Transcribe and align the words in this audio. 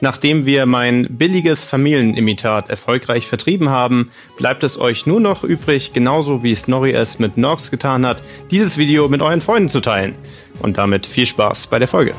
Nachdem 0.00 0.46
wir 0.46 0.64
mein 0.64 1.06
billiges 1.10 1.64
Familienimitat 1.64 2.70
erfolgreich 2.70 3.26
vertrieben 3.26 3.68
haben, 3.68 4.10
bleibt 4.38 4.64
es 4.64 4.78
euch 4.78 5.04
nur 5.04 5.20
noch 5.20 5.44
übrig, 5.44 5.92
genauso 5.92 6.42
wie 6.42 6.54
Snorri 6.54 6.92
es 6.92 7.18
mit 7.18 7.36
Norks 7.36 7.70
getan 7.70 8.06
hat, 8.06 8.22
dieses 8.50 8.78
Video 8.78 9.08
mit 9.08 9.20
euren 9.20 9.42
Freunden 9.42 9.68
zu 9.68 9.80
teilen. 9.80 10.14
Und 10.60 10.78
damit 10.78 11.06
viel 11.06 11.26
Spaß 11.26 11.66
bei 11.66 11.78
der 11.78 11.88
Folge. 11.88 12.14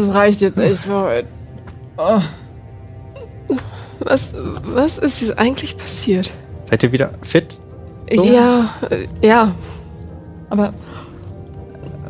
Das 0.00 0.14
reicht 0.14 0.40
jetzt 0.40 0.58
echt 0.58 0.82
für 0.84 1.02
heute. 1.02 1.28
Oh. 1.96 2.20
Was, 4.00 4.32
was 4.64 4.98
ist 4.98 5.20
jetzt 5.20 5.38
eigentlich 5.38 5.76
passiert? 5.76 6.32
Seid 6.68 6.82
ihr 6.82 6.92
wieder 6.92 7.10
fit? 7.22 7.58
So? 8.12 8.24
Ja, 8.24 8.70
ja. 9.20 9.54
Aber 10.48 10.72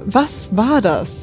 was 0.04 0.48
war 0.56 0.80
das? 0.80 1.22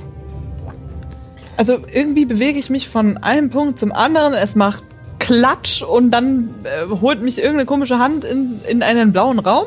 Also 1.56 1.80
irgendwie 1.92 2.26
bewege 2.26 2.60
ich 2.60 2.70
mich 2.70 2.88
von 2.88 3.18
einem 3.18 3.50
Punkt 3.50 3.80
zum 3.80 3.92
anderen, 3.92 4.34
es 4.34 4.56
macht 4.56 4.84
Klatsch 5.18 5.82
und 5.82 6.12
dann 6.12 6.50
äh, 6.64 6.88
holt 7.02 7.22
mich 7.22 7.40
irgendeine 7.40 7.66
komische 7.66 7.98
Hand 7.98 8.24
in, 8.24 8.60
in 8.68 8.84
einen 8.84 9.12
blauen 9.12 9.40
Raum. 9.40 9.66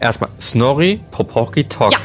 Erstmal 0.00 0.30
Snorri, 0.40 1.00
Poporki, 1.12 1.64
Tok. 1.64 1.92
Ja. 1.92 1.98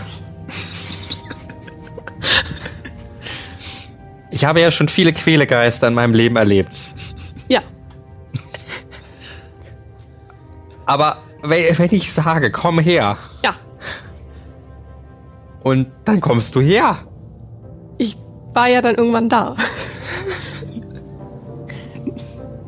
Ich 4.37 4.45
habe 4.45 4.61
ja 4.61 4.69
schon 4.69 4.87
viele 4.87 5.13
Quälegeister 5.13 5.87
in 5.87 5.95
meinem 5.95 6.13
Leben 6.13 6.35
erlebt. 6.35 6.77
Ja. 7.49 7.61
Aber 10.85 11.17
wenn, 11.41 11.75
wenn 11.79 11.89
ich 11.91 12.13
sage, 12.13 12.51
komm 12.51 12.77
her, 12.77 13.17
Ja. 13.41 13.55
und 15.63 15.87
dann 16.05 16.21
kommst 16.21 16.53
du 16.53 16.61
her. 16.61 16.99
Ich 17.97 18.15
war 18.53 18.67
ja 18.67 18.83
dann 18.83 18.93
irgendwann 18.93 19.27
da. 19.27 19.55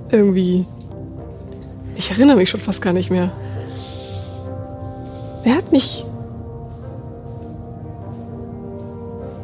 Irgendwie. 0.10 0.66
Ich 1.98 2.10
erinnere 2.10 2.38
mich 2.38 2.50
schon 2.50 2.62
fast 2.62 2.82
gar 2.82 2.94
nicht 2.94 3.12
mehr. 3.12 3.32
Wer 5.44 5.54
hat 5.58 5.72
mich. 5.72 6.04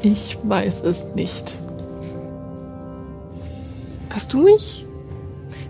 Ich 0.01 0.39
weiß 0.41 0.81
es 0.81 1.05
nicht. 1.13 1.55
Hast 4.15 4.31
du 4.31 4.43
mich? 4.43 4.85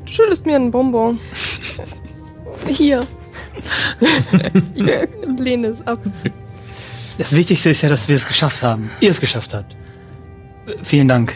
Du 0.05 0.11
schuldest 0.11 0.45
mir 0.45 0.55
einen 0.55 0.69
Bonbon. 0.69 1.19
Hier. 2.67 3.07
ich 4.75 5.39
lehne 5.39 5.69
es 5.69 5.85
ab. 5.87 5.99
Das 7.17 7.35
Wichtigste 7.35 7.71
ist 7.71 7.81
ja, 7.81 7.89
dass 7.89 8.07
wir 8.07 8.15
es 8.15 8.27
geschafft 8.27 8.61
haben. 8.61 8.91
Ihr 8.99 9.09
es 9.09 9.19
geschafft 9.19 9.55
habt. 9.55 9.75
Vielen 10.83 11.07
Dank. 11.07 11.35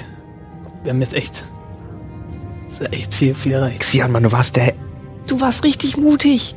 Wir 0.83 0.91
haben 0.91 1.01
jetzt 1.01 1.15
echt, 1.15 1.43
es 2.67 2.79
ist 2.79 2.93
echt 2.93 3.15
viel, 3.15 3.33
viel 3.33 3.53
erreicht. 3.53 3.79
Xian, 3.79 4.11
Mann, 4.11 4.21
du 4.21 4.31
warst 4.31 4.55
der. 4.55 4.75
Du 5.25 5.41
warst 5.41 5.63
richtig 5.63 5.97
mutig. 5.97 6.53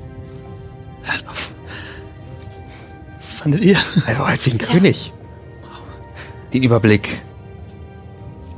Fandet 3.22 3.62
ihr? 3.62 3.78
Er 4.06 4.18
war 4.18 4.28
halt 4.28 4.44
wie 4.44 4.50
ein 4.50 4.58
König. 4.58 5.14
Den 6.52 6.62
Überblick. 6.62 7.22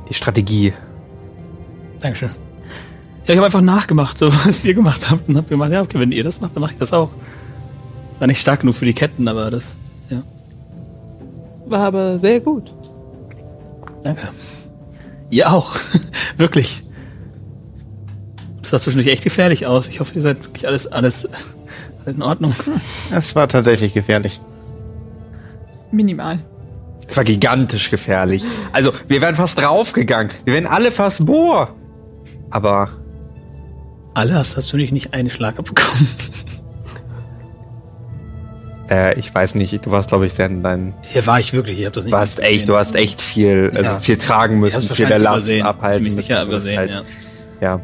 Die 0.09 0.13
Strategie. 0.13 0.73
Dankeschön. 2.05 2.29
Ja, 3.25 3.33
ich 3.33 3.37
habe 3.37 3.45
einfach 3.45 3.61
nachgemacht, 3.61 4.19
so 4.19 4.27
was 4.45 4.63
ihr 4.63 4.75
gemacht 4.75 5.09
habt 5.09 5.27
und 5.27 5.35
hab 5.37 5.49
gemacht, 5.49 5.71
ja, 5.71 5.81
okay, 5.81 5.99
wenn 5.99 6.11
ihr 6.11 6.23
das 6.23 6.39
macht, 6.39 6.55
dann 6.55 6.61
mache 6.61 6.73
ich 6.73 6.77
das 6.77 6.93
auch. 6.93 7.09
War 8.19 8.27
nicht 8.27 8.39
stark 8.39 8.59
genug 8.59 8.75
für 8.75 8.85
die 8.85 8.93
Ketten, 8.93 9.27
aber 9.27 9.49
das, 9.49 9.69
ja, 10.11 10.21
War 11.65 11.87
aber 11.87 12.19
sehr 12.19 12.39
gut. 12.41 12.71
danke. 14.03 14.27
Ihr 15.31 15.51
auch. 15.51 15.75
Wirklich. 16.37 16.83
Das 18.61 18.69
sah 18.69 18.79
zwischendurch 18.79 19.11
echt 19.11 19.23
gefährlich 19.23 19.65
aus. 19.65 19.87
Ich 19.87 19.99
hoffe, 19.99 20.13
ihr 20.13 20.21
seid 20.21 20.43
wirklich 20.43 20.67
alles, 20.67 20.85
alles, 20.85 21.27
alles 22.05 22.15
in 22.17 22.21
Ordnung. 22.21 22.53
Es 23.11 23.35
war 23.35 23.47
tatsächlich 23.47 23.95
gefährlich. 23.95 24.39
Minimal. 25.91 26.39
Es 27.07 27.17
war 27.17 27.23
gigantisch 27.23 27.89
gefährlich. 27.89 28.43
Also, 28.71 28.91
wir 29.07 29.21
wären 29.21 29.35
fast 29.35 29.59
draufgegangen. 29.59 30.31
Wir 30.43 30.53
wären 30.53 30.67
alle 30.67 30.91
fast 30.91 31.25
boah. 31.25 31.73
Aber 32.51 32.89
Alle 34.13 34.33
hast, 34.35 34.55
hast 34.57 34.71
du 34.71 34.77
nicht, 34.77 34.93
nicht 34.93 35.13
einen 35.13 35.29
Schlag 35.29 35.57
abbekommen. 35.59 36.07
äh, 38.89 39.17
ich 39.19 39.33
weiß 39.33 39.55
nicht, 39.55 39.85
du 39.85 39.91
warst, 39.91 40.09
glaube 40.09 40.25
ich, 40.25 40.33
sehr 40.33 40.45
in 40.47 40.61
deinem. 40.63 40.93
Hier 41.01 41.25
war 41.27 41.39
ich 41.39 41.53
wirklich, 41.53 41.79
ich 41.79 41.85
hab 41.85 41.93
das 41.93 42.03
Du 42.03 42.09
nicht 42.11 42.17
hast 42.19 42.39
echt, 42.39 42.69
du 42.69 42.75
hast 42.75 42.95
echt 42.95 43.21
viel, 43.21 43.71
also 43.75 43.83
Ja. 43.91 43.99
viel 43.99 44.17
tragen 44.17 44.55
Ich 44.55 44.59
müssen, 44.61 44.81
viel 44.83 45.07
der 45.07 45.19
Last 45.19 45.45
übersehen. 45.45 45.65
abhalten 45.65 45.97
Ziemlich 45.97 46.15
müssen. 46.15 46.27
sicher 46.27 46.41
Du 46.43 46.47
übersehen, 46.49 46.77
halt- 46.77 46.91
ja. 46.91 47.01
Ja. 47.61 47.79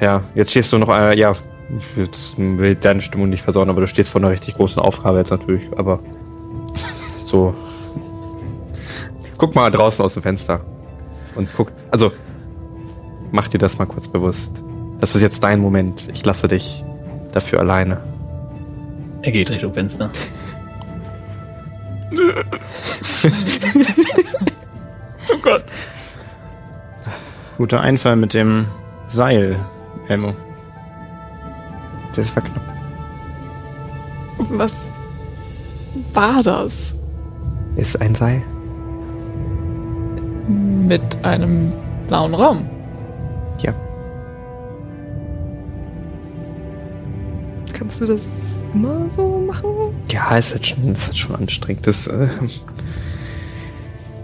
Ja, 0.00 0.22
jetzt 0.36 0.52
stehst 0.52 0.72
du 0.72 0.78
noch, 0.78 0.90
äh, 0.96 1.18
ja, 1.18 1.32
jetzt 1.96 2.34
will 2.38 2.76
deine 2.76 3.02
Stimmung 3.02 3.28
nicht 3.28 3.42
versauen, 3.42 3.68
aber 3.68 3.80
du 3.80 3.88
stehst 3.88 4.08
vor 4.10 4.20
einer 4.20 4.30
richtig 4.30 4.54
großen 4.54 4.80
Aufgabe 4.80 5.18
jetzt 5.18 5.30
natürlich, 5.30 5.64
aber 5.76 5.98
so. 7.24 7.52
Guck 9.36 9.54
mal 9.54 9.70
draußen 9.70 10.04
aus 10.04 10.14
dem 10.14 10.22
Fenster 10.22 10.60
und 11.34 11.48
guck, 11.56 11.72
also 11.90 12.12
mach 13.30 13.48
dir 13.48 13.58
das 13.58 13.78
mal 13.78 13.86
kurz 13.86 14.08
bewusst. 14.08 14.62
Das 15.00 15.14
ist 15.14 15.22
jetzt 15.22 15.44
dein 15.44 15.60
Moment. 15.60 16.08
Ich 16.12 16.24
lasse 16.24 16.48
dich 16.48 16.84
dafür 17.32 17.60
alleine. 17.60 18.02
Er 19.22 19.32
geht 19.32 19.50
Richtung 19.50 19.74
Fenster. 19.74 20.10
oh 25.30 25.38
Gott. 25.42 25.64
Guter 27.56 27.80
Einfall 27.80 28.16
mit 28.16 28.34
dem 28.34 28.66
Seil, 29.08 29.58
Elmo. 30.08 30.34
Das 32.14 32.34
war 32.34 32.42
knapp. 32.42 32.62
Was 34.50 34.72
war 36.14 36.42
das? 36.42 36.94
Ist 37.76 38.00
ein 38.00 38.14
Seil? 38.14 38.42
Mit 40.48 41.02
einem 41.22 41.72
blauen 42.08 42.34
Raum. 42.34 42.68
Kannst 47.78 48.00
du 48.00 48.06
das 48.06 48.66
immer 48.74 49.08
so 49.14 49.38
machen? 49.46 49.64
Ja, 50.10 50.36
ist 50.36 50.52
halt 50.52 50.66
schon, 50.66 50.92
ist 50.92 51.06
halt 51.06 51.16
schon 51.16 51.36
anstrengend. 51.36 51.86
Das, 51.86 52.06
äh, 52.08 52.28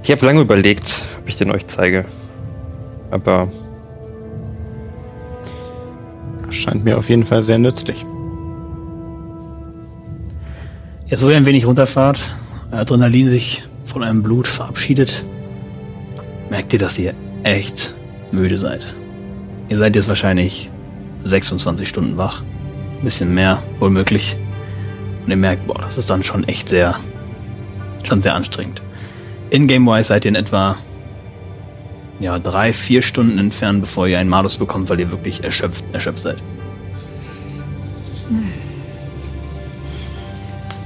ich 0.02 0.10
habe 0.10 0.26
lange 0.26 0.40
überlegt, 0.40 1.04
ob 1.20 1.28
ich 1.28 1.36
den 1.36 1.50
euch 1.50 1.66
zeige. 1.66 2.04
Aber 3.10 3.48
Scheint 6.54 6.84
mir 6.84 6.96
auf 6.96 7.10
jeden 7.10 7.24
Fall 7.24 7.42
sehr 7.42 7.58
nützlich. 7.58 8.06
Ja, 11.06 11.16
so 11.16 11.28
ihr 11.28 11.36
ein 11.36 11.46
wenig 11.46 11.66
runterfahrt, 11.66 12.20
Adrenalin 12.70 13.28
sich 13.28 13.62
von 13.84 14.02
eurem 14.02 14.22
Blut 14.22 14.46
verabschiedet, 14.46 15.24
merkt 16.50 16.72
ihr, 16.72 16.78
dass 16.78 16.98
ihr 16.98 17.14
echt 17.42 17.94
müde 18.30 18.56
seid. 18.56 18.94
Ihr 19.68 19.76
seid 19.76 19.96
jetzt 19.96 20.08
wahrscheinlich 20.08 20.70
26 21.24 21.88
Stunden 21.88 22.16
wach. 22.16 22.42
Ein 23.04 23.08
bisschen 23.12 23.34
mehr, 23.34 23.62
wohl 23.80 23.90
möglich. 23.90 24.34
Und 25.24 25.28
ihr 25.30 25.36
merkt, 25.36 25.66
boah, 25.66 25.78
das 25.78 25.98
ist 25.98 26.08
dann 26.08 26.22
schon 26.22 26.42
echt 26.48 26.70
sehr, 26.70 26.94
schon 28.02 28.22
sehr 28.22 28.34
anstrengend. 28.34 28.80
In-game-wise 29.50 30.04
seid 30.04 30.24
ihr 30.24 30.30
in 30.30 30.34
etwa, 30.36 30.76
ja, 32.18 32.38
drei, 32.38 32.72
vier 32.72 33.02
Stunden 33.02 33.36
entfernt, 33.36 33.82
bevor 33.82 34.06
ihr 34.08 34.18
einen 34.18 34.30
Malus 34.30 34.56
bekommt, 34.56 34.88
weil 34.88 35.00
ihr 35.00 35.10
wirklich 35.10 35.44
erschöpft, 35.44 35.84
erschöpft 35.92 36.22
seid. 36.22 36.38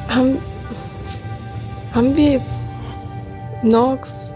Haben, 0.08 0.38
haben 1.94 2.16
wir 2.16 2.32
jetzt 2.32 2.66
Nox? 3.62 4.28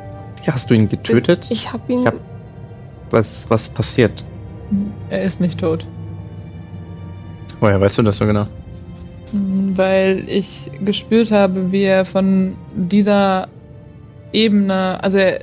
Ja, 0.45 0.53
hast 0.53 0.71
du 0.71 0.75
ihn 0.75 0.89
getötet? 0.89 1.47
Ich 1.51 1.73
hab 1.73 1.91
ihn. 1.91 1.99
Ich 2.03 2.07
hab- 2.07 2.15
Was, 3.11 3.45
was 3.49 3.69
passiert? 3.69 4.23
Er 5.11 5.23
ist 5.25 5.41
nicht 5.41 5.59
tot. 5.59 5.85
Woher 7.63 7.81
weißt 7.81 7.99
du 7.99 8.03
das 8.03 8.17
so 8.17 8.27
genau? 8.27 8.49
Weil 9.33 10.25
ich 10.27 10.69
gespürt 10.85 11.31
habe, 11.31 11.71
wie 11.71 11.85
er 11.85 12.05
von 12.05 12.57
dieser 12.75 13.47
Ebene, 14.33 14.99
also 15.01 15.19
er 15.19 15.43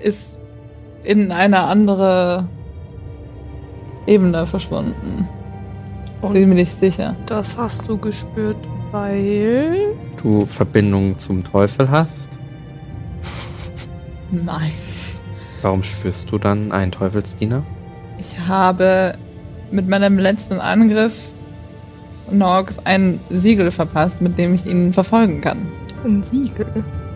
ist 0.00 0.38
in 1.02 1.32
eine 1.32 1.64
andere 1.64 2.46
Ebene 4.06 4.46
verschwunden. 4.46 5.28
Und- 6.22 6.34
Ziemlich 6.34 6.72
sicher. 6.72 7.16
das 7.26 7.56
hast 7.58 7.88
du 7.88 7.98
gespürt, 7.98 8.56
weil. 8.92 9.88
Du 10.22 10.46
Verbindung 10.46 11.18
zum 11.18 11.42
Teufel 11.42 11.90
hast? 11.90 12.28
Nein. 14.30 14.70
Warum 15.62 15.82
spürst 15.82 16.30
du 16.30 16.38
dann 16.38 16.70
einen 16.70 16.92
Teufelsdiener? 16.92 17.64
Ich 18.20 18.38
habe 18.38 19.14
mit 19.72 19.88
meinem 19.88 20.16
letzten 20.20 20.60
Angriff 20.60 21.32
Norx 22.30 22.78
ein 22.84 23.20
Siegel 23.30 23.70
verpasst, 23.70 24.20
mit 24.20 24.36
dem 24.38 24.54
ich 24.54 24.66
ihn 24.66 24.92
verfolgen 24.92 25.40
kann. 25.40 25.58
Ein 26.04 26.22
Siegel. 26.22 26.66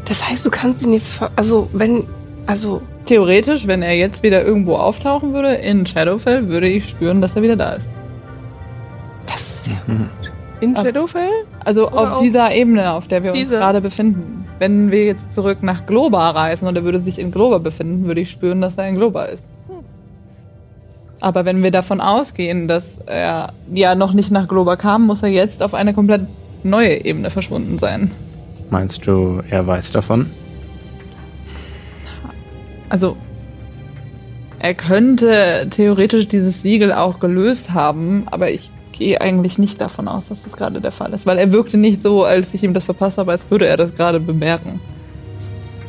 Das 0.04 0.28
heißt, 0.28 0.44
du 0.46 0.50
kannst 0.50 0.82
ihn 0.82 0.92
jetzt. 0.92 1.10
ver- 1.12 1.30
Also, 1.36 1.68
wenn. 1.72 2.04
Also, 2.46 2.82
Theoretisch, 3.06 3.66
wenn 3.66 3.82
er 3.82 3.94
jetzt 3.96 4.22
wieder 4.22 4.44
irgendwo 4.44 4.76
auftauchen 4.76 5.32
würde, 5.32 5.54
in 5.54 5.84
Shadowfell, 5.86 6.48
würde 6.48 6.68
ich 6.68 6.88
spüren, 6.88 7.20
dass 7.20 7.34
er 7.36 7.42
wieder 7.42 7.56
da 7.56 7.72
ist. 7.72 7.88
das 9.26 9.40
ist 9.40 9.64
sehr. 9.64 9.80
Mhm. 9.86 10.08
In 10.60 10.76
Ab- 10.76 10.84
Shadowfell? 10.84 11.28
Also 11.64 11.88
Oder 11.88 11.98
auf 12.00 12.12
auf 12.14 12.20
dieser 12.22 12.52
Ebene, 12.54 12.92
auf 12.92 13.08
der 13.08 13.22
wir 13.22 13.30
uns 13.30 13.38
diese? 13.38 13.56
gerade 13.56 13.80
befinden. 13.80 14.44
Wenn 14.58 14.90
wir 14.90 15.04
jetzt 15.06 15.32
zurück 15.32 15.62
nach 15.62 15.86
Globa 15.86 16.30
reisen 16.30 16.68
und 16.68 16.76
er 16.76 16.84
würde 16.84 16.98
sich 16.98 17.18
in 17.18 17.30
Globa 17.30 17.58
befinden, 17.58 18.06
würde 18.06 18.20
ich 18.20 18.30
spüren, 18.30 18.60
dass 18.60 18.76
er 18.76 18.86
in 18.88 18.96
Globa 18.96 19.24
ist. 19.24 19.46
Aber 21.20 21.44
wenn 21.44 21.62
wir 21.62 21.70
davon 21.70 22.00
ausgehen, 22.00 22.66
dass 22.66 22.98
er 23.06 23.52
ja 23.72 23.94
noch 23.94 24.14
nicht 24.14 24.30
nach 24.30 24.48
Globa 24.48 24.76
kam, 24.76 25.06
muss 25.06 25.22
er 25.22 25.28
jetzt 25.28 25.62
auf 25.62 25.74
eine 25.74 25.92
komplett 25.92 26.22
neue 26.62 27.04
Ebene 27.04 27.30
verschwunden 27.30 27.78
sein. 27.78 28.10
Meinst 28.70 29.06
du, 29.06 29.42
er 29.50 29.66
weiß 29.66 29.92
davon? 29.92 30.30
Also 32.88 33.16
er 34.58 34.74
könnte 34.74 35.68
theoretisch 35.70 36.28
dieses 36.28 36.62
Siegel 36.62 36.92
auch 36.92 37.20
gelöst 37.20 37.72
haben, 37.72 38.26
aber 38.30 38.50
ich 38.50 38.70
gehe 38.92 39.20
eigentlich 39.20 39.58
nicht 39.58 39.80
davon 39.80 40.08
aus, 40.08 40.28
dass 40.28 40.42
das 40.42 40.56
gerade 40.56 40.80
der 40.80 40.92
Fall 40.92 41.12
ist, 41.12 41.24
weil 41.24 41.38
er 41.38 41.52
wirkte 41.52 41.78
nicht 41.78 42.02
so, 42.02 42.24
als 42.24 42.52
ich 42.52 42.62
ihm 42.62 42.74
das 42.74 42.84
verpasst 42.84 43.18
habe, 43.18 43.32
als 43.32 43.42
würde 43.48 43.66
er 43.66 43.76
das 43.76 43.94
gerade 43.94 44.20
bemerken. 44.20 44.80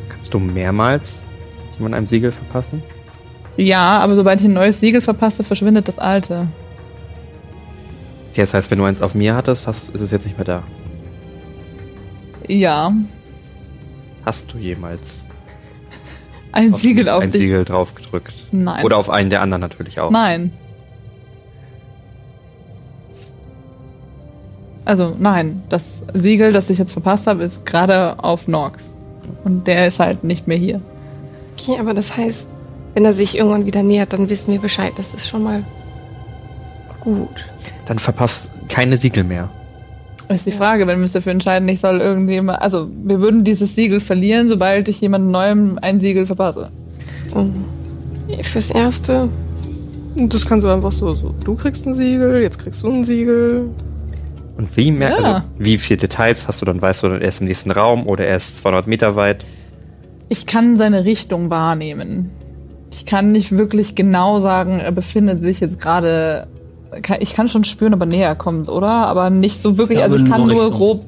Kannst 0.08 0.32
du 0.32 0.38
mehrmals 0.38 1.22
jemand 1.76 1.94
einem 1.94 2.08
Siegel 2.08 2.32
verpassen? 2.32 2.82
Ja, 3.56 3.98
aber 3.98 4.14
sobald 4.16 4.40
ich 4.40 4.46
ein 4.46 4.54
neues 4.54 4.80
Siegel 4.80 5.00
verpasse, 5.00 5.44
verschwindet 5.44 5.88
das 5.88 5.98
alte. 5.98 6.46
Okay, 8.30 8.40
das 8.40 8.54
heißt, 8.54 8.70
wenn 8.70 8.78
du 8.78 8.84
eins 8.84 9.02
auf 9.02 9.14
mir 9.14 9.34
hattest, 9.34 9.66
hast, 9.66 9.90
ist 9.90 10.00
es 10.00 10.10
jetzt 10.10 10.24
nicht 10.24 10.38
mehr 10.38 10.46
da. 10.46 10.62
Ja, 12.48 12.92
Hast 14.24 14.52
du 14.52 14.58
jemals 14.58 15.24
ein 16.52 16.74
Siegel 16.74 17.08
auf 17.08 17.22
ein 17.22 17.30
dich. 17.30 17.40
Siegel 17.40 17.64
drauf 17.64 17.94
gedrückt? 17.94 18.34
Nein. 18.52 18.84
Oder 18.84 18.98
auf 18.98 19.10
einen 19.10 19.30
der 19.30 19.40
anderen 19.42 19.60
natürlich 19.60 19.98
auch. 20.00 20.10
Nein. 20.10 20.52
Also 24.84 25.16
nein, 25.18 25.62
das 25.68 26.02
Siegel, 26.12 26.52
das 26.52 26.68
ich 26.68 26.78
jetzt 26.78 26.92
verpasst 26.92 27.26
habe, 27.26 27.42
ist 27.42 27.64
gerade 27.64 28.22
auf 28.22 28.48
Norx. 28.48 28.94
Und 29.44 29.66
der 29.66 29.86
ist 29.86 29.98
halt 29.98 30.24
nicht 30.24 30.46
mehr 30.46 30.58
hier. 30.58 30.80
Okay, 31.56 31.78
aber 31.78 31.94
das 31.94 32.16
heißt, 32.16 32.48
wenn 32.94 33.04
er 33.04 33.14
sich 33.14 33.36
irgendwann 33.36 33.66
wieder 33.66 33.82
nähert, 33.82 34.12
dann 34.12 34.28
wissen 34.28 34.52
wir 34.52 34.60
Bescheid. 34.60 34.92
Das 34.96 35.14
ist 35.14 35.28
schon 35.28 35.42
mal 35.42 35.62
gut. 37.00 37.46
Dann 37.86 37.98
verpasst 37.98 38.50
keine 38.68 38.96
Siegel 38.96 39.24
mehr. 39.24 39.48
Das 40.28 40.38
ist 40.38 40.46
die. 40.46 40.52
Frage, 40.52 40.86
wenn 40.86 40.96
wir 40.98 41.02
uns 41.02 41.12
dafür 41.12 41.32
entscheiden, 41.32 41.68
ich 41.68 41.80
soll 41.80 42.00
irgendjemand, 42.00 42.62
also 42.62 42.88
wir 43.04 43.20
würden 43.20 43.44
dieses 43.44 43.74
Siegel 43.74 44.00
verlieren, 44.00 44.48
sobald 44.48 44.88
ich 44.88 45.00
jemand 45.00 45.30
Neuem 45.30 45.78
ein 45.82 46.00
Siegel 46.00 46.26
verpasse. 46.26 46.70
So. 47.28 47.50
Fürs 48.42 48.70
Erste. 48.70 49.28
Das 50.16 50.46
kannst 50.46 50.64
du 50.64 50.70
einfach 50.70 50.92
so, 50.92 51.12
so. 51.12 51.34
Du 51.44 51.54
kriegst 51.54 51.86
ein 51.86 51.94
Siegel, 51.94 52.40
jetzt 52.42 52.58
kriegst 52.58 52.82
du 52.82 52.88
ein 52.90 53.04
Siegel. 53.04 53.68
Und 54.56 54.74
wie 54.76 54.90
mehr, 54.90 55.10
Ja. 55.10 55.16
also 55.16 55.42
wie 55.58 55.78
viel 55.78 55.96
Details 55.96 56.46
hast 56.46 56.60
du 56.60 56.66
dann? 56.66 56.80
Weißt 56.80 57.02
du, 57.02 57.08
er 57.08 57.20
ist 57.22 57.40
im 57.40 57.46
nächsten 57.48 57.70
Raum 57.70 58.06
oder 58.06 58.26
er 58.26 58.36
ist 58.36 58.58
200 58.58 58.86
Meter 58.86 59.16
weit? 59.16 59.44
Ich 60.28 60.46
kann 60.46 60.76
seine 60.76 61.04
Richtung 61.04 61.50
wahrnehmen. 61.50 62.30
Ich 62.92 63.06
kann 63.06 63.32
nicht 63.32 63.52
wirklich 63.52 63.94
genau 63.94 64.38
sagen, 64.38 64.78
er 64.78 64.92
befindet 64.92 65.40
sich 65.40 65.60
jetzt 65.60 65.80
gerade. 65.80 66.46
Ich 67.20 67.32
kann 67.32 67.48
schon 67.48 67.64
spüren, 67.64 67.94
ob 67.94 68.00
er 68.00 68.06
näher 68.06 68.34
kommt, 68.36 68.68
oder? 68.68 68.88
Aber 68.88 69.30
nicht 69.30 69.62
so 69.62 69.78
wirklich. 69.78 69.98
Ja, 69.98 70.04
also 70.04 70.16
ich 70.16 70.28
kann 70.30 70.46
nur 70.46 70.70
grob. 70.70 71.04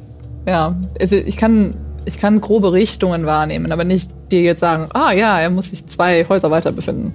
Ja, 0.46 0.76
also 1.00 1.16
ich 1.16 1.36
kann, 1.36 1.74
ich 2.06 2.18
kann 2.18 2.40
grobe 2.40 2.72
Richtungen 2.72 3.26
wahrnehmen, 3.26 3.70
aber 3.70 3.84
nicht 3.84 4.10
dir 4.30 4.40
jetzt 4.42 4.60
sagen, 4.60 4.88
ah 4.94 5.12
ja, 5.12 5.38
er 5.38 5.50
muss 5.50 5.70
sich 5.70 5.86
zwei 5.86 6.26
Häuser 6.28 6.50
weiter 6.50 6.72
befinden. 6.72 7.12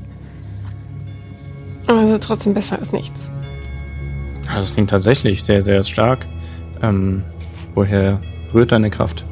Aber 1.87 2.03
es 2.03 2.11
ist 2.11 2.23
trotzdem 2.23 2.53
besser 2.53 2.77
als 2.77 2.91
nichts. 2.91 3.29
Ah, 4.47 4.59
Das 4.59 4.73
klingt 4.73 4.91
tatsächlich 4.91 5.43
sehr, 5.43 5.63
sehr 5.63 5.83
stark. 5.83 6.25
Ähm, 6.81 7.23
woher 7.73 8.19
rührt 8.53 8.71
deine 8.71 8.89
Kraft? 8.91 9.25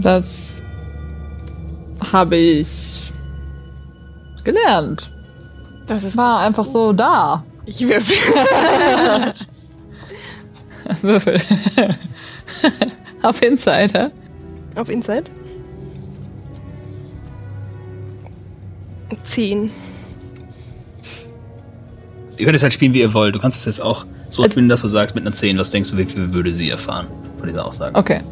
Das 0.00 0.61
habe 2.12 2.36
ich 2.36 3.12
gelernt. 4.44 5.10
Das 5.86 6.04
ist. 6.04 6.16
War 6.16 6.40
einfach 6.40 6.64
so 6.64 6.92
da. 6.92 7.44
Ich 7.66 7.80
würfel. 7.86 8.16
Würfel. 11.02 11.38
Auf 13.22 13.40
Insider. 13.40 14.10
Auf 14.74 14.88
Inside? 14.88 15.24
Zehn. 19.22 19.70
Ihr 22.38 22.46
könnt 22.46 22.56
es 22.56 22.62
halt 22.62 22.72
spielen, 22.72 22.94
wie 22.94 23.00
ihr 23.00 23.14
wollt. 23.14 23.34
Du 23.34 23.38
kannst 23.38 23.58
es 23.60 23.64
jetzt 23.66 23.80
auch 23.80 24.04
so 24.30 24.42
spielen, 24.44 24.68
dass 24.68 24.82
du 24.82 24.88
sagst, 24.88 25.14
mit 25.14 25.24
einer 25.24 25.34
10, 25.34 25.58
was 25.58 25.70
denkst 25.70 25.90
du, 25.90 25.96
wie 25.96 26.04
viel 26.06 26.32
würde 26.32 26.52
sie 26.52 26.70
erfahren 26.70 27.06
von 27.38 27.46
dieser 27.48 27.64
Aussage? 27.64 27.94
Okay. 27.94 28.22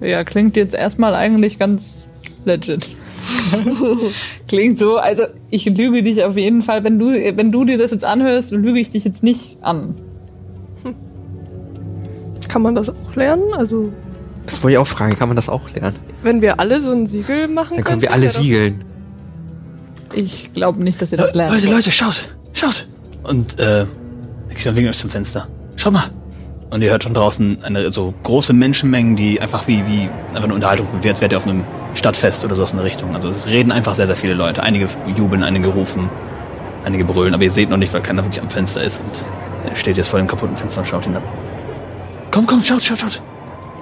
Ja, 0.00 0.24
klingt 0.24 0.56
jetzt 0.56 0.74
erstmal 0.74 1.14
eigentlich 1.14 1.58
ganz 1.58 2.02
legit. 2.44 2.88
klingt 4.48 4.78
so, 4.78 4.96
also 4.96 5.24
ich 5.50 5.66
lüge 5.66 6.02
dich 6.02 6.24
auf 6.24 6.36
jeden 6.36 6.62
Fall, 6.62 6.84
wenn 6.84 6.98
du, 6.98 7.06
wenn 7.08 7.52
du 7.52 7.64
dir 7.64 7.78
das 7.78 7.90
jetzt 7.90 8.04
anhörst, 8.04 8.50
lüge 8.50 8.80
ich 8.80 8.90
dich 8.90 9.04
jetzt 9.04 9.22
nicht 9.22 9.58
an. 9.62 9.94
Kann 12.48 12.62
man 12.62 12.74
das 12.74 12.88
auch 12.88 13.14
lernen? 13.14 13.54
Also, 13.56 13.92
Das 14.46 14.62
wollte 14.62 14.72
ich 14.72 14.78
auch 14.78 14.86
fragen, 14.86 15.14
kann 15.14 15.28
man 15.28 15.36
das 15.36 15.48
auch 15.48 15.70
lernen? 15.74 15.96
wenn 16.22 16.42
wir 16.42 16.60
alle 16.60 16.82
so 16.82 16.90
ein 16.90 17.06
Siegel 17.06 17.48
machen 17.48 17.76
Dann 17.76 17.84
können 17.84 18.02
wir 18.02 18.12
alle 18.12 18.28
siegeln. 18.28 18.84
Ich 20.12 20.52
glaube 20.52 20.82
nicht, 20.82 21.00
dass 21.00 21.12
ihr 21.12 21.18
das 21.18 21.34
lernt. 21.34 21.54
Leute, 21.54 21.72
Leute, 21.72 21.92
schaut! 21.92 22.34
Schaut! 22.52 22.88
Und, 23.22 23.58
äh, 23.58 23.86
Xion 24.52 24.74
winkt 24.76 24.90
euch 24.90 24.98
zum 24.98 25.08
Fenster. 25.08 25.46
Schaut 25.76 25.92
mal! 25.92 26.10
Und 26.70 26.82
ihr 26.82 26.90
hört 26.90 27.02
von 27.02 27.14
draußen 27.14 27.64
eine 27.64 27.90
so 27.90 28.14
große 28.22 28.52
Menschenmengen, 28.52 29.16
die 29.16 29.40
einfach 29.40 29.66
wie, 29.66 29.84
wie 29.88 30.08
einfach 30.28 30.44
eine 30.44 30.54
Unterhaltung, 30.54 30.86
wie 31.00 31.08
als 31.08 31.20
wärt 31.20 31.32
ihr 31.32 31.38
auf 31.38 31.46
einem 31.46 31.64
Stadtfest 31.94 32.44
oder 32.44 32.54
so 32.54 32.62
aus 32.62 32.70
in 32.70 32.76
der 32.76 32.86
Richtung. 32.86 33.16
Also 33.16 33.28
es 33.28 33.46
reden 33.48 33.72
einfach 33.72 33.96
sehr, 33.96 34.06
sehr 34.06 34.14
viele 34.14 34.34
Leute. 34.34 34.62
Einige 34.62 34.86
jubeln, 35.16 35.42
einige 35.42 35.68
rufen, 35.68 36.08
einige 36.84 37.04
brüllen, 37.04 37.34
aber 37.34 37.42
ihr 37.42 37.50
seht 37.50 37.70
noch 37.70 37.76
nicht, 37.76 37.92
weil 37.92 38.02
keiner 38.02 38.24
wirklich 38.24 38.40
am 38.40 38.48
Fenster 38.48 38.84
ist 38.84 39.02
und 39.02 39.24
er 39.68 39.74
steht 39.74 39.96
jetzt 39.96 40.08
vor 40.08 40.20
dem 40.20 40.28
kaputten 40.28 40.56
Fenster 40.56 40.82
und 40.82 40.86
schaut 40.86 41.04
hinab. 41.04 41.22
Komm, 42.30 42.46
komm, 42.46 42.62
schaut, 42.62 42.82
schaut, 42.82 43.00
schaut! 43.00 43.20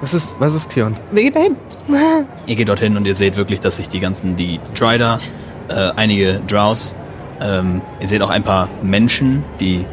Was 0.01 0.15
ist, 0.15 0.41
was 0.41 0.55
ist 0.55 0.71
Xion? 0.71 0.97
Wer 1.11 1.25
geht 1.25 1.37
dahin? 1.37 1.57
Ihr 2.47 2.57
geht 2.57 2.69
dorthin 2.69 2.97
und 2.97 3.07
ihr 3.07 3.15
seht 3.15 3.37
wirklich, 3.37 3.61
dass 3.61 3.77
sich 3.77 3.89
die 3.89 4.01
ganzen, 4.01 4.37
die 4.37 4.61
Dryder, 4.75 5.21
äh, 5.69 5.91
einige 5.97 6.41
Drows, 6.47 6.95
ähm, 7.41 7.83
ihr 8.01 8.09
seht 8.09 8.23
auch 8.23 8.31
ein 8.31 8.43
paar 8.43 8.69
Menschen, 8.81 9.45
die 9.61 9.85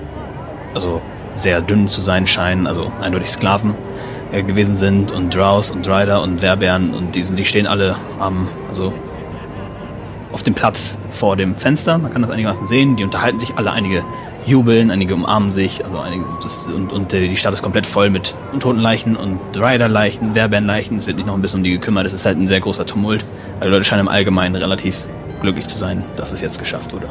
also 0.73 1.01
sehr 1.35 1.61
dünn 1.61 1.87
zu 1.87 2.01
sein 2.01 2.27
scheinen, 2.27 2.67
also 2.67 2.91
eindeutig 3.01 3.29
Sklaven 3.29 3.75
äh, 4.31 4.43
gewesen 4.43 4.75
sind 4.75 5.11
und 5.11 5.35
Drows 5.35 5.71
und 5.71 5.85
Dryder 5.85 6.21
und 6.21 6.41
Werbären 6.41 6.93
und 6.93 7.15
die, 7.15 7.23
sind, 7.23 7.37
die 7.37 7.45
stehen 7.45 7.67
alle 7.67 7.95
am, 8.19 8.47
also 8.67 8.93
auf 10.31 10.43
dem 10.43 10.53
Platz 10.53 10.97
vor 11.11 11.37
dem 11.37 11.55
Fenster. 11.55 11.97
Man 11.97 12.11
kann 12.11 12.21
das 12.21 12.29
einigermaßen 12.29 12.67
sehen. 12.67 12.97
Die 12.97 13.05
unterhalten 13.05 13.39
sich 13.39 13.55
alle. 13.55 13.71
Einige 13.71 14.03
jubeln, 14.45 14.91
einige 14.91 15.15
umarmen 15.15 15.53
sich, 15.53 15.85
also 15.85 15.97
einige, 15.99 16.25
das, 16.43 16.67
und, 16.67 16.91
und 16.91 17.13
äh, 17.13 17.29
die 17.29 17.37
Stadt 17.37 17.53
ist 17.53 17.61
komplett 17.61 17.85
voll 17.85 18.09
mit 18.09 18.35
toten 18.59 18.79
Leichen 18.79 19.15
und 19.15 19.39
Rider-Leichen, 19.55 20.35
Werbären-Leichen. 20.35 20.97
Es 20.97 21.07
wird 21.07 21.15
nicht 21.15 21.25
noch 21.25 21.35
ein 21.35 21.41
bisschen 21.41 21.59
um 21.59 21.63
die 21.63 21.71
gekümmert. 21.71 22.05
Es 22.05 22.13
ist 22.13 22.25
halt 22.25 22.37
ein 22.37 22.47
sehr 22.47 22.59
großer 22.59 22.85
Tumult. 22.85 23.23
Also 23.55 23.65
die 23.65 23.71
Leute 23.71 23.85
scheinen 23.85 24.01
im 24.01 24.07
Allgemeinen 24.09 24.55
relativ 24.55 25.07
glücklich 25.41 25.67
zu 25.67 25.77
sein, 25.77 26.03
dass 26.17 26.33
es 26.33 26.41
jetzt 26.41 26.59
geschafft 26.59 26.91
wurde. 26.91 27.07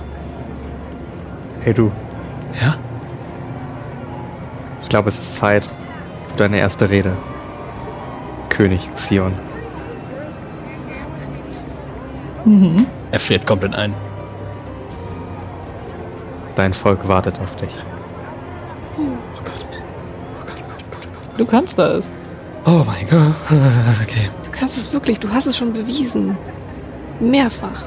Hey 1.62 1.72
du, 1.72 1.90
Ja? 2.60 2.74
Ich 4.84 4.90
glaube, 4.90 5.08
es 5.08 5.18
ist 5.18 5.36
Zeit 5.36 5.64
für 5.64 6.36
deine 6.36 6.58
erste 6.58 6.90
Rede. 6.90 7.16
König 8.50 8.94
Zion. 8.94 9.32
Er 13.10 13.18
friert 13.18 13.46
komplett 13.46 13.74
ein. 13.74 13.94
Dein 16.54 16.74
Volk 16.74 17.08
wartet 17.08 17.40
auf 17.40 17.56
dich. 17.56 17.74
Du 21.38 21.46
kannst 21.46 21.78
das. 21.78 22.04
Oh 22.66 22.82
mein 22.86 23.08
Gott. 23.08 23.34
Okay. 24.02 24.28
Du 24.44 24.50
kannst 24.52 24.76
es 24.76 24.92
wirklich, 24.92 25.18
du 25.18 25.30
hast 25.30 25.46
es 25.46 25.56
schon 25.56 25.72
bewiesen. 25.72 26.36
Mehrfach. 27.20 27.84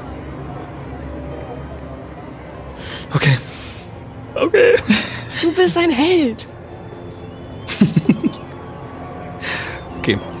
Okay. 3.14 3.38
Okay. 4.34 4.74
Du 5.40 5.52
bist 5.52 5.76
ein 5.76 5.90
Held. 5.92 6.48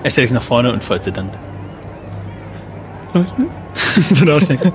Er 0.08 0.10
stellt 0.10 0.28
sich 0.28 0.34
nach 0.34 0.42
vorne 0.42 0.72
und 0.72 0.82
folgt 0.82 1.06
dann. 1.14 1.30
so 4.14 4.24
nachdenken. 4.24 4.72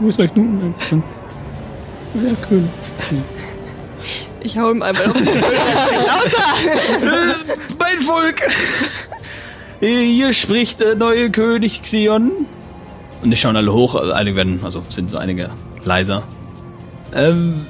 Wo 0.00 0.08
ist 0.08 0.18
euch 0.18 0.34
nun? 0.34 0.74
Ja, 0.90 2.34
König. 2.48 2.68
Ich 4.40 4.58
hau 4.58 4.72
ihm 4.72 4.82
einmal 4.82 5.06
auf 5.06 5.12
die 5.12 5.26
Schulter. 5.26 7.36
mein 7.78 8.00
Volk! 8.00 8.42
Hier 9.78 10.32
spricht 10.32 10.80
der 10.80 10.96
neue 10.96 11.30
König 11.30 11.82
Xion. 11.82 12.32
Und 13.22 13.30
die 13.30 13.36
schauen 13.36 13.56
alle 13.56 13.72
hoch, 13.72 13.94
also 13.94 14.10
einige 14.10 14.34
werden, 14.34 14.58
also 14.64 14.82
sind 14.88 15.08
so 15.08 15.18
einige 15.18 15.50
leiser. 15.84 16.24
Ähm, 17.14 17.64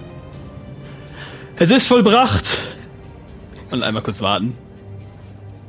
es 1.56 1.70
ist 1.70 1.86
vollbracht. 1.86 2.62
Und 3.70 3.82
einmal 3.82 4.02
kurz 4.02 4.22
warten. 4.22 4.56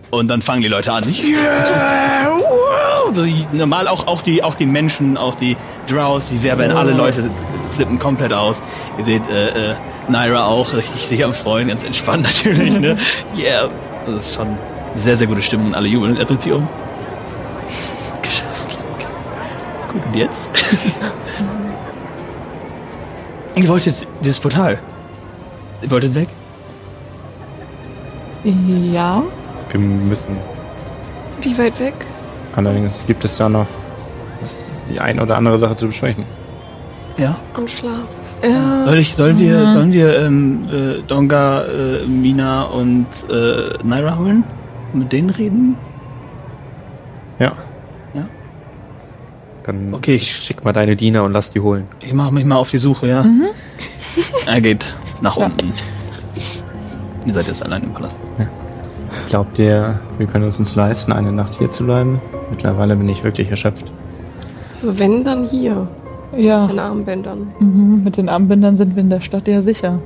Und 0.10 0.30
dann 0.30 0.42
fangen 0.42 0.62
die 0.62 0.68
Leute 0.68 0.94
an. 0.94 1.04
Yeah! 1.04 2.30
Wow! 2.30 3.14
So, 3.14 3.26
normal 3.52 3.88
auch, 3.88 4.08
auch, 4.08 4.22
die, 4.22 4.44
auch 4.44 4.56
die 4.56 4.66
Menschen, 4.66 5.18
auch 5.18 5.36
die 5.36 5.58
Drows, 5.88 6.30
die 6.30 6.44
Werber, 6.44 6.64
alle 6.76 6.94
Leute 6.94 7.30
flippen 7.74 8.00
komplett 8.00 8.34
aus. 8.34 8.64
Ihr 8.98 9.04
seht 9.04 9.30
äh, 9.30 9.72
äh, 9.72 9.76
Naira 10.08 10.46
auch 10.46 10.74
richtig 10.74 11.06
sich 11.08 11.24
am 11.24 11.34
Freuen, 11.34 11.68
ganz 11.68 11.84
entspannt 11.84 12.24
natürlich. 12.46 12.80
Ne? 12.80 12.98
Yeah! 13.36 13.70
Das 14.06 14.28
ist 14.28 14.36
schon 14.36 14.58
sehr, 14.96 15.18
sehr 15.18 15.28
gute 15.28 15.42
Stimmung 15.42 15.68
und 15.68 15.76
alle 15.76 15.88
jubeln. 15.88 16.18
Er 16.18 16.26
dreht 16.26 16.42
sich 16.42 16.54
um. 16.54 16.68
Geschafft. 18.22 18.78
Gut, 19.92 20.06
und 20.06 20.16
jetzt? 20.16 20.48
Ihr 23.56 23.68
wolltet 23.68 24.08
dieses 24.24 24.40
Portal. 24.40 24.80
Ihr 25.82 25.92
wolltet 25.92 26.16
weg? 26.16 26.30
Ja. 28.44 29.24
Wir 29.72 29.80
müssen. 29.80 30.38
Wie 31.42 31.58
weit 31.58 31.80
weg? 31.80 31.94
Allerdings 32.56 33.04
gibt 33.06 33.24
es 33.26 33.38
da 33.38 33.48
noch 33.50 33.68
die 34.90 35.00
ein 35.00 35.20
oder 35.20 35.38
andere 35.38 35.60
Sache 35.60 35.76
zu 35.76 35.88
besprechen. 35.88 36.24
Ja. 37.18 37.36
Am 37.54 37.68
Schlaf. 37.68 38.06
Ja. 38.44 38.84
Soll 38.86 39.00
ich, 39.00 39.14
sollen 39.16 39.38
wir, 39.40 39.72
sollen 39.72 39.92
wir 39.92 40.20
ähm, 40.20 40.70
äh, 40.72 41.02
Donga, 41.08 41.64
äh, 41.64 42.06
Mina 42.08 42.64
und 42.64 43.08
äh, 43.30 43.78
Naira 43.84 44.18
holen? 44.18 44.44
Mit 44.94 45.12
denen 45.12 45.30
reden? 45.32 45.76
Ja. 47.40 47.54
Dann 49.64 49.94
Okay, 49.94 50.16
ich- 50.16 50.34
schick 50.34 50.64
mal 50.64 50.72
deine 50.72 50.96
Diener 50.96 51.24
und 51.26 51.34
lass 51.34 51.52
die 51.52 51.60
holen. 51.60 51.88
Ich 52.00 52.14
mache 52.14 52.34
mich 52.34 52.46
mal 52.46 52.56
auf 52.56 52.72
die 52.72 52.78
Suche, 52.78 53.08
ja? 53.10 53.26
er 54.46 54.62
geht 54.62 54.86
nach 55.22 55.36
unten. 55.36 55.74
Ihr 57.26 57.34
seid 57.34 57.48
jetzt 57.48 57.62
allein 57.64 57.84
im 57.84 57.92
Palast. 57.94 58.22
Glaubt 59.27 59.60
ihr, 59.60 60.00
wir 60.17 60.25
können 60.25 60.48
es 60.48 60.57
uns 60.57 60.75
leisten, 60.75 61.12
eine 61.12 61.34
Nacht 61.34 61.55
hier 61.55 61.69
zu 61.69 61.84
bleiben? 61.84 62.22
Mittlerweile 62.50 62.96
bin 62.96 63.10
ich 63.10 63.25
wirklich 63.25 63.50
erschöpft. 63.50 63.91
So 64.79 64.98
wenn 64.98 65.25
dann 65.25 65.46
hier. 65.50 65.89
Ja. 66.36 66.62
Mit 66.62 66.72
den 66.72 66.79
Armbändern. 66.79 67.48
Mhm. 67.60 68.01
Mit 68.05 68.15
den 68.15 68.29
Armbindern 68.29 68.77
sind 68.77 68.96
wir 68.96 69.03
in 69.03 69.10
der 69.10 69.19
Stadt 69.19 69.48
ja 69.50 69.62
sicher. 69.62 70.00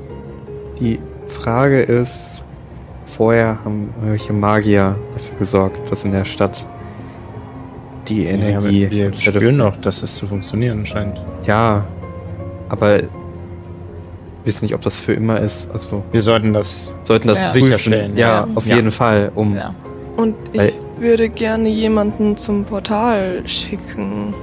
Die 0.79 0.99
Frage 1.27 1.83
ist, 1.83 2.43
vorher 3.05 3.59
haben 3.63 3.89
irgendwelche 3.97 4.33
Magier 4.33 4.95
dafür 5.13 5.37
gesorgt, 5.37 5.91
dass 5.91 6.03
in 6.03 6.13
der 6.13 6.25
Stadt 6.25 6.65
die 8.07 8.25
Energie. 8.25 8.85
Ja, 8.85 8.91
wir 8.91 9.13
spüren 9.13 9.59
doch, 9.59 9.77
dass 9.77 10.01
es 10.01 10.15
zu 10.15 10.25
funktionieren 10.25 10.83
scheint. 10.83 11.21
Ja, 11.45 11.85
aber 12.69 13.01
wissen 14.45 14.65
nicht, 14.65 14.73
ob 14.75 14.81
das 14.81 14.97
für 14.97 15.13
immer 15.13 15.39
ist. 15.39 15.69
Also 15.71 16.03
Wir 16.11 16.21
sollten 16.21 16.53
das. 16.53 16.93
sollten 17.03 17.27
das 17.27 17.41
Ja. 17.41 17.51
Sicherstellen, 17.51 18.17
Ja, 18.17 18.45
ja. 18.45 18.47
auf 18.55 18.65
Ja. 18.65 18.75
jeden 18.75 18.91
Fall. 18.91 19.31
Um 19.35 19.55
Ja. 19.55 19.73
Und 20.17 20.35
ich 20.53 20.59
Weil- 20.59 20.73
würde 20.97 21.29
gerne 21.29 21.69
jemanden 21.69 22.37
zum 22.37 22.63
Portal 22.65 23.41
schicken, 23.45 24.33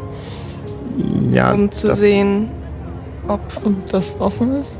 Ja, 1.32 1.52
um 1.52 1.70
zu 1.70 1.94
sehen, 1.94 2.48
ob. 3.28 3.40
Und 3.64 3.92
das 3.92 4.16
offen 4.20 4.56
ist? 4.60 4.76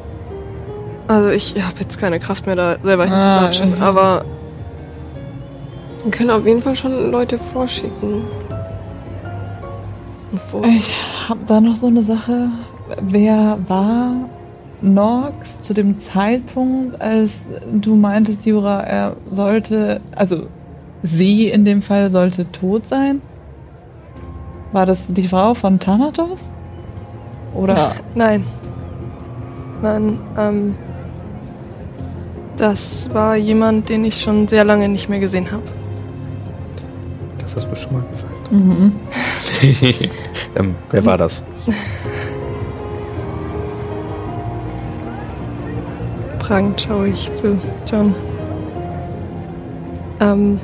Also 1.06 1.28
ich 1.30 1.54
habe 1.62 1.76
jetzt 1.80 1.98
keine 1.98 2.18
Kraft 2.20 2.46
mehr, 2.46 2.56
da 2.56 2.76
selber 2.82 3.04
Ah, 3.04 3.06
hinzulatschen, 3.06 3.72
okay. 3.75 3.82
aber 3.82 4.25
Wir 6.04 6.10
können 6.12 6.30
auf 6.30 6.46
jeden 6.46 6.62
Fall 6.62 6.75
schon 6.76 7.10
Leute 7.10 7.37
vorschicken. 7.38 8.22
Vor 10.50 10.64
Ich 10.64 10.90
habe 11.28 11.40
da 11.46 11.60
noch 11.60 11.76
so 11.76 11.87
eine 11.88 12.02
Sache. 12.02 12.48
Wer 13.02 13.58
war 13.66 14.12
Norx 14.80 15.61
zu 15.61 15.75
dem 15.75 15.99
Zeitpunkt, 15.99 17.00
als 17.00 17.49
du 17.73 17.97
meintest, 17.97 18.47
Jura, 18.47 18.80
er 18.82 19.16
sollte, 19.30 20.00
also 20.14 20.47
sie 21.02 21.49
in 21.49 21.64
dem 21.64 21.82
Fall 21.82 22.11
sollte 22.11 22.50
tot 22.50 22.87
sein? 22.87 23.20
War 24.73 24.87
das 24.87 25.06
die 25.08 25.26
Frau 25.26 25.54
von 25.54 25.78
Thanatos? 25.78 26.50
Oder 27.54 27.92
nein. 28.14 28.47
Nein, 29.82 30.18
ähm. 30.37 30.75
Das 32.56 33.08
war 33.12 33.37
jemand, 33.37 33.88
den 33.88 34.04
ich 34.04 34.20
schon 34.20 34.49
sehr 34.49 34.64
lange 34.64 34.88
nicht 34.88 35.08
mehr 35.08 35.20
gesehen 35.20 35.50
habe. 35.52 35.62
das 37.38 37.54
hast 37.54 37.68
du 37.70 37.76
schon 37.76 37.92
mal 37.92 38.02
gesagt. 38.11 38.52
mhm. 38.52 38.92
ähm, 40.56 40.75
wer 40.90 41.04
war 41.04 41.18
das? 41.18 41.44
Fragend 46.48 46.80
schaue 46.80 47.08
ich 47.08 47.30
zu 47.34 47.58
John. 47.86 48.14
Ähm. 50.18 50.58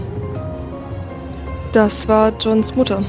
Das 1.73 2.09
war 2.09 2.33
Johns 2.41 2.75
Mutter. 2.75 3.03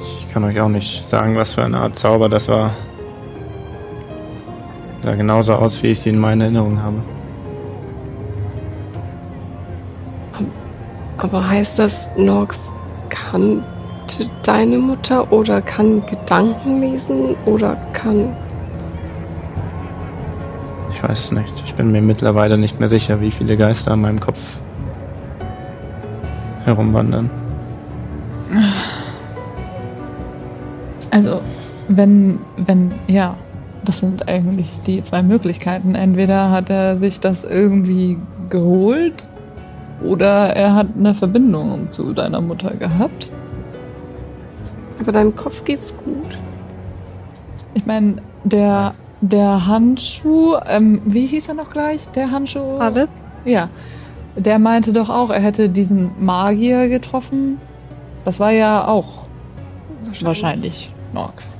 ich 0.00 0.32
kann 0.32 0.44
euch 0.44 0.60
auch 0.60 0.68
nicht 0.68 1.08
sagen, 1.08 1.34
was 1.34 1.54
für 1.54 1.64
eine 1.64 1.78
Art 1.78 1.98
Zauber 1.98 2.28
das 2.28 2.48
war. 2.48 2.70
Sah 5.02 5.16
genauso 5.16 5.54
aus, 5.54 5.82
wie 5.82 5.88
ich 5.88 5.98
sie 5.98 6.10
in 6.10 6.18
meiner 6.20 6.44
Erinnerung 6.44 6.80
habe. 6.80 6.96
Aber 11.16 11.48
heißt 11.48 11.80
das, 11.80 12.10
Nox 12.16 12.70
kannte 13.08 14.30
deine 14.44 14.78
Mutter 14.78 15.32
oder 15.32 15.62
kann 15.62 16.06
Gedanken 16.06 16.80
lesen 16.80 17.34
oder 17.44 17.76
kann. 17.92 18.36
Ich 20.98 21.04
weiß 21.04 21.26
es 21.26 21.32
nicht. 21.32 21.52
Ich 21.64 21.76
bin 21.76 21.92
mir 21.92 22.02
mittlerweile 22.02 22.58
nicht 22.58 22.80
mehr 22.80 22.88
sicher, 22.88 23.20
wie 23.20 23.30
viele 23.30 23.56
Geister 23.56 23.94
in 23.94 24.00
meinem 24.00 24.18
Kopf 24.18 24.58
herumwandern. 26.64 27.30
Also, 31.12 31.40
wenn, 31.86 32.40
wenn, 32.56 32.92
ja, 33.06 33.36
das 33.84 33.98
sind 33.98 34.28
eigentlich 34.28 34.68
die 34.88 35.00
zwei 35.00 35.22
Möglichkeiten. 35.22 35.94
Entweder 35.94 36.50
hat 36.50 36.68
er 36.68 36.96
sich 36.96 37.20
das 37.20 37.44
irgendwie 37.44 38.18
geholt 38.50 39.28
oder 40.02 40.56
er 40.56 40.74
hat 40.74 40.88
eine 40.98 41.14
Verbindung 41.14 41.92
zu 41.92 42.12
deiner 42.12 42.40
Mutter 42.40 42.72
gehabt. 42.72 43.30
Aber 44.98 45.12
deinem 45.12 45.36
Kopf 45.36 45.62
geht's 45.62 45.94
gut. 45.96 46.38
Ich 47.74 47.86
meine, 47.86 48.16
der, 48.42 48.96
der 49.20 49.66
Handschuh, 49.66 50.56
ähm, 50.66 51.02
wie 51.04 51.26
hieß 51.26 51.48
er 51.48 51.54
noch 51.54 51.70
gleich? 51.70 52.06
Der 52.14 52.30
Handschuh? 52.30 52.78
Alle? 52.78 53.08
Ja. 53.44 53.68
Der 54.36 54.58
meinte 54.58 54.92
doch 54.92 55.08
auch, 55.08 55.30
er 55.30 55.40
hätte 55.40 55.68
diesen 55.68 56.10
Magier 56.24 56.88
getroffen. 56.88 57.60
Das 58.24 58.38
war 58.38 58.52
ja 58.52 58.86
auch 58.86 59.24
wahrscheinlich 60.20 60.92
Nox. 61.12 61.58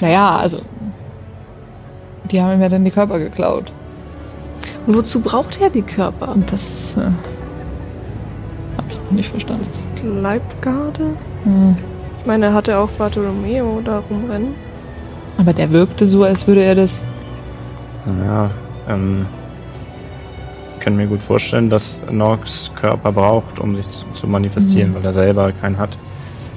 Naja, 0.00 0.36
also. 0.36 0.58
Die 2.30 2.40
haben 2.40 2.54
ihm 2.54 2.60
ja 2.62 2.68
dann 2.68 2.84
die 2.84 2.90
Körper 2.90 3.18
geklaut. 3.18 3.72
Und 4.86 4.96
wozu 4.96 5.20
braucht 5.20 5.60
er 5.60 5.70
die 5.70 5.82
Körper? 5.82 6.32
Und 6.32 6.50
das. 6.50 6.96
Äh, 6.96 7.02
hab 8.76 8.90
ich 8.90 8.96
noch 8.96 9.10
nicht 9.12 9.30
verstanden. 9.30 9.64
Leibgarde? 10.20 11.10
Hm. 11.44 11.76
Ich 12.18 12.26
meine, 12.26 12.46
er 12.46 12.54
hatte 12.54 12.78
auch 12.78 12.88
Bartolomeo 12.90 13.80
da 13.84 14.02
rumrennen. 14.10 14.54
Aber 15.38 15.52
der 15.52 15.70
wirkte 15.70 16.06
so, 16.06 16.24
als 16.24 16.46
würde 16.46 16.62
er 16.62 16.74
das. 16.74 17.02
Naja, 18.06 18.50
ähm, 18.88 19.26
ich 20.78 20.84
kann 20.84 20.96
mir 20.96 21.06
gut 21.06 21.22
vorstellen, 21.22 21.70
dass 21.70 22.00
Nox 22.10 22.70
Körper 22.74 23.12
braucht, 23.12 23.58
um 23.60 23.76
sich 23.76 23.88
zu, 23.88 24.04
zu 24.12 24.26
manifestieren, 24.26 24.90
Mhm. 24.90 24.94
weil 24.96 25.04
er 25.04 25.12
selber 25.12 25.52
keinen 25.52 25.78
hat. 25.78 25.96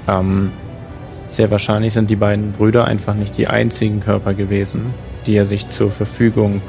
Ähm, 0.08 0.50
sehr 1.28 1.50
wahrscheinlich 1.50 1.94
sind 1.94 2.10
die 2.10 2.16
beiden 2.16 2.52
Brüder 2.52 2.84
einfach 2.84 3.14
nicht 3.14 3.36
die 3.36 3.46
einzigen 3.48 4.00
Körper 4.00 4.34
gewesen, 4.34 4.86
die 5.26 5.36
er 5.36 5.46
sich 5.46 5.68
zur 5.68 5.90
Verfügung 5.90 6.60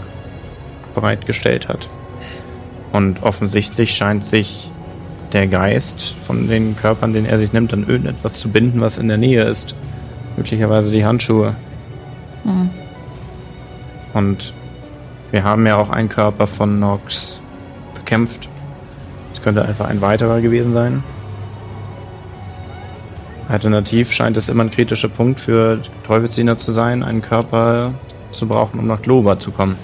bereitgestellt 0.95 1.67
hat. 1.67 1.87
Und 2.93 3.21
offensichtlich 3.23 3.91
scheint 3.95 4.25
sich 4.25 4.71
der 5.33 5.47
Geist 5.47 6.15
von 6.23 6.47
den 6.47 6.75
Körpern, 6.77 7.13
den 7.13 7.25
er 7.25 7.37
sich 7.37 7.53
nimmt, 7.53 7.73
an 7.73 7.87
irgendetwas 7.87 8.33
zu 8.35 8.49
binden, 8.49 8.81
was 8.81 8.97
in 8.97 9.07
der 9.09 9.17
Nähe 9.17 9.43
ist. 9.43 9.75
Möglicherweise 10.37 10.91
die 10.91 11.05
Handschuhe. 11.05 11.55
Hm. 12.47 12.69
Und 14.13 14.53
wir 15.31 15.43
haben 15.43 15.67
ja 15.67 15.75
auch 15.77 15.89
einen 15.89 16.09
Körper 16.09 16.47
von 16.47 16.79
Nox 16.79 17.39
bekämpft. 17.93 18.49
Es 19.33 19.41
könnte 19.41 19.63
einfach 19.63 19.87
ein 19.87 20.01
weiterer 20.01 20.41
gewesen 20.41 20.73
sein. 20.73 21.03
Alternativ 23.49 24.11
scheint 24.11 24.35
es 24.35 24.49
immer 24.49 24.63
ein 24.63 24.71
kritischer 24.71 25.09
Punkt 25.09 25.39
für 25.39 25.79
Teufelsdiener 26.05 26.57
zu 26.57 26.71
sein, 26.71 27.03
einen 27.03 27.21
Körper 27.21 27.93
zu 28.31 28.47
brauchen, 28.47 28.79
um 28.79 28.87
nach 28.87 29.01
Globa 29.01 29.39
zu 29.39 29.51
kommen. 29.51 29.77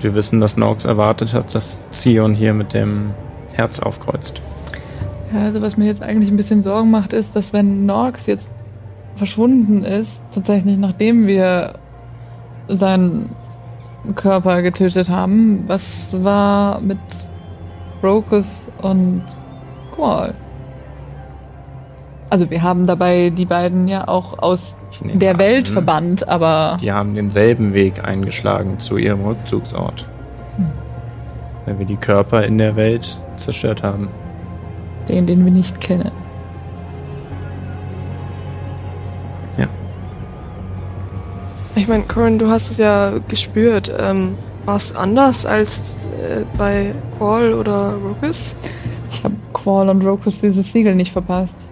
Wir 0.00 0.14
wissen, 0.14 0.40
dass 0.40 0.56
Nox 0.56 0.84
erwartet 0.84 1.32
hat, 1.34 1.54
dass 1.54 1.84
Zion 1.90 2.34
hier 2.34 2.54
mit 2.54 2.72
dem 2.72 3.12
Herz 3.52 3.78
aufkreuzt. 3.78 4.40
Ja, 5.32 5.44
also 5.44 5.62
was 5.62 5.76
mir 5.76 5.86
jetzt 5.86 6.02
eigentlich 6.02 6.30
ein 6.30 6.36
bisschen 6.36 6.62
Sorgen 6.62 6.90
macht, 6.90 7.12
ist, 7.12 7.36
dass 7.36 7.52
wenn 7.52 7.86
Norx 7.86 8.26
jetzt 8.26 8.50
verschwunden 9.16 9.84
ist, 9.84 10.24
tatsächlich 10.30 10.78
nachdem 10.78 11.26
wir 11.26 11.74
seinen 12.68 13.30
Körper 14.14 14.62
getötet 14.62 15.08
haben, 15.08 15.64
was 15.66 16.12
war 16.22 16.80
mit 16.80 16.98
Rokus 18.02 18.68
und 18.82 19.22
Qual? 19.94 20.34
Also 22.30 22.48
wir 22.48 22.62
haben 22.62 22.86
dabei 22.86 23.28
die 23.30 23.44
beiden 23.44 23.88
ja 23.88 24.08
auch 24.08 24.38
aus 24.38 24.78
der 25.02 25.32
an, 25.32 25.38
Welt 25.38 25.68
verbannt, 25.68 26.26
aber 26.26 26.78
Die 26.80 26.90
haben 26.90 27.14
denselben 27.14 27.74
Weg 27.74 28.02
eingeschlagen 28.02 28.78
zu 28.78 28.96
ihrem 28.96 29.22
Rückzugsort. 29.24 30.08
Hm. 30.56 30.70
Weil 31.66 31.78
wir 31.78 31.86
die 31.86 31.96
Körper 31.96 32.42
in 32.44 32.56
der 32.56 32.74
Welt 32.74 33.20
zerstört 33.36 33.82
haben. 33.82 34.08
den, 35.08 35.26
den 35.26 35.44
wir 35.44 35.52
nicht 35.52 35.80
kennen. 35.80 36.10
Ich 41.74 41.88
meine, 41.88 42.04
Corin, 42.04 42.38
du 42.38 42.48
hast 42.48 42.70
es 42.70 42.76
ja 42.76 43.18
gespürt. 43.28 43.90
Ähm, 43.98 44.36
War 44.66 44.76
es 44.76 44.94
anders 44.94 45.46
als 45.46 45.96
äh, 46.20 46.44
bei 46.58 46.94
Qual 47.16 47.54
oder 47.54 47.94
Rockus? 47.94 48.54
Ich 49.10 49.24
habe 49.24 49.34
Qual 49.52 49.88
und 49.88 50.04
Rokus 50.04 50.38
dieses 50.38 50.70
Siegel 50.70 50.94
nicht 50.94 51.12
verpasst. 51.12 51.68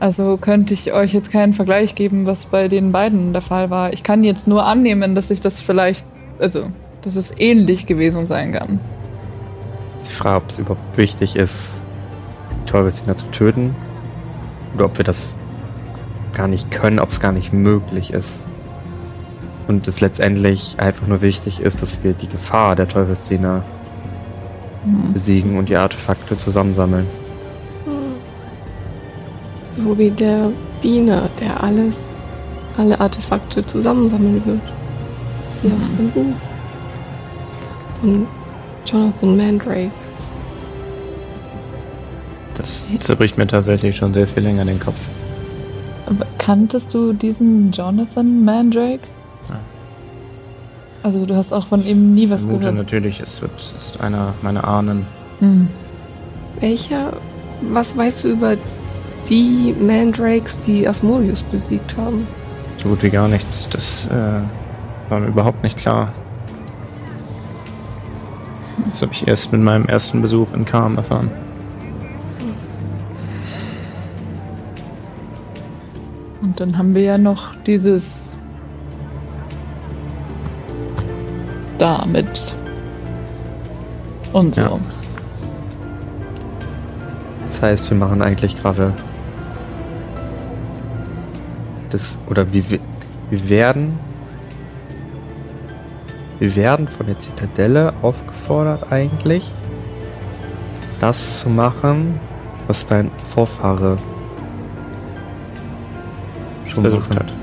Also 0.00 0.36
könnte 0.36 0.74
ich 0.74 0.92
euch 0.92 1.14
jetzt 1.14 1.30
keinen 1.30 1.52
Vergleich 1.52 1.94
geben, 1.94 2.26
was 2.26 2.46
bei 2.46 2.66
den 2.66 2.90
beiden 2.90 3.32
der 3.32 3.42
Fall 3.42 3.70
war. 3.70 3.92
Ich 3.92 4.02
kann 4.02 4.24
jetzt 4.24 4.48
nur 4.48 4.66
annehmen, 4.66 5.14
dass 5.14 5.30
ich 5.30 5.40
das 5.40 5.60
vielleicht, 5.60 6.04
also, 6.40 6.64
dass 7.02 7.14
es 7.14 7.32
ähnlich 7.38 7.86
gewesen 7.86 8.26
sein 8.26 8.52
kann. 8.52 8.80
Die 10.04 10.12
Frage, 10.12 10.38
ob 10.38 10.50
es 10.50 10.58
überhaupt 10.58 10.98
wichtig 10.98 11.36
ist, 11.36 11.74
die 12.50 12.70
Teufelsdiener 12.70 13.16
zu 13.16 13.26
töten. 13.26 13.76
Oder 14.74 14.86
ob 14.86 14.98
wir 14.98 15.04
das 15.04 15.36
gar 16.32 16.48
nicht 16.48 16.72
können, 16.72 16.98
ob 16.98 17.10
es 17.10 17.20
gar 17.20 17.30
nicht 17.30 17.52
möglich 17.52 18.12
ist. 18.12 18.44
Und 19.68 19.86
es 19.88 20.00
letztendlich 20.00 20.76
einfach 20.78 21.06
nur 21.06 21.22
wichtig 21.22 21.60
ist, 21.60 21.82
dass 21.82 22.02
wir 22.02 22.14
die 22.14 22.28
Gefahr 22.28 22.76
der 22.76 22.88
Teufelsdiener 22.88 23.62
Hm. 24.84 25.12
besiegen 25.12 25.58
und 25.58 25.68
die 25.68 25.76
Artefakte 25.76 26.36
zusammensammeln. 26.36 27.06
So 29.78 29.96
wie 29.96 30.10
der 30.10 30.50
Diener, 30.82 31.30
der 31.40 31.62
alles, 31.62 31.96
alle 32.76 33.00
Artefakte 33.00 33.64
zusammensammeln 33.64 34.42
wird. 34.44 34.60
Wie 35.62 35.68
aus 35.68 35.88
dem 35.98 36.10
Buch. 36.10 36.34
Und 38.02 38.26
Jonathan 38.84 39.36
Mandrake. 39.36 39.90
Das 42.54 42.86
zerbricht 42.98 43.38
mir 43.38 43.46
tatsächlich 43.46 43.96
schon 43.96 44.12
sehr 44.12 44.26
viel 44.26 44.42
länger 44.42 44.64
den 44.64 44.80
Kopf. 44.80 44.98
Aber 46.06 46.26
kanntest 46.38 46.92
du 46.92 47.12
diesen 47.12 47.70
Jonathan 47.70 48.44
Mandrake? 48.44 49.08
Also 51.02 51.26
du 51.26 51.34
hast 51.34 51.52
auch 51.52 51.66
von 51.66 51.84
ihm 51.84 52.14
nie 52.14 52.30
was 52.30 52.42
vermute 52.42 52.60
gehört. 52.60 52.76
natürlich, 52.76 53.20
es 53.20 53.42
wird, 53.42 53.52
ist 53.76 54.00
einer 54.00 54.34
meiner 54.42 54.66
Ahnen. 54.66 55.04
Hm. 55.40 55.68
Welcher, 56.60 57.12
was 57.60 57.96
weißt 57.96 58.24
du 58.24 58.28
über 58.28 58.56
die 59.28 59.74
Mandrakes, 59.80 60.60
die 60.60 60.86
Asmodeus 60.86 61.42
besiegt 61.42 61.96
haben? 61.96 62.26
So 62.82 62.88
gut 62.88 63.02
wie 63.02 63.10
gar 63.10 63.28
nichts. 63.28 63.68
Das 63.68 64.06
äh, 64.06 65.10
war 65.10 65.20
mir 65.20 65.26
überhaupt 65.26 65.62
nicht 65.64 65.76
klar. 65.76 66.12
Das 68.90 69.02
habe 69.02 69.12
ich 69.12 69.26
erst 69.26 69.52
mit 69.52 69.60
meinem 69.60 69.86
ersten 69.86 70.22
Besuch 70.22 70.52
in 70.52 70.64
Kam 70.64 70.96
erfahren. 70.96 71.30
Und 76.42 76.60
dann 76.60 76.76
haben 76.76 76.94
wir 76.94 77.02
ja 77.02 77.18
noch 77.18 77.54
dieses 77.66 78.31
da 81.82 82.04
mit 82.06 82.54
und 84.32 84.54
so. 84.54 84.60
Ja. 84.60 84.78
Das 87.44 87.60
heißt, 87.60 87.90
wir 87.90 87.98
machen 87.98 88.22
eigentlich 88.22 88.60
gerade 88.60 88.92
das, 91.90 92.18
oder 92.30 92.52
wir, 92.52 92.62
wir 93.30 93.48
werden, 93.48 93.98
wir 96.38 96.54
werden 96.54 96.86
von 96.86 97.06
der 97.06 97.18
Zitadelle 97.18 97.92
aufgefordert 98.00 98.92
eigentlich, 98.92 99.52
das 101.00 101.40
zu 101.40 101.50
machen, 101.50 102.20
was 102.68 102.86
dein 102.86 103.10
Vorfahre 103.28 103.98
schon 106.66 106.82
Versucht 106.82 107.10
machen. 107.10 107.26
hat. 107.26 107.41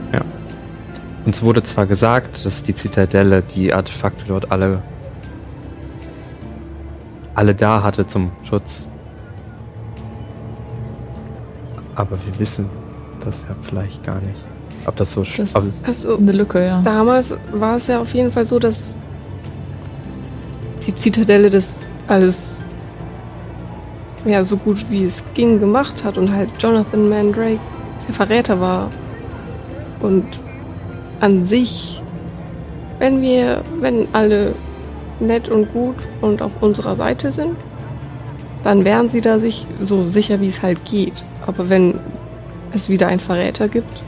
Uns 1.29 1.43
wurde 1.43 1.61
zwar 1.61 1.85
gesagt, 1.85 2.43
dass 2.43 2.63
die 2.63 2.73
Zitadelle 2.73 3.43
die 3.43 3.71
Artefakte 3.71 4.23
dort 4.27 4.51
alle 4.51 4.81
alle 7.35 7.53
da 7.53 7.83
hatte 7.83 8.07
zum 8.07 8.31
Schutz. 8.41 8.87
Aber 11.93 12.17
wir 12.25 12.39
wissen 12.39 12.65
das 13.23 13.43
ja 13.47 13.55
vielleicht 13.61 14.03
gar 14.03 14.15
nicht. 14.21 14.43
Ob 14.87 14.95
das 14.95 15.13
so 15.13 15.21
Das- 15.21 15.53
ob, 15.53 15.65
Also, 15.85 16.17
Eine 16.17 16.31
Lücke, 16.31 16.65
ja. 16.65 16.81
damals 16.81 17.35
war 17.51 17.77
es 17.77 17.85
ja 17.85 18.01
auf 18.01 18.11
jeden 18.15 18.31
Fall 18.31 18.47
so, 18.47 18.57
dass 18.57 18.95
die 20.87 20.95
Zitadelle 20.95 21.51
das 21.51 21.79
alles 22.07 22.59
ja 24.25 24.43
so 24.43 24.57
gut 24.57 24.83
wie 24.89 25.03
es 25.03 25.23
ging 25.35 25.59
gemacht 25.59 26.03
hat 26.03 26.17
und 26.17 26.31
halt 26.33 26.49
Jonathan 26.57 27.07
Mandrake 27.07 27.59
der 28.07 28.15
Verräter 28.15 28.59
war. 28.59 28.89
Und 29.99 30.25
an 31.19 31.45
sich, 31.45 32.01
wenn 32.99 33.21
wir, 33.21 33.63
wenn 33.79 34.07
alle 34.13 34.53
nett 35.19 35.49
und 35.49 35.71
gut 35.73 35.95
und 36.21 36.41
auf 36.41 36.61
unserer 36.61 36.95
Seite 36.95 37.31
sind, 37.31 37.55
dann 38.63 38.85
wären 38.85 39.09
sie 39.09 39.21
da 39.21 39.39
sich 39.39 39.67
so 39.81 40.03
sicher, 40.03 40.41
wie 40.41 40.47
es 40.47 40.61
halt 40.61 40.83
geht. 40.85 41.23
Aber 41.45 41.69
wenn 41.69 41.99
es 42.73 42.89
wieder 42.89 43.07
einen 43.07 43.19
Verräter 43.19 43.67
gibt, 43.67 44.03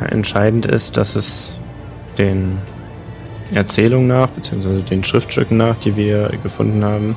Ja, 0.00 0.06
entscheidend 0.06 0.66
ist, 0.66 0.96
dass 0.96 1.16
es 1.16 1.56
den 2.18 2.58
Erzählungen 3.52 4.08
nach, 4.08 4.28
beziehungsweise 4.28 4.82
den 4.82 5.04
Schriftstücken 5.04 5.56
nach, 5.56 5.76
die 5.76 5.96
wir 5.96 6.30
gefunden 6.42 6.84
haben, 6.84 7.16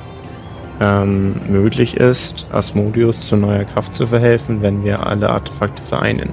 ähm, 0.80 1.36
möglich 1.50 1.98
ist, 1.98 2.46
Asmodeus 2.52 3.28
zu 3.28 3.36
neuer 3.36 3.66
Kraft 3.66 3.94
zu 3.94 4.08
verhelfen, 4.08 4.62
wenn 4.62 4.84
wir 4.84 5.06
alle 5.06 5.30
Artefakte 5.30 5.82
vereinen. 5.84 6.30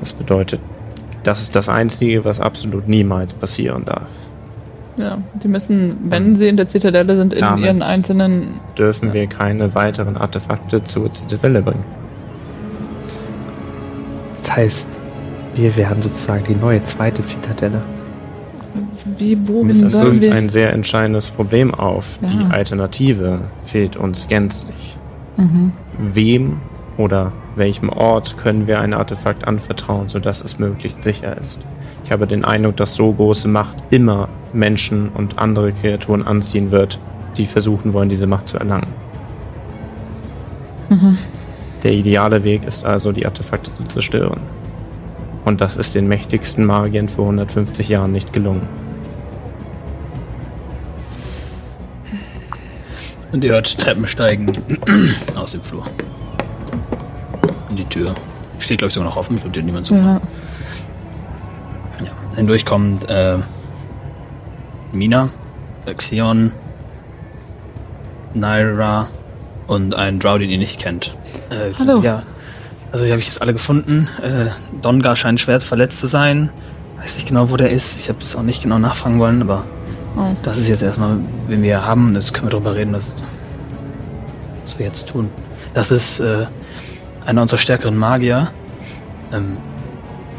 Das 0.00 0.12
bedeutet, 0.12 0.60
das 1.22 1.42
ist 1.42 1.54
das 1.54 1.68
Einzige, 1.68 2.24
was 2.24 2.40
absolut 2.40 2.88
niemals 2.88 3.34
passieren 3.34 3.84
darf. 3.84 4.08
Ja, 4.96 5.18
die 5.34 5.48
müssen, 5.48 5.96
wenn 6.10 6.34
sie 6.34 6.48
in 6.48 6.56
der 6.56 6.66
Zitadelle 6.66 7.16
sind, 7.16 7.32
in 7.32 7.42
Damit. 7.42 7.64
ihren 7.64 7.82
einzelnen. 7.82 8.60
Dürfen 8.76 9.12
wir 9.12 9.28
keine 9.28 9.74
weiteren 9.74 10.16
Artefakte 10.16 10.82
zur 10.82 11.12
Zitadelle 11.12 11.62
bringen. 11.62 11.84
Das 14.38 14.56
heißt, 14.56 14.88
wir 15.54 15.76
wären 15.76 16.02
sozusagen 16.02 16.44
die 16.48 16.56
neue 16.56 16.82
zweite 16.82 17.24
Zitadelle. 17.24 17.80
Wie, 19.16 19.38
wohin 19.46 19.70
Es 19.70 19.80
sollen 19.92 20.20
wirft 20.20 20.22
wir. 20.22 20.34
ein 20.34 20.48
sehr 20.48 20.72
entscheidendes 20.72 21.30
Problem 21.30 21.74
auf. 21.74 22.18
Ja. 22.22 22.28
Die 22.28 22.54
Alternative 22.54 23.40
fehlt 23.64 23.96
uns 23.96 24.28
gänzlich. 24.28 24.96
Mhm. 25.36 25.72
Wem 26.12 26.60
oder 26.96 27.32
welchem 27.56 27.88
Ort 27.88 28.36
können 28.38 28.66
wir 28.66 28.80
ein 28.80 28.92
Artefakt 28.92 29.46
anvertrauen, 29.46 30.08
sodass 30.08 30.42
es 30.42 30.58
möglichst 30.58 31.02
sicher 31.02 31.36
ist? 31.38 31.60
Ich 32.04 32.12
habe 32.12 32.26
den 32.26 32.44
Eindruck, 32.44 32.76
dass 32.76 32.94
so 32.94 33.12
große 33.12 33.48
Macht 33.48 33.76
immer 33.90 34.28
Menschen 34.52 35.10
und 35.10 35.38
andere 35.38 35.72
Kreaturen 35.72 36.26
anziehen 36.26 36.70
wird, 36.70 36.98
die 37.36 37.46
versuchen 37.46 37.92
wollen, 37.92 38.08
diese 38.08 38.26
Macht 38.26 38.48
zu 38.48 38.58
erlangen. 38.58 38.88
Der 41.82 41.92
ideale 41.92 42.42
Weg 42.44 42.64
ist 42.64 42.84
also, 42.84 43.12
die 43.12 43.26
Artefakte 43.26 43.72
zu 43.72 43.84
zerstören. 43.84 44.40
Und 45.44 45.60
das 45.60 45.76
ist 45.76 45.94
den 45.94 46.08
mächtigsten 46.08 46.64
Magiern 46.64 47.08
vor 47.08 47.26
150 47.26 47.88
Jahren 47.88 48.12
nicht 48.12 48.32
gelungen. 48.32 48.62
Und 53.32 53.44
ihr 53.44 53.52
hört 53.52 53.78
Treppen 53.78 54.06
steigen 54.06 54.50
aus 55.36 55.52
dem 55.52 55.62
Flur. 55.62 55.84
Und 57.68 57.76
die 57.76 57.84
Tür 57.84 58.14
steht, 58.58 58.78
glaube 58.78 58.88
ich, 58.88 58.94
sogar 58.94 59.08
noch 59.08 59.16
offen. 59.16 59.36
Ich 59.36 59.42
glaube, 59.42 59.52
die 59.52 59.60
hat 59.60 59.66
niemand 59.66 59.86
zu. 59.86 59.94
Ja. 59.94 60.20
Ja. 62.02 62.10
Hindurch 62.36 62.64
kommt 62.64 63.08
äh, 63.08 63.36
Mina, 64.92 65.30
äh, 65.84 65.94
Xion, 65.94 66.52
Naira 68.34 69.08
und 69.66 69.94
ein 69.94 70.18
Drow, 70.18 70.38
den 70.38 70.48
ihr 70.48 70.58
nicht 70.58 70.80
kennt. 70.80 71.14
Äh, 71.50 71.72
Hallo. 71.78 72.00
Ja, 72.00 72.22
also 72.92 73.04
hier 73.04 73.12
habe 73.12 73.20
ich 73.20 73.26
jetzt 73.26 73.42
alle 73.42 73.52
gefunden. 73.52 74.08
Äh, 74.22 74.46
Dongar 74.80 75.16
scheint 75.16 75.40
schwer 75.40 75.60
verletzt 75.60 76.00
zu 76.00 76.06
sein. 76.06 76.50
Weiß 76.98 77.16
nicht 77.16 77.28
genau, 77.28 77.50
wo 77.50 77.56
der 77.56 77.70
ist. 77.70 77.98
Ich 77.98 78.08
habe 78.08 78.18
das 78.20 78.34
auch 78.34 78.42
nicht 78.42 78.62
genau 78.62 78.78
nachfragen 78.78 79.20
wollen, 79.20 79.42
aber 79.42 79.64
Das 80.42 80.58
ist 80.58 80.68
jetzt 80.68 80.82
erstmal, 80.82 81.18
wen 81.46 81.62
wir 81.62 81.84
haben. 81.84 82.14
Das 82.14 82.32
können 82.32 82.46
wir 82.46 82.50
darüber 82.52 82.74
reden, 82.74 82.92
was, 82.92 83.16
was 84.64 84.78
wir 84.78 84.86
jetzt 84.86 85.08
tun. 85.08 85.30
Das 85.74 85.90
ist 85.90 86.20
äh, 86.20 86.46
einer 87.26 87.42
unserer 87.42 87.58
stärkeren 87.58 87.96
Magier, 87.96 88.50
ähm, 89.32 89.58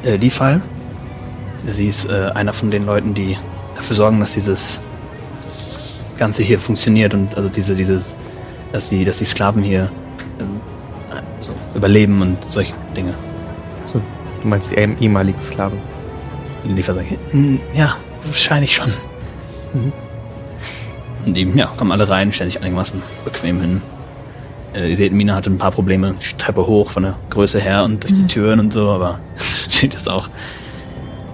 äh, 0.04 0.16
Lifal. 0.18 0.62
Sie 1.68 1.88
ist 1.88 2.10
äh, 2.10 2.32
einer 2.34 2.54
von 2.54 2.72
den 2.72 2.86
Leuten, 2.86 3.14
die 3.14 3.38
dafür 3.76 3.96
sorgen, 3.96 4.20
dass 4.20 4.34
dieses 4.34 4.82
Ganze 6.18 6.44
hier 6.44 6.60
funktioniert 6.60 7.14
und 7.14 7.36
also 7.36 7.48
diese, 7.50 7.76
dieses, 7.76 8.16
dass 8.72 8.90
die, 8.90 9.06
dass 9.06 9.18
die 9.18 9.26
Sklaven 9.26 9.62
hier 9.64 9.90
ähm, 10.40 10.60
so 11.40 11.52
überleben 11.76 12.22
und 12.22 12.38
solche 12.50 12.74
Dinge. 12.96 13.14
So, 13.86 14.02
du 14.42 14.48
meinst 14.48 14.72
die 14.72 14.76
ehem- 14.76 14.98
ehemaligen 15.00 15.42
Sklaven. 15.42 15.80
Liefer 16.66 16.94
sagt, 16.94 17.08
"Hm, 17.32 17.60
ja, 17.74 17.96
wahrscheinlich 18.26 18.76
schon. 18.76 18.90
Mhm. 19.74 19.92
Und 21.26 21.34
die 21.36 21.44
ja, 21.56 21.68
kommen 21.68 21.92
alle 21.92 22.08
rein, 22.10 22.32
stellen 22.32 22.50
sich 22.50 22.60
einigermaßen 22.60 23.02
bequem 23.26 23.60
hin. 23.62 23.82
Äh, 24.74 24.90
ihr 24.90 24.96
seht, 24.96 25.12
Mina 25.12 25.36
hatte 25.36 25.50
ein 25.50 25.58
paar 25.58 25.72
Probleme, 25.72 26.14
die 26.14 26.38
Treppe 26.38 26.66
hoch 26.66 26.92
von 26.92 27.04
der 27.04 27.16
Größe 27.30 27.60
her 27.60 27.84
und 27.84 28.04
durch 28.04 28.14
die 28.14 28.28
Türen 28.28 28.60
und 28.60 28.72
so, 28.74 28.90
aber 28.90 29.20
steht 29.70 29.94
jetzt 29.94 30.08
auch 30.10 30.30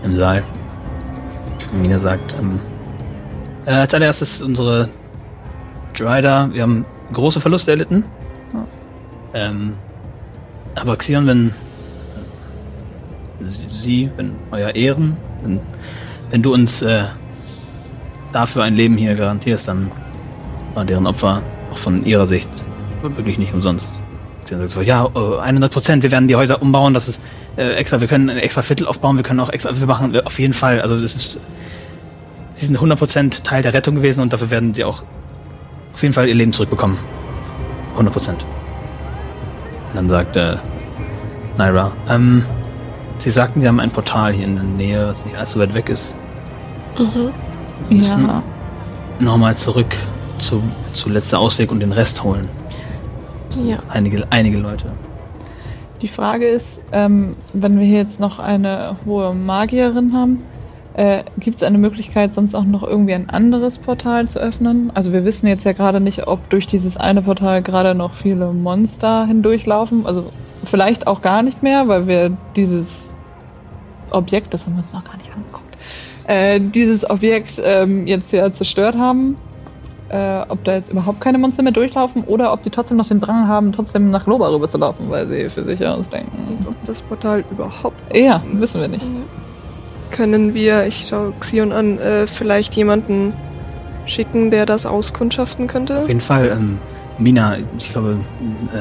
im 0.03 0.15
Saal. 0.15 0.43
Mina 1.73 1.99
sagt, 1.99 2.35
ähm, 2.39 2.59
äh, 3.65 3.71
als 3.71 3.93
allererstes 3.93 4.41
unsere 4.41 4.89
Dryder, 5.97 6.49
wir 6.53 6.61
haben 6.63 6.85
große 7.13 7.39
Verluste 7.41 7.71
erlitten. 7.71 8.05
Ähm, 9.33 9.73
aber 10.75 10.95
Xion, 10.97 11.27
wenn 11.27 11.53
Sie- 13.47 13.67
Sie, 13.71 14.09
wenn 14.15 14.35
euer 14.51 14.73
Ehren, 14.75 15.17
wenn, 15.43 15.59
wenn 16.31 16.41
du 16.41 16.53
uns 16.53 16.81
äh, 16.81 17.03
dafür 18.35 18.63
ein 18.63 18.75
Leben 18.75 18.97
hier 18.97 19.15
garantierst, 19.15 19.67
dann 19.67 19.91
waren 20.73 20.87
deren 20.87 21.07
Opfer 21.07 21.41
auch 21.71 21.77
von 21.77 22.05
ihrer 22.05 22.25
Sicht 22.25 22.49
wirklich 23.01 23.37
nicht 23.37 23.53
umsonst. 23.53 24.01
So, 24.65 24.81
ja, 24.81 25.09
äh, 25.15 25.39
100 25.39 25.71
Prozent, 25.71 26.03
wir 26.03 26.11
werden 26.11 26.27
die 26.27 26.35
Häuser 26.35 26.61
umbauen, 26.61 26.93
das 26.93 27.07
ist 27.07 27.23
äh, 27.55 27.73
extra, 27.73 28.01
wir 28.01 28.07
können 28.07 28.29
ein 28.29 28.37
extra 28.37 28.61
Viertel 28.61 28.87
aufbauen, 28.87 29.15
wir 29.15 29.23
können 29.23 29.39
auch 29.39 29.49
extra, 29.49 29.79
wir 29.79 29.87
machen 29.87 30.19
auf 30.23 30.37
jeden 30.37 30.53
Fall, 30.53 30.81
also 30.81 30.99
das 30.99 31.15
ist, 31.15 31.39
sie 32.53 32.65
sind 32.65 32.75
100 32.75 32.99
Prozent 32.99 33.43
Teil 33.43 33.63
der 33.63 33.73
Rettung 33.73 33.95
gewesen 33.95 34.21
und 34.21 34.33
dafür 34.33 34.51
werden 34.51 34.73
sie 34.73 34.83
auch 34.83 35.03
auf 35.93 36.01
jeden 36.01 36.13
Fall 36.13 36.27
ihr 36.27 36.35
Leben 36.35 36.53
zurückbekommen. 36.53 36.97
100 37.91 38.13
Prozent. 38.13 38.45
Und 39.89 39.95
dann 39.95 40.09
sagt 40.09 40.35
äh, 40.35 40.57
Naira, 41.57 41.91
ähm, 42.09 42.45
Sie 43.17 43.29
sagten, 43.29 43.61
wir 43.61 43.69
haben 43.69 43.79
ein 43.79 43.91
Portal 43.91 44.33
hier 44.33 44.45
in 44.45 44.55
der 44.55 44.63
Nähe, 44.63 45.07
was 45.07 45.25
nicht 45.25 45.37
allzu 45.37 45.59
weit 45.59 45.73
weg 45.73 45.89
ist. 45.89 46.15
Wir 47.89 47.97
müssen 47.97 48.27
Ja. 48.27 48.41
nochmal 49.19 49.55
zurück 49.55 49.95
zu, 50.37 50.61
zu 50.93 51.09
letzter 51.09 51.39
Ausweg 51.39 51.71
und 51.71 51.79
den 51.79 51.91
Rest 51.91 52.23
holen. 52.23 52.47
Ja. 53.63 53.77
Einige, 53.89 54.25
einige 54.31 54.57
Leute. 54.57 54.87
Die 56.01 56.07
Frage 56.07 56.47
ist, 56.47 56.81
ähm, 56.91 57.35
wenn 57.53 57.79
wir 57.79 57.85
hier 57.85 57.99
jetzt 57.99 58.19
noch 58.19 58.39
eine 58.39 58.97
hohe 59.05 59.33
Magierin 59.33 60.13
haben, 60.13 60.41
äh, 60.93 61.23
gibt 61.39 61.57
es 61.57 61.63
eine 61.63 61.77
Möglichkeit, 61.77 62.33
sonst 62.33 62.53
auch 62.55 62.63
noch 62.63 62.83
irgendwie 62.83 63.13
ein 63.13 63.29
anderes 63.29 63.77
Portal 63.79 64.27
zu 64.27 64.39
öffnen? 64.39 64.91
Also 64.93 65.13
wir 65.13 65.23
wissen 65.25 65.47
jetzt 65.47 65.63
ja 65.63 65.71
gerade 65.73 65.99
nicht, 65.99 66.27
ob 66.27 66.49
durch 66.49 66.67
dieses 66.67 66.97
eine 66.97 67.21
Portal 67.21 67.61
gerade 67.61 67.95
noch 67.95 68.13
viele 68.13 68.51
Monster 68.51 69.25
hindurchlaufen. 69.25 70.05
Also 70.05 70.31
vielleicht 70.65 71.07
auch 71.07 71.21
gar 71.21 71.43
nicht 71.43 71.63
mehr, 71.63 71.87
weil 71.87 72.07
wir 72.07 72.35
dieses 72.55 73.13
Objekt, 74.11 74.53
das 74.53 74.65
haben 74.65 74.75
wir 74.75 74.81
uns 74.83 74.93
noch 74.93 75.03
gar 75.03 75.17
nicht 75.17 75.31
angeguckt, 75.33 75.54
äh, 76.27 76.59
dieses 76.59 77.09
Objekt 77.09 77.61
ähm, 77.63 78.07
jetzt 78.07 78.31
ja 78.31 78.51
zerstört 78.51 78.95
haben. 78.97 79.37
Äh, 80.07 80.41
ob 80.49 80.63
da 80.63 80.75
jetzt 80.75 80.91
überhaupt 80.91 81.19
keine 81.19 81.39
Monster 81.39 81.63
mehr 81.63 81.71
durchlaufen 81.71 82.23
oder 82.25 82.53
ob 82.53 82.61
die 82.61 82.69
trotzdem 82.69 82.97
noch 82.97 83.07
den 83.07 83.19
Drang 83.19 83.47
haben, 83.47 83.71
trotzdem 83.71 84.11
nach 84.11 84.27
Loba 84.27 84.49
rüber 84.49 84.69
zu 84.69 84.77
laufen, 84.77 85.09
weil 85.09 85.27
sie 85.27 85.49
für 85.49 85.65
sich 85.65 85.83
ausdenken. 85.85 86.63
Ob 86.67 86.75
das 86.85 87.01
Portal 87.01 87.43
überhaupt. 87.49 88.15
Ja, 88.15 88.43
wissen 88.53 88.81
wir 88.81 88.87
nicht. 88.87 89.05
Können 90.11 90.53
wir, 90.53 90.85
ich 90.85 91.07
schaue 91.07 91.33
Xion 91.39 91.71
an, 91.71 91.97
äh, 91.97 92.27
vielleicht 92.27 92.75
jemanden 92.75 93.33
schicken, 94.05 94.51
der 94.51 94.67
das 94.67 94.85
auskundschaften 94.85 95.65
könnte? 95.65 96.01
Auf 96.01 96.07
jeden 96.07 96.21
Fall, 96.21 96.49
ähm, 96.49 96.77
Mina, 97.17 97.57
ich 97.75 97.89
glaube, 97.89 98.19
äh, 98.73 98.77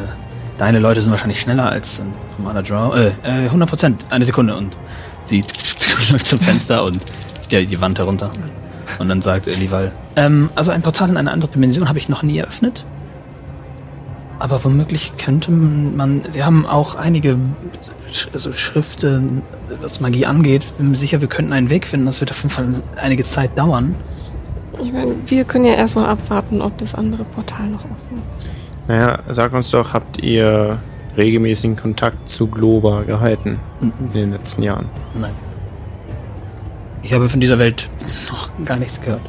deine 0.58 0.78
Leute 0.78 1.00
sind 1.00 1.10
wahrscheinlich 1.10 1.40
schneller 1.40 1.70
als 1.70 2.00
ein 2.00 2.12
normaler 2.36 2.62
Draw. 2.62 2.98
Äh, 2.98 3.44
äh, 3.44 3.46
100 3.46 3.68
Prozent, 3.68 4.06
eine 4.10 4.26
Sekunde 4.26 4.54
und 4.54 4.76
sie 5.22 5.42
zum 6.24 6.38
Fenster 6.38 6.84
und 6.84 6.98
ja, 7.54 7.64
die 7.64 7.80
Wand 7.80 7.98
herunter. 7.98 8.30
Und 8.98 9.08
dann 9.08 9.22
sagt 9.22 9.46
äh, 9.46 9.54
Lival, 9.54 9.92
ähm, 10.16 10.50
also 10.54 10.70
ein 10.70 10.82
Portal 10.82 11.08
in 11.08 11.16
eine 11.16 11.30
andere 11.30 11.50
Dimension 11.50 11.88
habe 11.88 11.98
ich 11.98 12.08
noch 12.08 12.22
nie 12.22 12.38
eröffnet. 12.38 12.84
Aber 14.38 14.62
womöglich 14.64 15.16
könnte 15.16 15.50
man, 15.52 16.22
wir 16.32 16.44
haben 16.44 16.66
auch 16.66 16.96
einige 16.96 17.38
also 18.32 18.52
Schriften, 18.52 19.42
was 19.80 20.00
Magie 20.00 20.26
angeht. 20.26 20.64
Bin 20.76 20.90
mir 20.90 20.96
sicher, 20.96 21.20
wir 21.20 21.28
könnten 21.28 21.52
einen 21.52 21.70
Weg 21.70 21.86
finden. 21.86 22.06
Das 22.06 22.20
wird 22.20 22.30
auf 22.30 22.42
jeden 22.42 22.50
Fall 22.50 22.82
einige 22.96 23.24
Zeit 23.24 23.56
dauern. 23.56 23.94
Ich 24.82 24.92
meine, 24.92 25.14
wir 25.26 25.44
können 25.44 25.64
ja 25.64 25.74
erstmal 25.74 26.06
abwarten, 26.06 26.60
ob 26.60 26.76
das 26.78 26.94
andere 26.94 27.24
Portal 27.24 27.68
noch 27.68 27.84
offen 27.84 28.22
ist. 28.30 28.48
Naja, 28.88 29.20
sag 29.30 29.52
uns 29.52 29.70
doch, 29.70 29.92
habt 29.92 30.18
ihr 30.18 30.78
regelmäßigen 31.16 31.76
Kontakt 31.76 32.28
zu 32.28 32.48
Globa 32.48 33.02
gehalten 33.02 33.60
in 33.80 34.12
den 34.12 34.32
letzten 34.32 34.62
Jahren? 34.62 34.86
Nein. 35.14 35.32
Ich 37.04 37.12
habe 37.12 37.28
von 37.28 37.38
dieser 37.40 37.58
Welt 37.58 37.88
noch 38.30 38.48
gar 38.64 38.76
nichts 38.78 39.00
gehört. 39.00 39.20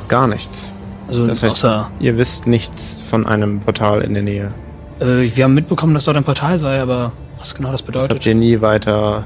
Noch 0.00 0.08
gar 0.08 0.26
nichts. 0.28 0.72
Also 1.08 1.26
Das 1.26 1.42
heißt, 1.42 1.52
außer, 1.54 1.90
ihr 2.00 2.16
wisst 2.18 2.46
nichts 2.46 3.02
von 3.08 3.26
einem 3.26 3.60
Portal 3.60 4.02
in 4.02 4.14
der 4.14 4.22
Nähe. 4.22 4.54
äh, 5.00 5.28
wir 5.34 5.44
haben 5.44 5.54
mitbekommen, 5.54 5.94
dass 5.94 6.04
dort 6.04 6.16
ein 6.16 6.24
Portal 6.24 6.56
sei, 6.58 6.80
aber 6.80 7.12
was 7.38 7.54
genau 7.54 7.72
das 7.72 7.82
Das 7.84 7.94
habt 7.94 8.06
bedeutet. 8.06 8.26
ihr 8.26 8.34
nie 8.34 8.60
weiter 8.60 9.24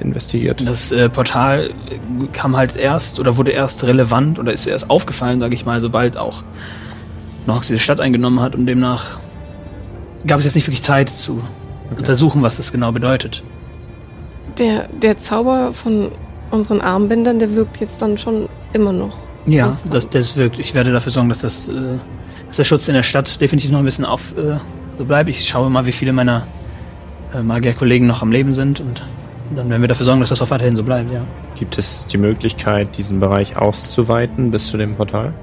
investigiert. 0.00 0.62
Das 0.66 0.92
äh, 0.92 1.08
Portal 1.08 1.70
äh, 1.90 2.26
kam 2.32 2.56
halt 2.56 2.76
erst 2.76 3.18
oder 3.20 3.36
wurde 3.36 3.50
erst 3.52 3.84
relevant 3.84 4.38
oder 4.38 4.52
ist 4.52 4.66
erst 4.66 4.88
aufgefallen, 4.90 5.40
sage 5.40 5.54
ich 5.54 5.64
mal, 5.66 5.80
sobald 5.80 6.16
auch 6.16 6.42
Nox 7.46 7.66
diese 7.68 7.80
Stadt 7.80 8.00
eingenommen 8.00 8.40
hat 8.40 8.54
und 8.54 8.66
demnach 8.66 9.18
gab 10.26 10.38
es 10.38 10.44
jetzt 10.44 10.54
nicht 10.54 10.66
wirklich 10.68 10.82
Zeit 10.82 11.08
zu 11.10 11.42
untersuchen, 11.96 12.42
was 12.42 12.56
das 12.56 12.70
genau 12.72 12.92
bedeutet. 12.92 13.42
Der, 14.58 14.88
der 14.88 15.18
Zauber 15.18 15.72
von 15.72 16.12
unseren 16.52 16.80
Armbändern, 16.80 17.38
der 17.38 17.54
wirkt 17.54 17.78
jetzt 17.80 18.00
dann 18.02 18.16
schon 18.18 18.48
immer 18.72 18.92
noch. 18.92 19.16
Ja, 19.46 19.66
Konstant. 19.66 19.94
das, 19.94 20.08
das 20.10 20.36
wirkt. 20.36 20.58
Ich 20.58 20.74
werde 20.74 20.92
dafür 20.92 21.10
sorgen, 21.12 21.28
dass 21.28 21.40
das, 21.40 21.68
äh, 21.68 21.72
dass 22.46 22.56
der 22.58 22.64
Schutz 22.64 22.86
in 22.88 22.94
der 22.94 23.02
Stadt 23.02 23.40
definitiv 23.40 23.70
noch 23.72 23.80
ein 23.80 23.84
bisschen 23.84 24.04
auf 24.04 24.36
äh, 24.36 24.58
so 24.98 25.04
bleibt. 25.04 25.28
Ich 25.30 25.48
schaue 25.48 25.68
mal, 25.70 25.84
wie 25.86 25.92
viele 25.92 26.12
meiner 26.12 26.46
äh, 27.34 27.42
Magierkollegen 27.42 28.06
noch 28.06 28.22
am 28.22 28.30
Leben 28.30 28.54
sind 28.54 28.78
und 28.80 29.02
dann 29.56 29.68
werden 29.68 29.82
wir 29.82 29.88
dafür 29.88 30.06
sorgen, 30.06 30.20
dass 30.20 30.28
das 30.30 30.40
auch 30.40 30.50
weiterhin 30.50 30.76
so 30.76 30.82
bleibt, 30.84 31.12
ja. 31.12 31.24
Gibt 31.58 31.76
es 31.76 32.06
die 32.06 32.16
Möglichkeit, 32.16 32.96
diesen 32.96 33.20
Bereich 33.20 33.56
auszuweiten 33.56 34.50
bis 34.50 34.68
zu 34.68 34.76
dem 34.78 34.94
Portal? 34.94 35.34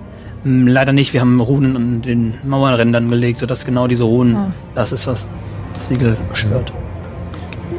Hm, 0.44 0.68
Leider 0.68 0.94
nicht, 0.94 1.14
wir 1.14 1.22
haben 1.22 1.40
Runen 1.42 1.76
an 1.76 2.02
den 2.02 2.34
Mauerrändern 2.46 3.10
gelegt, 3.10 3.40
sodass 3.40 3.66
genau 3.66 3.88
diese 3.88 4.04
Runen, 4.04 4.36
Ah. 4.36 4.52
das 4.76 4.92
ist, 4.94 5.06
was 5.08 5.30
das 5.74 5.88
Siegel 5.90 6.18
beschwört. 6.30 6.72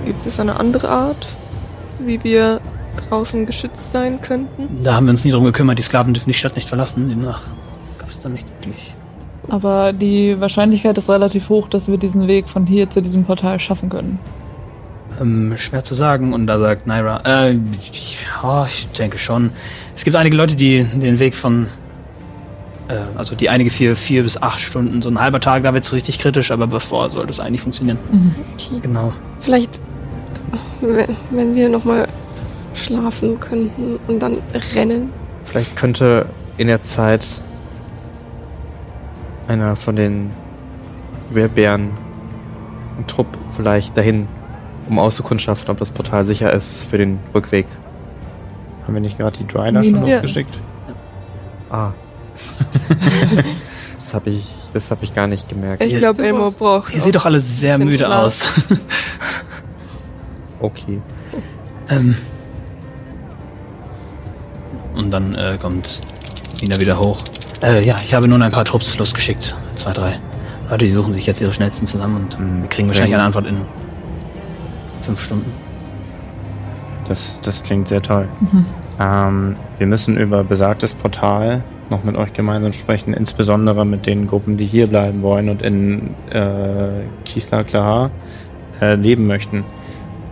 Gibt 0.05 0.25
es 0.27 0.39
eine 0.39 0.59
andere 0.61 0.89
Art, 0.89 1.27
wie 1.99 2.23
wir 2.23 2.61
draußen 3.09 3.47
geschützt 3.47 3.93
sein 3.93 4.21
könnten? 4.21 4.83
Da 4.83 4.95
haben 4.95 5.07
wir 5.07 5.11
uns 5.11 5.25
nie 5.25 5.31
drum 5.31 5.45
gekümmert, 5.45 5.79
die 5.79 5.83
Sklaven 5.83 6.15
dürfen 6.15 6.31
die 6.31 6.35
Stadt 6.35 6.57
nicht 6.57 6.69
verlassen, 6.69 7.09
demnach 7.09 7.43
gab 7.99 8.11
es 8.11 8.21
da 8.21 8.29
nicht 8.29 8.47
wirklich. 8.59 8.95
Aber 9.49 9.93
die 9.93 10.41
Wahrscheinlichkeit 10.41 10.97
ist 10.99 11.09
relativ 11.09 11.49
hoch, 11.49 11.69
dass 11.69 11.89
wir 11.89 11.99
diesen 11.99 12.29
Weg 12.29 12.49
von 12.49 12.67
hier 12.67 12.89
zu 12.91 13.03
diesem 13.03 13.25
Portal 13.25 13.59
schaffen 13.59 13.89
können. 13.89 14.19
Ähm, 15.21 15.55
schwer 15.57 15.83
zu 15.83 15.95
sagen. 15.95 16.33
Und 16.33 16.47
da 16.47 16.59
sagt 16.59 16.87
Naira, 16.87 17.21
äh, 17.25 17.59
ja, 18.43 18.67
ich 18.67 18.89
denke 18.89 19.19
schon. 19.19 19.51
Es 19.95 20.05
gibt 20.05 20.17
einige 20.17 20.37
Leute, 20.37 20.55
die 20.55 20.85
den 20.85 21.19
Weg 21.19 21.35
von, 21.35 21.67
äh, 22.89 22.97
also 23.17 23.35
die 23.35 23.49
einige 23.49 23.71
vier, 23.71 23.97
vier 23.97 24.23
bis 24.23 24.41
acht 24.41 24.61
Stunden, 24.61 25.03
so 25.03 25.11
ein 25.11 25.21
halber 25.21 25.41
Tag, 25.41 25.63
da 25.65 25.75
wird 25.75 25.85
es 25.85 25.93
richtig 25.93 26.19
kritisch, 26.19 26.51
aber 26.51 26.67
bevor 26.67 27.11
sollte 27.11 27.31
es 27.31 27.41
eigentlich 27.41 27.63
funktionieren. 27.63 27.99
Okay. 28.55 28.81
Genau. 28.83 29.13
Vielleicht, 29.41 29.71
wenn, 30.81 31.17
wenn 31.31 31.55
wir 31.55 31.69
nochmal 31.69 32.07
schlafen 32.75 33.41
könnten 33.41 33.99
und 34.07 34.21
dann 34.21 34.39
rennen. 34.75 35.13
Vielleicht 35.45 35.77
könnte 35.77 36.27
in 36.57 36.67
der 36.69 36.81
Zeit 36.83 37.25
einer 39.49 39.75
von 39.77 39.97
den 39.97 40.31
Wehrbären 41.31 41.91
ein 42.99 43.07
Trupp 43.07 43.27
vielleicht 43.57 43.97
dahin, 43.97 44.29
um 44.89 44.99
auszukundschaften, 44.99 45.71
ob 45.71 45.79
das 45.79 45.91
Portal 45.91 46.25
sicher 46.25 46.53
ist 46.53 46.85
für 46.85 46.99
den 46.99 47.19
Rückweg. 47.35 47.67
Haben 48.85 48.95
wir 48.95 49.01
nicht 49.01 49.19
gerade 49.19 49.39
die 49.39 49.47
Dryder 49.47 49.83
schon 49.83 50.07
Ja. 50.07 50.15
losgeschickt? 50.17 50.59
Ah. 51.71 51.91
das 53.97 54.15
habe 54.15 54.31
ich, 54.31 54.47
das 54.73 54.91
hab 54.91 55.03
ich 55.03 55.15
gar 55.15 55.27
nicht 55.27 55.49
gemerkt. 55.49 55.83
Ich 55.83 55.97
glaube, 55.99 56.25
Elmo 56.25 56.51
braucht. 56.51 56.95
Ihr 56.95 57.01
seht 57.01 57.15
doch 57.15 57.27
alle 57.27 57.41
sehr 57.41 57.79
müde 57.79 57.99
Schlaf. 58.05 58.25
aus. 58.25 58.63
Okay. 60.63 61.01
ähm. 61.89 62.15
Und 64.95 65.11
dann 65.11 65.35
äh, 65.35 65.59
kommt 65.61 66.01
Nina 66.61 66.81
wieder 66.81 66.99
hoch. 66.99 67.19
Äh, 67.63 67.85
ja, 67.87 67.97
ich 68.05 68.15
habe 68.15 68.29
nun 68.29 68.43
ein 68.43 68.53
paar 68.53 68.65
Trupps 68.65 68.97
losgeschickt. 68.99 69.55
Zwei, 69.77 69.93
drei. 69.93 70.21
Leute, 70.71 70.85
die 70.85 70.91
suchen 70.91 71.13
sich 71.13 71.27
jetzt 71.27 71.41
ihre 71.41 71.53
schnellsten 71.53 71.87
zusammen 71.87 72.17
und 72.17 72.39
Hm, 72.39 72.63
wir 72.63 72.69
kriegen 72.69 72.89
wahrscheinlich 72.89 73.15
eine 73.15 73.25
Antwort 73.25 73.47
in 73.47 73.63
fünf 75.01 75.21
Stunden. 75.21 75.51
Das, 77.09 77.41
das 77.43 77.65
klingt 77.65 77.89
sehr 77.89 78.03
toll. 78.03 78.29
Ähm, 79.01 79.57
wir 79.79 79.87
müssen 79.87 80.17
über 80.17 80.45
besagtes 80.45 80.95
Portal 80.95 81.63
noch 81.91 82.05
mit 82.05 82.17
euch 82.17 82.33
gemeinsam 82.33 82.73
sprechen, 82.73 83.15
insbesondere 83.15 83.85
mit 83.85 84.07
den 84.07 84.27
Gruppen, 84.29 84.57
die 84.57 84.67
hier 84.67 84.87
bleiben 84.87 85.23
wollen 85.23 85.49
und 85.49 85.63
in 85.63 86.15
äh, 86.31 87.05
Kisla 87.25 87.65
Klaha 87.65 88.11
äh, 88.81 88.95
leben 88.95 89.27
möchten. 89.27 89.65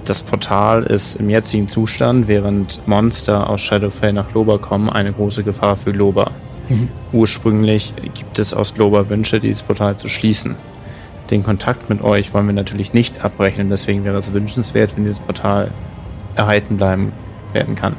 Das 0.08 0.22
Portal 0.22 0.84
ist 0.84 1.16
im 1.16 1.28
jetzigen 1.28 1.68
Zustand, 1.68 2.28
während 2.28 2.80
Monster 2.88 3.50
aus 3.50 3.60
Shadowfell 3.60 4.14
nach 4.14 4.32
Loba 4.32 4.56
kommen, 4.56 4.88
eine 4.88 5.12
große 5.12 5.44
Gefahr 5.44 5.76
für 5.76 5.90
Loba. 5.90 6.30
Mhm. 6.70 6.88
Ursprünglich 7.12 7.92
gibt 8.14 8.38
es 8.38 8.54
aus 8.54 8.74
Loba 8.78 9.10
Wünsche, 9.10 9.38
dieses 9.38 9.60
Portal 9.60 9.98
zu 9.98 10.08
schließen. 10.08 10.56
Den 11.30 11.42
Kontakt 11.42 11.90
mit 11.90 12.02
euch 12.02 12.32
wollen 12.32 12.46
wir 12.46 12.54
natürlich 12.54 12.94
nicht 12.94 13.22
abbrechen, 13.22 13.68
deswegen 13.68 14.02
wäre 14.04 14.16
es 14.16 14.32
wünschenswert, 14.32 14.96
wenn 14.96 15.04
dieses 15.04 15.20
Portal 15.20 15.72
erhalten 16.36 16.78
bleiben 16.78 17.12
werden 17.52 17.74
kann. 17.74 17.94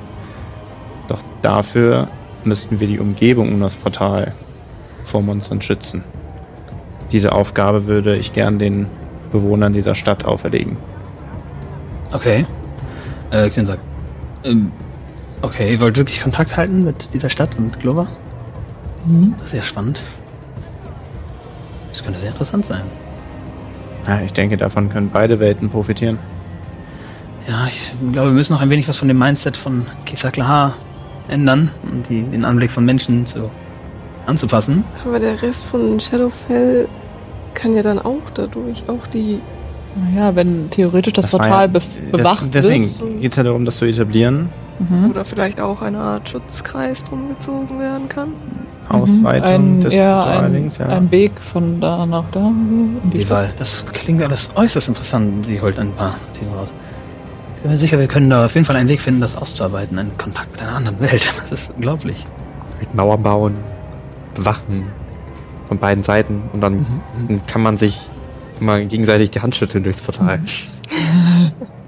Doch 1.09 1.19
dafür 1.43 2.07
müssten 2.43 2.79
wir 2.79 2.87
die 2.87 2.97
Umgebung 2.97 3.49
um 3.53 3.59
das 3.59 3.75
Portal 3.75 4.33
vor 5.03 5.21
Monstern 5.21 5.61
schützen. 5.61 6.03
Diese 7.11 7.33
Aufgabe 7.33 7.85
würde 7.85 8.15
ich 8.15 8.33
gern 8.33 8.57
den 8.57 8.87
Bewohnern 9.31 9.73
dieser 9.73 9.93
Stadt 9.93 10.25
auferlegen. 10.25 10.77
Okay. 12.11 12.45
Äh, 13.31 13.49
Xin 13.49 13.65
sagt, 13.65 13.81
ähm, 14.43 14.71
okay, 15.41 15.73
ihr 15.73 15.79
wollt 15.79 15.97
wirklich 15.97 16.21
Kontakt 16.21 16.57
halten 16.57 16.83
mit 16.83 17.13
dieser 17.13 17.29
Stadt 17.29 17.49
und 17.57 17.79
Glover? 17.79 18.07
Sehr 19.45 19.63
spannend. 19.63 20.01
Das 21.89 22.03
könnte 22.03 22.19
sehr 22.19 22.29
interessant 22.29 22.65
sein. 22.65 22.83
Ja, 24.07 24.21
ich 24.21 24.33
denke, 24.33 24.57
davon 24.57 24.89
können 24.89 25.09
beide 25.11 25.39
Welten 25.39 25.69
profitieren. 25.69 26.17
Ja, 27.47 27.67
ich 27.67 27.91
glaube, 28.11 28.29
wir 28.29 28.35
müssen 28.35 28.53
noch 28.53 28.61
ein 28.61 28.69
wenig 28.69 28.87
was 28.87 28.97
von 28.97 29.07
dem 29.07 29.17
Mindset 29.17 29.57
von 29.57 29.85
Kisaklaha 30.05 30.75
ändern, 31.27 31.71
um 31.83 32.03
die, 32.03 32.23
den 32.23 32.45
Anblick 32.45 32.71
von 32.71 32.85
Menschen 32.85 33.25
zu, 33.25 33.49
anzupassen. 34.25 34.83
Aber 35.05 35.19
der 35.19 35.41
Rest 35.41 35.65
von 35.65 35.99
Shadowfell 35.99 36.87
kann 37.53 37.75
ja 37.75 37.81
dann 37.81 37.99
auch 37.99 38.29
dadurch, 38.33 38.83
auch 38.87 39.07
die. 39.07 39.41
Naja, 39.95 40.35
wenn 40.35 40.69
theoretisch 40.69 41.13
das, 41.13 41.31
war 41.33 41.39
Portal 41.39 41.71
ja- 41.73 41.79
bewacht 42.11 42.43
Des- 42.45 42.51
Deswegen 42.65 42.85
wird. 42.85 43.21
geht 43.21 43.31
es 43.31 43.37
ja 43.37 43.43
darum, 43.43 43.65
das 43.65 43.77
zu 43.77 43.85
etablieren. 43.85 44.49
Mhm. 44.79 45.09
Oder 45.11 45.25
vielleicht 45.25 45.59
auch 45.59 45.81
eine 45.81 45.97
Art 45.99 46.29
Schutzkreis 46.29 47.03
drum 47.03 47.29
gezogen 47.29 47.79
werden 47.79 48.07
kann. 48.07 48.29
Ausweitung 48.87 49.47
ein, 49.49 49.81
des 49.81 49.93
ja, 49.93 50.21
Portalings, 50.23 50.79
ein, 50.79 50.89
ja. 50.89 50.95
ein 50.97 51.11
Weg 51.11 51.31
von 51.41 51.79
da 51.79 52.05
nach 52.05 52.23
da. 52.31 52.51
Die 53.13 53.19
Die. 53.19 53.29
Wahl. 53.29 53.51
Das 53.59 53.85
klingt 53.93 54.23
alles 54.23 54.51
äußerst 54.55 54.87
interessant. 54.87 55.45
Sie 55.45 55.61
holt 55.61 55.77
ein 55.77 55.91
paar 55.93 56.15
Notizen 56.27 56.53
raus. 56.53 56.69
Ich 57.57 57.61
bin 57.63 57.71
mir 57.71 57.77
sicher, 57.77 57.99
wir 57.99 58.07
können 58.07 58.29
da 58.29 58.45
auf 58.45 58.53
jeden 58.55 58.65
Fall 58.65 58.77
einen 58.77 58.89
Weg 58.89 59.01
finden, 59.01 59.19
das 59.21 59.35
auszuarbeiten. 59.35 59.99
Einen 59.99 60.17
Kontakt 60.17 60.51
mit 60.53 60.61
einer 60.61 60.75
anderen 60.77 60.99
Welt. 61.01 61.25
Das 61.49 61.51
ist 61.51 61.71
unglaublich. 61.75 62.25
Mit 62.79 62.95
Mauern 62.95 63.21
bauen, 63.21 63.53
bewachen 64.33 64.85
von 65.67 65.77
beiden 65.77 66.03
Seiten 66.03 66.41
und 66.53 66.61
dann, 66.61 66.85
dann 67.27 67.45
kann 67.45 67.61
man 67.61 67.77
sich 67.77 68.09
immer 68.59 68.79
gegenseitig 68.81 69.31
die 69.31 69.41
Hand 69.41 69.55
schütteln 69.55 69.83
durchs 69.83 70.01
Portal. 70.01 70.39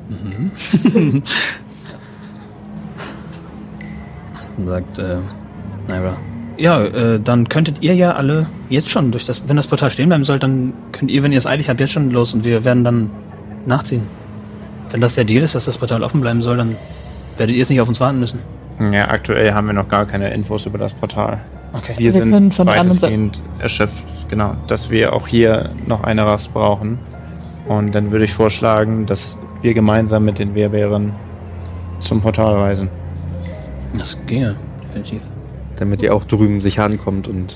Und 4.57 4.65
sagt, 4.65 4.99
äh, 4.99 5.17
Naira. 5.87 6.17
Ja, 6.57 6.83
äh, 6.83 7.19
dann 7.19 7.49
könntet 7.49 7.77
ihr 7.81 7.95
ja 7.95 8.13
alle 8.13 8.47
jetzt 8.69 8.89
schon 8.89 9.11
durch 9.11 9.25
das, 9.25 9.47
wenn 9.47 9.55
das 9.55 9.67
Portal 9.67 9.89
stehen 9.89 10.09
bleiben 10.09 10.23
soll, 10.25 10.39
dann 10.39 10.73
könnt 10.91 11.09
ihr, 11.09 11.23
wenn 11.23 11.31
ihr 11.31 11.37
es 11.37 11.47
eilig 11.47 11.69
habt, 11.69 11.79
jetzt 11.79 11.93
schon 11.93 12.11
los 12.11 12.33
und 12.33 12.45
wir 12.45 12.65
werden 12.65 12.83
dann 12.83 13.09
nachziehen. 13.65 14.03
Wenn 14.91 15.01
das 15.01 15.15
der 15.15 15.23
Deal 15.23 15.43
ist, 15.43 15.55
dass 15.55 15.65
das 15.65 15.77
Portal 15.77 16.03
offen 16.03 16.21
bleiben 16.21 16.41
soll, 16.41 16.57
dann 16.57 16.75
werdet 17.37 17.55
ihr 17.55 17.59
jetzt 17.59 17.69
nicht 17.69 17.81
auf 17.81 17.87
uns 17.87 17.99
warten 17.99 18.19
müssen. 18.19 18.39
Ja, 18.91 19.09
aktuell 19.09 19.53
haben 19.53 19.67
wir 19.67 19.73
noch 19.73 19.87
gar 19.87 20.05
keine 20.05 20.33
Infos 20.33 20.65
über 20.65 20.77
das 20.77 20.93
Portal. 20.93 21.39
Okay. 21.73 21.93
Wir, 21.97 22.05
Wir 22.05 22.11
sind 22.11 22.31
können 22.31 22.51
von 22.51 22.67
weitestgehend 22.67 23.41
erschöpft, 23.59 24.03
genau, 24.29 24.55
dass 24.67 24.89
wir 24.89 25.13
auch 25.13 25.27
hier 25.27 25.71
noch 25.87 26.03
eine 26.03 26.25
Rast 26.25 26.53
brauchen. 26.53 26.99
Und 27.67 27.93
dann 27.95 28.11
würde 28.11 28.25
ich 28.25 28.33
vorschlagen, 28.33 29.05
dass 29.05 29.39
wir 29.61 29.73
gemeinsam 29.73 30.25
mit 30.25 30.39
den 30.39 30.53
Wehrbären 30.55 31.13
zum 31.99 32.19
Portal 32.21 32.55
reisen. 32.57 32.89
Das 33.97 34.17
ginge, 34.25 34.55
definitiv. 34.83 35.21
Damit 35.77 36.01
ihr 36.01 36.13
auch 36.15 36.23
drüben 36.25 36.59
sicher 36.61 36.83
ankommt 36.83 37.27
und 37.27 37.55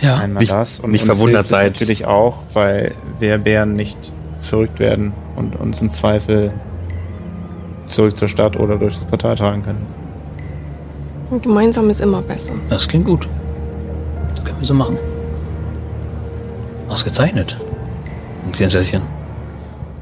Ja. 0.00 0.16
Einmal 0.16 0.40
nicht- 0.42 0.52
das 0.52 0.80
und 0.80 0.90
nicht 0.90 1.04
verwundert 1.04 1.46
seid. 1.48 1.72
Natürlich 1.74 2.04
auch, 2.06 2.38
weil 2.52 2.92
Wehrbären 3.20 3.74
nicht 3.74 3.96
verrückt 4.40 4.78
werden 4.80 5.12
und 5.36 5.56
uns 5.56 5.80
im 5.80 5.88
Zweifel 5.90 6.52
zurück 7.86 8.16
zur 8.16 8.28
Stadt 8.28 8.58
oder 8.58 8.76
durch 8.76 8.96
das 8.96 9.04
Portal 9.04 9.36
tragen 9.36 9.62
können. 9.62 9.86
Und 11.30 11.42
gemeinsam 11.42 11.88
ist 11.90 12.00
immer 12.00 12.20
besser. 12.22 12.52
Das 12.68 12.86
klingt 12.88 13.06
gut. 13.06 13.28
Können 14.44 14.58
wir 14.58 14.66
so 14.66 14.74
machen. 14.74 14.98
Ausgezeichnet. 16.88 17.58
Gänsefüßchen. 18.52 19.02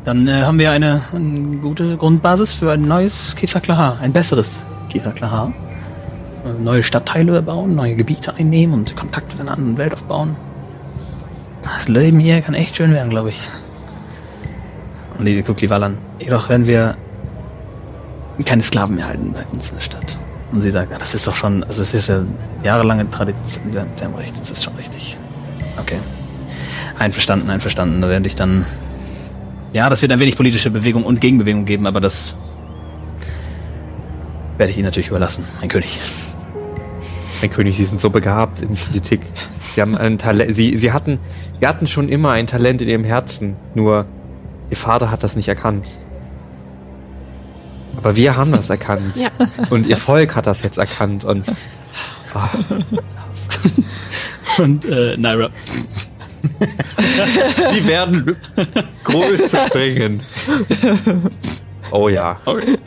Dann 0.04 0.26
äh, 0.26 0.42
haben 0.42 0.58
wir 0.58 0.72
eine, 0.72 1.00
eine 1.14 1.58
gute 1.58 1.96
Grundbasis 1.96 2.54
für 2.54 2.72
ein 2.72 2.82
neues 2.82 3.36
Kifaklaha. 3.36 3.98
Ein 4.00 4.12
besseres 4.12 4.64
Kifaklaha. 4.90 5.52
Äh, 6.44 6.62
Neue 6.62 6.82
Stadtteile 6.82 7.40
bauen, 7.40 7.74
neue 7.74 7.94
Gebiete 7.94 8.34
einnehmen 8.34 8.74
und 8.74 8.96
Kontakt 8.96 9.32
mit 9.32 9.40
einer 9.40 9.52
anderen 9.52 9.78
Welt 9.78 9.94
aufbauen. 9.94 10.36
Das 11.62 11.88
Leben 11.88 12.18
hier 12.18 12.40
kann 12.40 12.54
echt 12.54 12.76
schön 12.76 12.92
werden, 12.92 13.10
glaube 13.10 13.30
ich. 13.30 13.40
Und 15.18 15.26
die 15.26 15.40
guckt. 15.42 15.62
Jedoch 15.62 16.48
werden 16.48 16.66
wir 16.66 16.96
keine 18.44 18.62
Sklaven 18.62 18.96
mehr 18.96 19.06
halten 19.06 19.32
bei 19.32 19.44
uns 19.52 19.68
in 19.70 19.76
der 19.76 19.82
Stadt. 19.82 20.18
Und 20.52 20.60
sie 20.60 20.70
sagt, 20.70 20.92
das 21.00 21.14
ist 21.14 21.26
doch 21.26 21.34
schon, 21.34 21.64
also 21.64 21.80
es 21.80 21.94
ist 21.94 22.08
ja 22.08 22.24
jahrelange 22.62 23.08
Tradition, 23.10 23.72
Sie 23.72 24.04
haben 24.04 24.14
recht, 24.14 24.38
das 24.38 24.50
ist 24.50 24.62
schon 24.62 24.74
richtig. 24.76 25.16
Okay. 25.80 25.96
Einverstanden, 26.98 27.48
einverstanden. 27.48 28.02
Da 28.02 28.08
werde 28.08 28.26
ich 28.26 28.36
dann, 28.36 28.66
ja, 29.72 29.88
das 29.88 30.02
wird 30.02 30.12
ein 30.12 30.20
wenig 30.20 30.36
politische 30.36 30.70
Bewegung 30.70 31.04
und 31.04 31.20
Gegenbewegung 31.20 31.64
geben, 31.64 31.86
aber 31.86 32.00
das 32.00 32.34
werde 34.58 34.70
ich 34.70 34.76
Ihnen 34.76 34.84
natürlich 34.84 35.08
überlassen, 35.08 35.46
mein 35.60 35.70
König. 35.70 35.98
Mein 37.40 37.50
König, 37.50 37.76
Sie 37.76 37.86
sind 37.86 38.00
so 38.00 38.10
begabt 38.10 38.60
in 38.60 38.76
Politik. 38.76 39.22
Sie 39.74 39.80
haben 39.80 39.96
ein 39.96 40.18
Talent. 40.18 40.54
Sie, 40.54 40.76
sie 40.76 40.92
hatten, 40.92 41.18
sie 41.58 41.66
hatten 41.66 41.86
schon 41.86 42.08
immer 42.08 42.32
ein 42.32 42.46
Talent 42.46 42.82
in 42.82 42.88
ihrem 42.88 43.04
Herzen. 43.04 43.56
Nur 43.74 44.06
Ihr 44.70 44.76
Vater 44.76 45.10
hat 45.10 45.22
das 45.22 45.34
nicht 45.34 45.48
erkannt. 45.48 45.90
Aber 47.96 48.16
wir 48.16 48.36
haben 48.36 48.52
das 48.52 48.70
erkannt. 48.70 49.16
Ja. 49.16 49.30
Und 49.70 49.86
ihr 49.86 49.96
Volk 49.96 50.34
hat 50.34 50.46
das 50.46 50.62
jetzt 50.62 50.78
erkannt. 50.78 51.24
Und 51.24 51.44
ah, 52.34 52.48
Und 54.58 54.84
äh, 54.84 55.16
Naira. 55.16 55.50
Die 57.74 57.86
werden 57.86 58.36
Größe 59.04 59.58
bringen. 59.70 60.22
oh 61.90 62.08
ja. 62.08 62.38
Okay. 62.44 62.78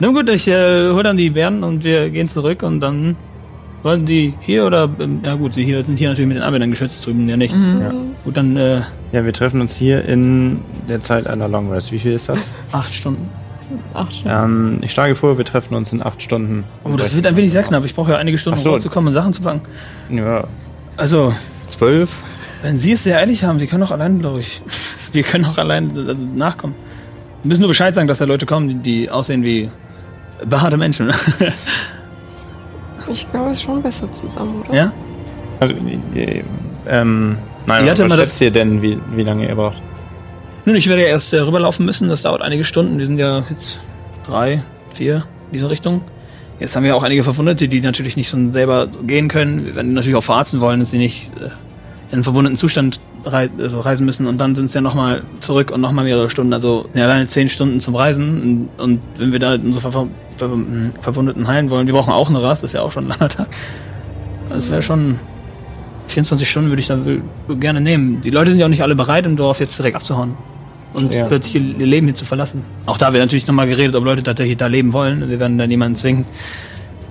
Na 0.00 0.08
gut, 0.08 0.28
ich 0.28 0.48
äh, 0.48 0.90
hol 0.90 1.02
dann 1.02 1.16
die 1.16 1.30
Bären 1.30 1.62
und 1.62 1.84
wir 1.84 2.10
gehen 2.10 2.28
zurück 2.28 2.62
und 2.62 2.80
dann 2.80 3.16
wollen 3.82 4.04
die 4.04 4.34
hier 4.40 4.66
oder 4.66 4.90
ähm, 4.98 5.20
ja 5.24 5.34
gut, 5.36 5.54
sie 5.54 5.64
hier 5.64 5.84
sind 5.84 5.98
hier 5.98 6.10
natürlich 6.10 6.28
mit 6.28 6.36
den 6.36 6.44
Arbeitern 6.44 6.70
geschützt, 6.70 7.06
drüben 7.06 7.28
ja 7.28 7.36
nicht. 7.36 7.54
Ja. 7.54 7.92
Gut, 8.24 8.36
dann 8.36 8.56
äh, 8.56 8.82
ja, 9.12 9.24
wir 9.24 9.32
treffen 9.32 9.60
uns 9.60 9.76
hier 9.76 10.04
in 10.04 10.60
der 10.88 11.00
Zeit 11.00 11.26
einer 11.26 11.48
Long 11.48 11.70
Rest. 11.72 11.90
Wie 11.92 11.98
viel 11.98 12.12
ist 12.12 12.28
das? 12.28 12.52
acht 12.72 12.92
Stunden. 12.92 13.28
Ach, 13.94 14.10
schön. 14.10 14.22
ähm, 14.30 14.78
ich 14.82 14.92
schlage 14.92 15.14
vor, 15.14 15.38
wir 15.38 15.44
treffen 15.44 15.74
uns 15.74 15.92
in 15.92 16.04
acht 16.04 16.22
Stunden. 16.22 16.64
Oh, 16.84 16.96
das 16.96 17.14
wird 17.14 17.26
ein 17.26 17.36
wenig 17.36 17.52
sehr 17.52 17.62
knapp. 17.62 17.84
Ich 17.84 17.94
brauche 17.94 18.12
ja 18.12 18.18
einige 18.18 18.38
Stunden, 18.38 18.58
Ach 18.58 18.62
so. 18.62 18.68
um 18.70 18.74
rauszukommen 18.76 19.08
und 19.08 19.14
Sachen 19.14 19.32
zu 19.32 19.42
fangen. 19.42 19.60
Ja, 20.10 20.44
Also, 20.96 21.32
Zwölf? 21.68 22.16
wenn 22.62 22.78
Sie 22.78 22.92
es 22.92 23.04
sehr 23.04 23.18
eilig 23.18 23.44
haben, 23.44 23.58
Sie 23.60 23.66
können 23.66 23.82
auch 23.82 23.90
allein, 23.90 24.18
glaube 24.18 24.40
ich. 24.40 24.60
Wir 25.12 25.22
können 25.22 25.44
auch 25.44 25.58
allein 25.58 25.96
äh, 25.96 26.14
nachkommen. 26.36 26.74
Wir 27.42 27.48
müssen 27.48 27.60
nur 27.62 27.68
Bescheid 27.68 27.94
sagen, 27.94 28.06
dass 28.06 28.18
da 28.18 28.24
Leute 28.26 28.44
kommen, 28.46 28.68
die, 28.68 28.74
die 28.74 29.10
aussehen 29.10 29.42
wie 29.42 29.70
behaarte 30.46 30.76
Menschen. 30.76 31.10
Ich 33.10 33.28
glaube, 33.30 33.50
es 33.50 33.56
ist 33.56 33.62
schon 33.62 33.82
besser 33.82 34.10
zusammen, 34.12 34.62
oder? 34.68 34.74
ja? 34.74 34.92
also, 35.58 35.74
äh, 36.14 36.42
ähm, 36.86 37.36
nein, 37.66 37.86
was 37.88 37.98
das- 37.98 38.16
schätzt 38.18 38.40
ihr 38.42 38.50
denn, 38.50 38.82
wie, 38.82 38.98
wie 39.16 39.22
lange 39.22 39.48
ihr 39.48 39.54
braucht? 39.54 39.82
Nun, 40.64 40.76
ich 40.76 40.88
werde 40.88 41.02
ja 41.02 41.08
erst 41.08 41.32
äh, 41.32 41.38
rüberlaufen 41.38 41.86
müssen. 41.86 42.08
Das 42.08 42.22
dauert 42.22 42.42
einige 42.42 42.64
Stunden. 42.64 42.98
Wir 42.98 43.06
sind 43.06 43.18
ja 43.18 43.44
jetzt 43.48 43.80
drei, 44.26 44.62
vier 44.94 45.24
in 45.46 45.54
dieser 45.54 45.70
Richtung. 45.70 46.02
Jetzt 46.58 46.76
haben 46.76 46.84
wir 46.84 46.94
auch 46.94 47.02
einige 47.02 47.24
Verwundete, 47.24 47.68
die 47.68 47.80
natürlich 47.80 48.16
nicht 48.16 48.28
so 48.28 48.50
selber 48.50 48.88
gehen 49.06 49.28
können. 49.28 49.64
Wir 49.64 49.74
werden 49.74 49.94
natürlich 49.94 50.16
auch 50.16 50.24
verarzten 50.24 50.60
wollen, 50.60 50.80
dass 50.80 50.90
sie 50.90 50.98
nicht 50.98 51.32
äh, 51.38 51.46
in 51.46 52.16
einen 52.16 52.24
verwundeten 52.24 52.58
Zustand 52.58 53.00
rei 53.24 53.48
also 53.58 53.80
reisen 53.80 54.04
müssen. 54.04 54.26
Und 54.26 54.38
dann 54.38 54.54
sind 54.54 54.66
es 54.66 54.74
ja 54.74 54.82
nochmal 54.82 55.22
zurück 55.40 55.70
und 55.70 55.80
nochmal 55.80 56.04
mehrere 56.04 56.28
Stunden. 56.28 56.52
Also 56.52 56.86
ja, 56.92 57.04
alleine 57.04 57.26
zehn 57.28 57.48
Stunden 57.48 57.80
zum 57.80 57.94
Reisen. 57.94 58.68
Und, 58.76 58.84
und 58.84 59.00
wenn 59.16 59.32
wir 59.32 59.38
da 59.38 59.54
unsere 59.54 59.80
Ver 59.80 59.92
Ver 59.92 60.08
Ver 60.36 60.50
Verwundeten 61.00 61.48
heilen 61.48 61.70
wollen, 61.70 61.86
die 61.86 61.92
brauchen 61.92 62.12
auch 62.12 62.28
eine 62.28 62.42
Rast. 62.42 62.62
Das 62.62 62.70
ist 62.70 62.74
ja 62.74 62.82
auch 62.82 62.92
schon 62.92 63.04
ein 63.04 63.08
langer 63.08 63.28
Tag. 63.30 63.46
Das 64.50 64.70
wäre 64.70 64.82
schon 64.82 65.18
24 66.10 66.48
Stunden 66.48 66.68
würde 66.70 66.80
ich 66.80 66.88
da 66.88 66.98
gerne 67.58 67.80
nehmen. 67.80 68.20
Die 68.22 68.30
Leute 68.30 68.50
sind 68.50 68.60
ja 68.60 68.66
auch 68.66 68.70
nicht 68.70 68.82
alle 68.82 68.94
bereit, 68.94 69.26
im 69.26 69.36
Dorf 69.36 69.60
jetzt 69.60 69.78
direkt 69.78 69.96
abzuhauen. 69.96 70.34
Und 70.92 71.14
Ja. 71.14 71.26
plötzlich 71.26 71.54
ihr 71.54 71.86
Leben 71.86 72.06
hier 72.08 72.14
zu 72.14 72.24
verlassen. 72.24 72.64
Auch 72.86 72.98
da 72.98 73.12
wird 73.12 73.22
natürlich 73.22 73.46
nochmal 73.46 73.68
geredet, 73.68 73.94
ob 73.94 74.04
Leute 74.04 74.22
tatsächlich 74.22 74.56
da 74.56 74.66
leben 74.66 74.92
wollen. 74.92 75.28
Wir 75.30 75.38
werden 75.38 75.56
da 75.56 75.66
niemanden 75.66 75.94
zwingen, 75.96 76.26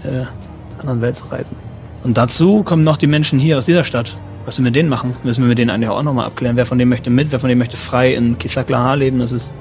äh, 0.04 0.24
zur 0.72 0.80
anderen 0.82 1.02
Welt 1.02 1.16
zu 1.16 1.26
reisen. 1.28 1.56
Und 2.04 2.18
dazu 2.18 2.64
kommen 2.64 2.84
noch 2.84 2.98
die 2.98 3.08
Menschen 3.08 3.40
hier 3.40 3.58
aus 3.58 3.66
dieser 3.66 3.84
Stadt. 3.86 4.18
Was 4.46 4.58
wir 4.58 4.64
mit 4.64 4.76
denen 4.76 4.90
machen, 4.90 5.16
müssen 5.24 5.42
wir 5.44 5.48
mit 5.50 5.58
denen 5.60 5.70
eigentlich 5.70 5.90
auch 5.90 6.02
nochmal 6.04 6.26
abklären. 6.26 6.56
Wer 6.58 6.66
von 6.66 6.78
denen 6.78 6.90
möchte 6.90 7.10
mit, 7.10 7.32
wer 7.32 7.40
von 7.40 7.48
denen 7.50 7.60
möchte 7.60 7.78
frei 7.78 8.14
in 8.16 8.38
Kizaklaha 8.38 8.96
leben. 8.96 9.20
Das 9.20 9.32
ist 9.32 9.52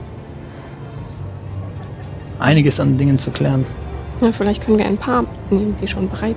einiges 2.39 2.81
an 2.81 2.97
Dingen 2.97 3.19
zu 3.19 3.31
klären. 3.31 3.67
Ja, 4.21 4.33
vielleicht 4.33 4.65
können 4.65 4.79
wir 4.79 4.87
ein 4.87 4.97
paar 4.97 5.25
nehmen, 5.51 5.75
die 5.83 5.87
schon 5.87 6.09
bereit 6.09 6.37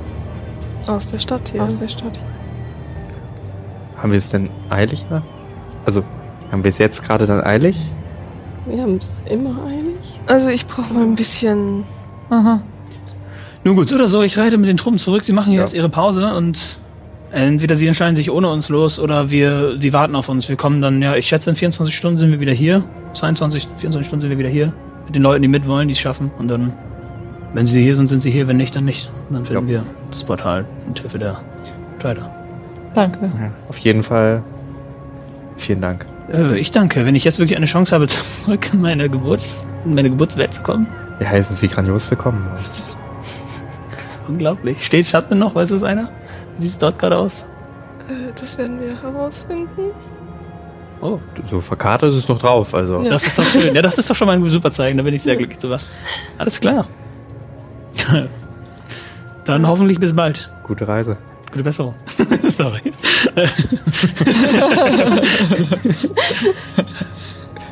Aus 0.88 1.12
der 1.12 1.20
Stadt 1.20 1.48
sind 1.48 1.54
hier. 1.56 1.64
aus 1.64 1.78
der 1.80 1.88
Stadt. 1.88 2.20
Haben 4.02 4.12
wir 4.12 4.18
es 4.18 4.30
denn 4.30 4.50
eilig? 4.70 5.10
Ne? 5.10 5.22
Also, 5.86 6.04
haben 6.52 6.64
wir 6.64 6.70
es 6.70 6.78
jetzt 6.78 7.04
gerade 7.04 7.26
dann 7.28 7.42
eilig? 7.42 7.78
Wir 8.66 8.82
haben 8.82 8.98
es 8.98 9.24
immer 9.30 9.66
eilig. 9.66 10.20
Also 10.28 10.50
ich 10.50 10.66
brauche 10.68 10.94
mal 10.94 11.04
ein 11.04 11.16
bisschen. 11.16 11.84
Aha. 12.30 12.62
Nun 13.64 13.76
gut, 13.76 13.90
so 13.90 13.96
oder 13.96 14.08
so, 14.08 14.22
ich 14.24 14.38
reite 14.38 14.58
mit 14.58 14.70
den 14.70 14.78
Truppen 14.78 15.00
zurück. 15.00 15.24
Sie 15.24 15.34
machen 15.34 15.50
hier 15.52 15.60
Ja. 15.60 15.66
jetzt 15.66 15.74
ihre 15.74 15.90
Pause 15.90 16.34
und 16.34 16.78
entweder 17.32 17.76
sie 17.76 17.88
entscheiden 17.88 18.16
sich 18.16 18.32
ohne 18.32 18.50
uns 18.50 18.70
los 18.70 19.00
oder 19.00 19.30
wir, 19.30 19.78
sie 19.80 19.94
warten 19.94 20.16
auf 20.16 20.30
uns. 20.30 20.50
Wir 20.50 20.56
kommen 20.56 20.82
dann, 20.82 21.02
ja, 21.02 21.16
ich 21.16 21.28
schätze 21.28 21.50
in 21.50 21.56
24 21.56 21.96
Stunden 21.96 22.20
sind 22.20 22.32
wir 22.32 22.40
wieder 22.40 22.54
hier. 22.54 22.84
22, 23.14 23.68
24 23.78 24.08
Stunden 24.08 24.22
sind 24.22 24.32
wir 24.32 24.38
wieder 24.38 24.50
hier. 24.50 24.74
Mit 25.06 25.16
den 25.16 25.22
Leuten, 25.22 25.42
die 25.42 25.48
mitwollen, 25.48 25.88
die 25.88 25.94
es 25.94 26.00
schaffen. 26.00 26.32
Und 26.40 26.48
dann, 26.48 26.74
wenn 27.54 27.68
sie 27.68 27.84
hier 27.84 27.96
sind, 27.96 28.08
sind 28.08 28.24
sie 28.24 28.32
hier. 28.32 28.48
Wenn 28.48 28.58
nicht, 28.58 28.76
dann 28.76 28.86
nicht. 28.86 29.12
Und 29.30 29.36
dann 29.36 29.46
finden 29.46 29.68
wir 29.68 29.84
das 30.12 30.24
Portal 30.24 30.66
mit 30.88 31.00
Hilfe 31.00 31.20
der 31.20 31.38
Strider. 32.00 32.32
Danke. 32.94 33.32
Auf 33.70 33.78
jeden 33.78 34.04
Fall. 34.04 34.44
Vielen 35.58 35.82
Dank. 35.82 36.06
Äh, 36.32 36.58
ich 36.60 36.72
danke. 36.72 37.06
Wenn 37.06 37.16
ich 37.16 37.24
jetzt 37.24 37.40
wirklich 37.40 37.56
eine 37.58 37.66
Chance 37.66 37.94
habe, 37.94 38.08
zurück 38.44 38.74
in 38.74 38.82
meine 38.82 39.10
Geburts, 39.10 39.66
in 39.86 39.96
meine 39.96 40.10
Geburtswelt 40.10 40.54
zu 40.54 40.62
kommen. 40.62 40.88
Wir 41.20 41.30
heißen 41.30 41.56
Sie 41.56 41.68
grandios 41.68 42.10
willkommen. 42.10 42.46
Unglaublich. 44.28 44.84
Steht 44.86 45.06
Schatten 45.06 45.40
noch? 45.40 45.56
Weiß 45.56 45.72
es 45.72 45.84
einer? 45.84 46.10
Wie 46.58 46.64
sieht 46.64 46.72
es 46.72 46.78
dort 46.78 47.00
gerade 47.00 47.18
aus? 47.18 47.46
Äh, 48.10 48.32
das 48.40 48.58
werden 48.58 48.80
wir 48.80 49.02
herausfinden. 49.02 49.92
Oh, 51.02 51.20
So 51.50 51.62
verkarte 51.62 52.06
ist 52.08 52.14
es 52.16 52.28
noch 52.28 52.38
drauf, 52.40 52.76
also. 52.76 53.02
Ja. 53.02 53.10
Das 53.10 53.24
ist 53.26 53.38
doch 53.38 53.44
schön. 53.44 53.74
Ja, 53.74 53.82
das 53.82 53.98
ist 53.98 54.10
doch 54.10 54.16
schon 54.16 54.28
mal 54.28 54.34
ein 54.38 54.46
super 54.46 54.72
Zeichen. 54.72 54.98
Da 54.98 55.04
bin 55.04 55.14
ich 55.16 55.24
sehr 55.24 55.36
glücklich 55.36 55.58
drüber. 55.58 55.80
Alles 56.38 56.60
klar. 56.60 56.86
Dann 59.46 59.68
hoffentlich 59.68 60.00
bis 60.00 60.16
bald. 60.16 60.52
Gute 60.64 60.88
Reise. 60.88 61.18
Gute 61.52 61.64
Besserung. 61.64 61.96
Sorry. 62.62 62.94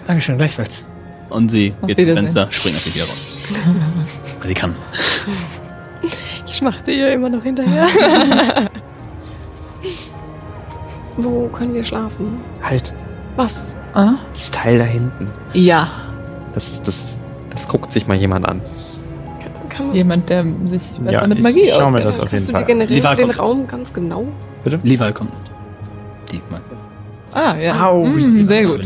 Dankeschön, 0.07 0.37
gleichfalls. 0.37 0.85
Und 1.29 1.49
sie 1.51 1.73
Auf 1.81 1.87
geht 1.87 1.97
zum. 1.97 2.15
Fenster, 2.15 2.47
springt 2.51 2.77
auf 2.77 2.83
die 2.83 2.89
Tür 2.91 3.03
raus. 3.03 3.37
Weil 4.39 4.47
sie 4.47 4.53
kann. 4.55 4.75
Ich 6.47 6.55
schmachte 6.57 6.91
ihr 6.91 7.11
immer 7.13 7.29
noch 7.29 7.43
hinterher. 7.43 7.85
Wo 11.17 11.47
können 11.49 11.73
wir 11.73 11.83
schlafen? 11.83 12.39
Halt, 12.63 12.93
Was? 13.35 13.75
Ah? 13.93 14.13
dieses 14.35 14.51
Teil 14.51 14.77
da 14.79 14.85
hinten. 14.85 15.29
Ja. 15.53 15.89
Das, 16.53 16.81
das, 16.81 17.15
das 17.49 17.67
guckt 17.67 17.91
sich 17.91 18.07
mal 18.07 18.15
jemand 18.17 18.47
an. 18.47 18.61
Kann, 19.41 19.51
kann 19.69 19.87
man 19.87 19.95
Jemand, 19.95 20.29
der 20.29 20.45
sich 20.65 20.81
besser 20.99 21.11
Ja, 21.11 21.27
mit 21.27 21.37
ich 21.39 21.43
Magie 21.43 21.69
schau 21.71 21.91
mir 21.91 21.97
auskennt. 21.99 22.05
das 22.05 22.19
auf 22.19 22.31
jeden 22.31 22.47
kannst 22.51 22.69
du 22.69 22.73
dir 22.73 23.01
Fall. 23.01 23.15
generell 23.15 23.15
den. 23.27 23.31
Raum 23.31 23.67
ganz 23.67 23.93
genau? 23.93 24.27
Lival 24.83 25.13
kommt 25.13 25.31
mit. 25.37 25.51
Die 26.31 26.41
mag. 26.49 26.61
Ah, 27.33 27.55
ja. 27.55 27.85
Au, 27.87 28.05
Mm, 28.05 28.45
sehr 28.45 28.65
gut. 28.65 28.81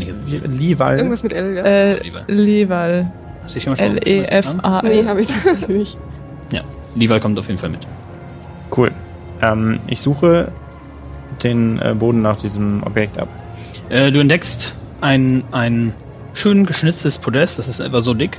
Lival. 0.46 0.96
Irgendwas 0.98 1.22
mit 1.22 1.32
L, 1.32 1.54
ja. 1.56 1.62
Äh, 1.64 1.94
Leval. 2.02 2.24
Leval. 2.28 3.12
Hast 3.42 3.50
du 3.50 3.54
dich 3.54 3.62
schon 3.64 3.72
mal 3.72 3.76
schon 3.76 3.96
E? 3.96 4.18
L-E-F-A-L. 4.20 4.88
Nee, 5.02 5.08
habe 5.08 5.20
ich 5.22 5.26
das 5.28 5.68
nicht. 5.68 5.98
Ja, 6.52 6.60
Leval 6.94 7.20
kommt 7.20 7.38
auf 7.38 7.46
jeden 7.48 7.58
Fall 7.58 7.70
mit. 7.70 7.80
Cool. 8.76 8.90
Ähm, 9.42 9.78
ich 9.86 10.00
suche 10.00 10.48
den 11.42 11.78
äh, 11.80 11.94
Boden 11.98 12.22
nach 12.22 12.36
diesem 12.36 12.82
Objekt 12.84 13.18
ab. 13.20 13.28
Äh, 13.88 14.10
du 14.12 14.20
entdeckst 14.20 14.74
ein, 15.00 15.42
ein 15.50 15.94
schön 16.32 16.64
geschnitztes 16.66 17.18
Podest, 17.18 17.58
das 17.58 17.68
ist 17.68 17.80
etwa 17.80 18.00
so 18.00 18.14
dick, 18.14 18.38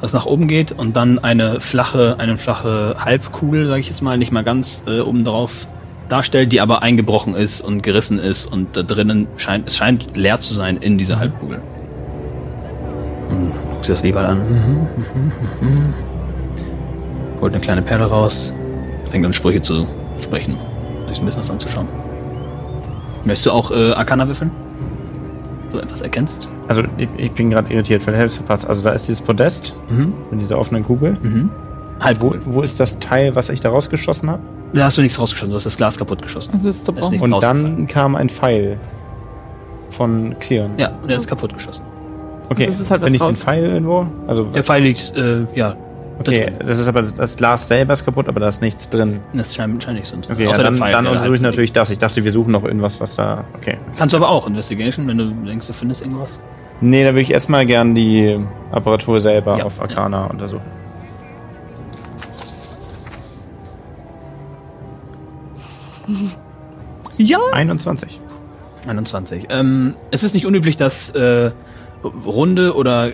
was 0.00 0.12
nach 0.12 0.26
oben 0.26 0.48
geht 0.48 0.72
und 0.72 0.96
dann 0.96 1.18
eine 1.18 1.60
flache, 1.60 2.16
eine 2.18 2.38
flache 2.38 2.96
Halbkugel, 2.98 3.66
sage 3.66 3.80
ich 3.80 3.88
jetzt 3.88 4.02
mal, 4.02 4.16
nicht 4.18 4.32
mal 4.32 4.44
ganz 4.44 4.84
äh, 4.86 5.00
oben 5.00 5.24
drauf 5.24 5.66
darstellt, 6.08 6.52
die 6.52 6.60
aber 6.60 6.82
eingebrochen 6.82 7.34
ist 7.34 7.60
und 7.60 7.82
gerissen 7.82 8.18
ist 8.18 8.46
und 8.46 8.76
da 8.76 8.82
drinnen 8.82 9.26
scheint, 9.36 9.66
es 9.68 9.76
scheint 9.76 10.16
leer 10.16 10.40
zu 10.40 10.54
sein 10.54 10.76
in 10.78 10.98
dieser 10.98 11.18
Halbkugel. 11.18 11.60
Hm, 13.30 13.52
guckst 13.70 13.88
dir 13.88 13.92
das 13.94 14.02
Leber 14.02 14.20
an. 14.28 14.38
Mhm, 14.38 14.86
mhm, 14.96 15.32
mhm. 15.68 15.94
Holt 17.40 17.52
eine 17.52 17.60
kleine 17.62 17.82
Perle 17.82 18.06
raus, 18.06 18.52
fängt 19.10 19.24
an 19.24 19.32
Sprüche 19.32 19.62
zu 19.62 19.86
sprechen, 20.18 20.56
sich 21.08 21.18
ein 21.20 21.26
bisschen 21.26 21.40
was 21.42 21.50
anzuschauen. 21.50 21.86
Möchtest 23.24 23.46
du 23.46 23.52
auch 23.52 23.70
äh, 23.70 23.92
Arcana 23.92 24.26
würfeln? 24.26 24.50
Du 25.72 25.78
etwas 25.78 26.00
erkennst? 26.00 26.48
Also 26.66 26.82
ich, 26.96 27.08
ich 27.18 27.32
bin 27.32 27.50
gerade 27.50 27.72
irritiert, 27.72 28.06
weil 28.06 28.16
Helps 28.16 28.36
verpasst. 28.36 28.66
Also 28.66 28.80
da 28.80 28.90
ist 28.90 29.06
dieses 29.06 29.20
Podest 29.20 29.74
Mhm. 29.90 30.14
mit 30.30 30.40
dieser 30.40 30.58
offenen 30.58 30.82
Kugel. 30.84 31.16
Mhm. 31.20 31.50
Halb 32.00 32.20
Wo, 32.20 32.34
wo 32.46 32.62
ist 32.62 32.80
das 32.80 32.98
Teil, 32.98 33.34
was 33.34 33.50
ich 33.50 33.60
da 33.60 33.68
rausgeschossen 33.70 34.30
habe? 34.30 34.42
Da 34.72 34.84
hast 34.84 34.98
du 34.98 35.02
nichts 35.02 35.18
rausgeschossen, 35.18 35.50
du 35.50 35.56
hast 35.56 35.64
das 35.66 35.76
Glas 35.76 35.96
kaputt 35.98 36.20
geschossen. 36.22 36.50
Das 36.52 36.64
ist 36.64 36.66
Da 36.66 36.70
ist 36.70 36.84
zerbrochen. 36.84 37.10
nichts 37.12 37.22
Und 37.24 37.42
dann 37.42 37.86
kam 37.86 38.16
ein 38.16 38.28
Pfeil 38.28 38.78
von 39.90 40.36
Xion. 40.38 40.72
Ja, 40.76 40.90
und 41.02 41.08
der 41.08 41.16
ist 41.16 41.26
kaputt 41.26 41.54
geschossen. 41.54 41.82
Okay, 42.50 42.66
Das 42.66 42.80
ist 42.80 42.90
halt 42.90 43.00
was 43.02 43.10
finde 43.10 43.16
ich 43.24 43.36
den 43.36 43.42
Pfeil 43.42 43.64
irgendwo? 43.64 44.06
Also, 44.26 44.44
Der 44.44 44.62
Pfeil 44.62 44.82
liegt, 44.82 45.14
äh, 45.16 45.44
ja, 45.54 45.74
okay, 46.18 46.52
das 46.64 46.78
ist 46.78 46.88
aber 46.88 47.02
das 47.02 47.36
Glas 47.36 47.68
selber 47.68 47.92
ist 47.92 48.04
kaputt, 48.04 48.28
aber 48.28 48.40
da 48.40 48.48
ist 48.48 48.62
nichts 48.62 48.88
drin. 48.88 49.20
das 49.34 49.54
scheint 49.54 49.74
wahrscheinlich 49.74 50.06
so. 50.06 50.16
Okay, 50.16 50.44
ja, 50.44 50.56
dann, 50.56 50.74
Pfeil, 50.74 50.92
dann 50.92 51.06
untersuche 51.06 51.34
ich 51.34 51.42
halt 51.42 51.42
natürlich 51.42 51.72
das. 51.72 51.90
Ich 51.90 51.98
dachte, 51.98 52.24
wir 52.24 52.32
suchen 52.32 52.52
noch 52.52 52.64
irgendwas, 52.64 53.00
was 53.00 53.16
da. 53.16 53.44
Okay. 53.56 53.76
Kannst 53.96 54.12
du 54.14 54.16
aber 54.18 54.28
auch 54.30 54.46
Investigation, 54.46 55.06
wenn 55.08 55.18
du 55.18 55.24
denkst, 55.46 55.66
du 55.66 55.72
findest 55.72 56.02
irgendwas. 56.02 56.40
Nee, 56.80 57.02
da 57.04 57.10
würde 57.10 57.22
ich 57.22 57.32
erstmal 57.32 57.66
gern 57.66 57.94
die 57.94 58.38
Apparatur 58.70 59.20
selber 59.20 59.58
Ja, 59.58 59.64
auf 59.64 59.80
Arcana 59.80 60.26
untersuchen. 60.26 60.62
Ja. 67.18 67.38
21. 67.52 68.20
21. 68.86 69.46
Ähm, 69.50 69.96
es 70.10 70.22
ist 70.22 70.34
nicht 70.34 70.46
unüblich, 70.46 70.76
dass 70.76 71.10
äh, 71.10 71.50
runde 72.04 72.74
oder 72.74 73.10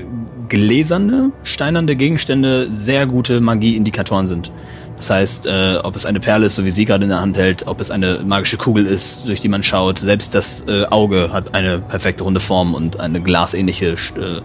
gläserne, 0.48 1.32
steinernde 1.42 1.96
Gegenstände 1.96 2.70
sehr 2.74 3.06
gute 3.06 3.40
Magie-Indikatoren 3.40 4.26
sind. 4.26 4.52
Das 4.96 5.10
heißt, 5.10 5.46
äh, 5.46 5.78
ob 5.82 5.96
es 5.96 6.06
eine 6.06 6.20
Perle 6.20 6.46
ist, 6.46 6.54
so 6.54 6.64
wie 6.64 6.70
sie 6.70 6.84
gerade 6.84 7.04
in 7.04 7.10
der 7.10 7.20
Hand 7.20 7.36
hält, 7.36 7.66
ob 7.66 7.80
es 7.80 7.90
eine 7.90 8.20
magische 8.24 8.56
Kugel 8.56 8.86
ist, 8.86 9.26
durch 9.26 9.40
die 9.40 9.48
man 9.48 9.62
schaut, 9.62 9.98
selbst 9.98 10.34
das 10.34 10.66
äh, 10.68 10.84
Auge 10.86 11.30
hat 11.32 11.54
eine 11.54 11.78
perfekte 11.80 12.24
runde 12.24 12.40
Form 12.40 12.74
und 12.74 13.00
eine 13.00 13.20
glasähnliche 13.20 13.92
äh, 13.92 14.40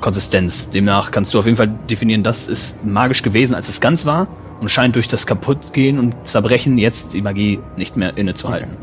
Konsistenz. 0.00 0.70
Demnach 0.70 1.10
kannst 1.10 1.34
du 1.34 1.38
auf 1.38 1.44
jeden 1.44 1.56
Fall 1.56 1.68
definieren, 1.90 2.22
das 2.22 2.48
ist 2.48 2.82
magisch 2.84 3.22
gewesen, 3.22 3.54
als 3.54 3.68
es 3.68 3.80
ganz 3.80 4.06
war 4.06 4.28
und 4.60 4.70
scheint 4.70 4.96
durch 4.96 5.08
das 5.08 5.26
Kaputtgehen 5.26 5.98
und 5.98 6.14
Zerbrechen 6.24 6.78
jetzt 6.78 7.14
die 7.14 7.22
Magie 7.22 7.60
nicht 7.76 7.96
mehr 7.96 8.16
innezuhalten. 8.16 8.76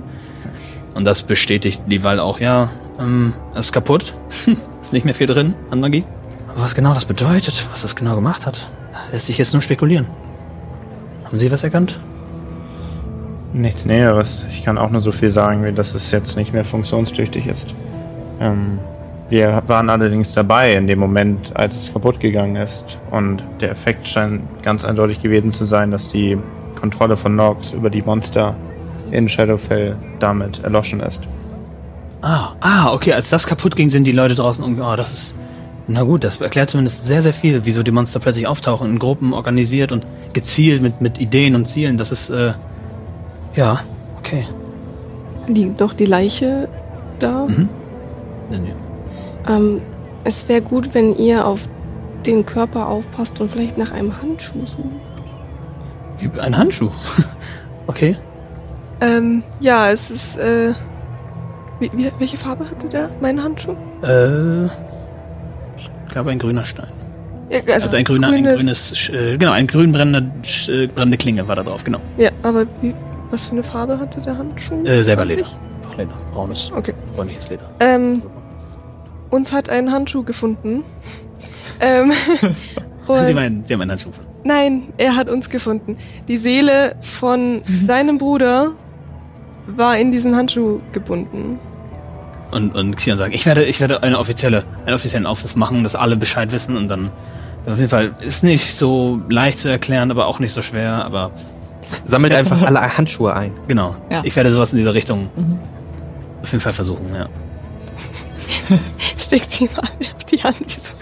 Und 0.94 1.06
das 1.06 1.24
bestätigt 1.24 1.84
Lival 1.88 2.20
auch, 2.20 2.40
ja, 2.40 2.70
ähm, 3.00 3.34
es 3.54 3.68
ist 3.68 3.72
kaputt, 3.72 4.14
ist 4.82 4.94
nicht 4.94 5.06
mehr 5.06 5.14
viel 5.14 5.28
drin 5.28 5.56
an 5.70 5.80
Magie. 5.80 6.04
Aber 6.50 6.62
was 6.62 6.76
genau 6.76 6.94
das 6.94 7.06
bedeutet, 7.06 7.66
was 7.72 7.82
das 7.82 7.96
genau 7.96 8.16
gemacht 8.16 8.46
hat, 8.46 8.70
lässt 9.12 9.28
sich 9.28 9.38
jetzt 9.38 9.54
nur 9.54 9.62
spekulieren. 9.62 10.08
Haben 11.24 11.40
Sie 11.40 11.52
was 11.52 11.64
erkannt? 11.64 11.98
Nichts 13.54 13.86
Näheres. 13.86 14.46
Ich 14.50 14.64
kann 14.64 14.78
auch 14.78 14.90
nur 14.90 15.02
so 15.02 15.12
viel 15.12 15.30
sagen, 15.30 15.64
wie 15.64 15.72
dass 15.72 15.94
es 15.94 16.12
jetzt 16.12 16.36
nicht 16.36 16.54
mehr 16.54 16.66
funktionstüchtig 16.66 17.48
ist. 17.48 17.74
Ähm, 18.40 18.80
wir 19.32 19.64
waren 19.68 19.90
allerdings 19.90 20.34
dabei 20.34 20.74
in 20.74 20.88
dem 20.88 21.00
Moment, 21.00 21.56
als 21.56 21.76
es 21.76 21.94
kaputt 21.94 22.20
gegangen 22.20 22.58
ist. 22.58 23.00
Und 23.12 23.44
der 23.62 23.72
Effekt 23.72 24.06
scheint 24.06 24.42
ganz 24.62 24.84
eindeutig 24.84 25.22
gewesen 25.22 25.54
zu 25.54 25.64
sein, 25.64 25.90
dass 25.90 26.10
die 26.10 26.38
Kontrolle 26.78 27.16
von 27.16 27.38
Nox 27.38 27.72
über 27.72 27.90
die 27.90 28.02
Monster 28.02 28.56
in 29.10 29.30
Shadowfell 29.30 29.96
damit 30.20 30.62
erloschen 30.66 31.00
ist. 31.00 31.28
Ah, 32.22 32.56
ah, 32.60 32.92
okay, 32.92 33.14
als 33.14 33.30
das 33.30 33.48
kaputt 33.48 33.78
ging, 33.78 33.90
sind 33.90 34.04
die 34.04 34.12
Leute 34.12 34.36
draußen 34.36 34.66
und, 34.66 34.80
oh, 34.82 34.96
das 34.98 35.14
ist, 35.14 35.36
na 35.88 36.04
gut, 36.04 36.26
das 36.26 36.42
erklärt 36.42 36.70
zumindest 36.70 37.08
sehr, 37.08 37.22
sehr 37.22 37.34
viel, 37.34 37.62
wieso 37.64 37.84
die 37.84 37.92
Monster 37.92 38.20
plötzlich 38.20 38.48
auftauchen, 38.48 38.90
in 38.90 39.00
Gruppen 39.00 39.34
organisiert 39.34 39.94
und 39.94 40.06
gezielt 40.34 40.82
mit, 40.82 41.00
mit 41.00 41.20
Ideen 41.20 41.56
und 41.56 41.68
Zielen. 41.68 41.98
Das 41.98 42.12
ist, 42.12 42.30
äh, 42.32 42.54
ja, 43.56 43.80
okay. 44.20 44.46
Liegt 45.48 45.80
noch 45.80 45.94
die 45.94 46.06
Leiche 46.06 46.68
da? 47.20 47.46
Mhm. 47.48 47.70
Nee, 48.50 48.60
nee. 48.60 48.91
Ähm, 49.48 49.82
es 50.24 50.48
wäre 50.48 50.62
gut, 50.62 50.94
wenn 50.94 51.16
ihr 51.16 51.46
auf 51.46 51.68
den 52.26 52.46
Körper 52.46 52.88
aufpasst 52.88 53.42
und 53.42 53.50
vielleicht 53.50 53.78
nach 53.78 53.92
einem 53.92 54.22
Handschuh 54.22 54.66
sucht. 54.66 54.84
Wie 56.20 56.39
ein 56.39 56.56
Handschuh. 56.58 56.92
okay. 57.88 58.16
Ähm, 59.02 59.42
ja, 59.60 59.89
es 59.89 60.12
ist, 60.12 60.38
äh, 60.38 60.74
wie, 61.80 61.89
wie, 61.94 62.12
welche 62.20 62.38
Farbe 62.38 62.70
hatte 62.70 62.88
der, 62.88 63.10
mein 63.20 63.42
Handschuh? 63.44 63.76
Äh, 64.04 64.66
ich 64.66 65.89
glaube 66.10 66.30
ein 66.30 66.38
grüner 66.38 66.64
Stein. 66.64 66.89
Ja, 67.50 67.60
Also, 67.74 67.89
ein 67.89 68.06
grüner, 68.06 68.30
ein 68.30 68.44
grünes, 68.46 69.10
äh, 69.10 69.38
genau, 69.38 69.52
ein 69.52 69.66
grün 69.68 69.92
brennende, 69.92 70.32
äh, 70.68 70.88
brennende 70.88 71.18
Klinge 71.18 71.48
war 71.48 71.56
da 71.56 71.64
drauf, 71.64 71.84
genau. 71.84 72.00
Ja, 72.18 72.30
aber 72.44 72.66
wie, 72.82 72.94
was 73.32 73.48
für 73.48 73.54
eine 73.54 73.64
Farbe 73.64 74.00
hatte 74.00 74.22
der 74.22 74.38
Handschuh? 74.38 74.86
Äh, 74.86 75.04
selber 75.04 75.26
Leder. 75.26 75.48
Leder. 75.98 76.12
Braunes, 76.32 76.72
Okay. 76.76 76.94
bräunliches 77.16 77.50
Leder. 77.50 77.70
Ähm, 77.80 78.22
uns 79.32 79.52
hat 79.54 79.70
ein 79.70 79.92
Handschuh 79.92 80.24
gefunden. 80.24 80.84
ähm, 81.80 82.12
Sie 83.24 83.34
meinen, 83.34 83.66
Sie 83.66 83.74
haben 83.74 83.82
einen 83.82 83.92
Handschuh. 83.92 84.12
Nein, 84.44 84.94
er 84.98 85.16
hat 85.16 85.30
uns 85.30 85.50
gefunden. 85.50 85.98
Die 86.28 86.38
Seele 86.38 86.96
von 87.02 87.62
seinem 87.86 88.18
Bruder 88.18 88.72
war 89.68 89.98
in 89.98 90.12
diesen 90.12 90.36
Handschuh 90.36 90.80
gebunden. 90.94 91.60
Und, 92.52 92.76
und 92.76 92.96
Xion 92.98 93.18
sagt, 93.18 93.34
ich 93.34 93.46
werde, 93.46 93.64
ich 93.64 93.80
werde 93.80 94.04
eine 94.04 94.20
offizielle, 94.20 94.64
einen 94.86 94.96
offiziellen 94.96 95.26
Aufruf 95.26 95.56
machen, 95.56 95.84
dass 95.84 95.96
alle 95.96 96.18
Bescheid 96.18 96.52
wissen 96.52 96.76
und 96.76 96.90
dann, 96.90 97.10
auf 97.66 97.78
jeden 97.78 97.90
Fall, 97.90 98.16
ist 98.20 98.44
nicht 98.44 98.74
so 98.76 99.22
leicht 99.30 99.60
zu 99.60 99.70
erklären, 99.70 100.12
aber 100.12 100.26
auch 100.28 100.40
nicht 100.40 100.52
so 100.52 100.62
schwer, 100.62 101.06
aber 101.06 101.32
Sammelt 102.04 102.34
einfach 102.34 102.64
alle 102.64 102.98
Handschuhe 102.98 103.34
ein. 103.34 103.54
genau. 103.68 103.96
Ja. 104.10 104.22
Ich 104.24 104.36
werde 104.36 104.52
sowas 104.52 104.72
in 104.74 104.80
dieser 104.80 104.94
Richtung 104.94 105.30
auf 106.42 106.52
jeden 106.52 106.62
Fall 106.62 106.74
versuchen, 106.74 107.14
ja. 107.16 107.30
Steckt 109.18 109.52
sie 109.52 109.66
mal 109.66 109.84
auf 109.84 110.24
die 110.26 110.44
Hand 110.44 110.72
so 110.72 110.94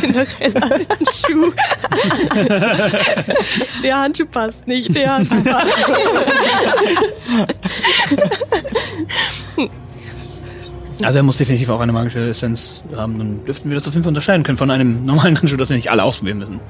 genereller 0.00 0.86
Handschuh. 0.88 1.52
der 3.82 3.98
Handschuh 3.98 4.26
passt 4.26 4.66
nicht, 4.66 4.94
der 4.94 5.14
Handschuh 5.14 5.42
passt. 5.42 5.72
Also 11.02 11.18
er 11.18 11.22
muss 11.22 11.36
definitiv 11.36 11.68
auch 11.70 11.80
eine 11.80 11.92
magische 11.92 12.30
Essenz 12.30 12.82
haben, 12.94 13.18
dann 13.18 13.44
dürften 13.44 13.70
wir 13.70 13.78
das 13.78 13.86
auf 13.86 13.94
jeden 13.94 14.04
Fall 14.04 14.10
unterscheiden 14.10 14.42
können 14.42 14.58
von 14.58 14.70
einem 14.70 15.04
normalen 15.04 15.38
Handschuh, 15.38 15.56
das 15.56 15.68
wir 15.68 15.76
nicht 15.76 15.90
alle 15.90 16.02
ausprobieren 16.02 16.38
müssen. 16.38 16.60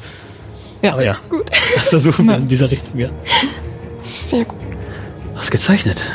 Ja. 0.83 0.93
Aber 0.93 1.05
ja, 1.05 1.17
gut. 1.29 1.51
Versuchen 1.89 2.27
wir 2.27 2.37
in 2.37 2.47
dieser 2.47 2.71
Richtung, 2.71 2.99
ja. 2.99 3.09
Sehr 4.03 4.45
gut. 4.45 4.59
Ausgezeichnet. 5.37 6.07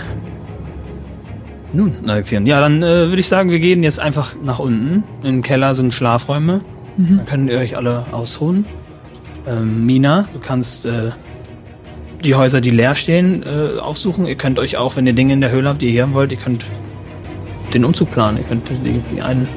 Nun, 1.73 2.07
Alexian, 2.07 2.45
ja, 2.45 2.61
dann 2.61 2.83
äh, 2.83 3.09
würde 3.09 3.19
ich 3.19 3.27
sagen, 3.27 3.49
wir 3.49 3.59
gehen 3.59 3.81
jetzt 3.81 3.99
einfach 3.99 4.35
nach 4.43 4.59
unten. 4.59 5.03
Im 5.23 5.41
Keller 5.41 5.73
sind 5.73 5.91
Schlafräume. 5.91 6.61
Dann 6.97 7.25
könnt 7.25 7.49
ihr 7.49 7.57
euch 7.57 7.75
alle 7.75 8.05
ausruhen. 8.11 8.65
Ähm, 9.47 9.83
Mina, 9.85 10.27
du 10.33 10.39
kannst 10.39 10.85
äh, 10.85 11.09
die 12.23 12.35
Häuser, 12.35 12.61
die 12.61 12.69
leer 12.69 12.93
stehen, 12.93 13.43
äh, 13.43 13.79
aufsuchen. 13.79 14.27
Ihr 14.27 14.35
könnt 14.35 14.59
euch 14.59 14.77
auch, 14.77 14.95
wenn 14.95 15.07
ihr 15.07 15.13
Dinge 15.13 15.33
in 15.33 15.41
der 15.41 15.49
Höhle 15.49 15.69
habt, 15.69 15.81
die 15.81 15.87
ihr 15.87 15.91
hier 15.91 16.03
haben 16.03 16.13
wollt, 16.13 16.31
ihr 16.31 16.37
könnt 16.37 16.63
den 17.73 17.83
Umzug 17.83 18.11
planen. 18.11 18.37
Ihr 18.37 18.43
könnt 18.43 18.69
die, 18.69 19.01
die, 19.15 19.21
Ein 19.21 19.47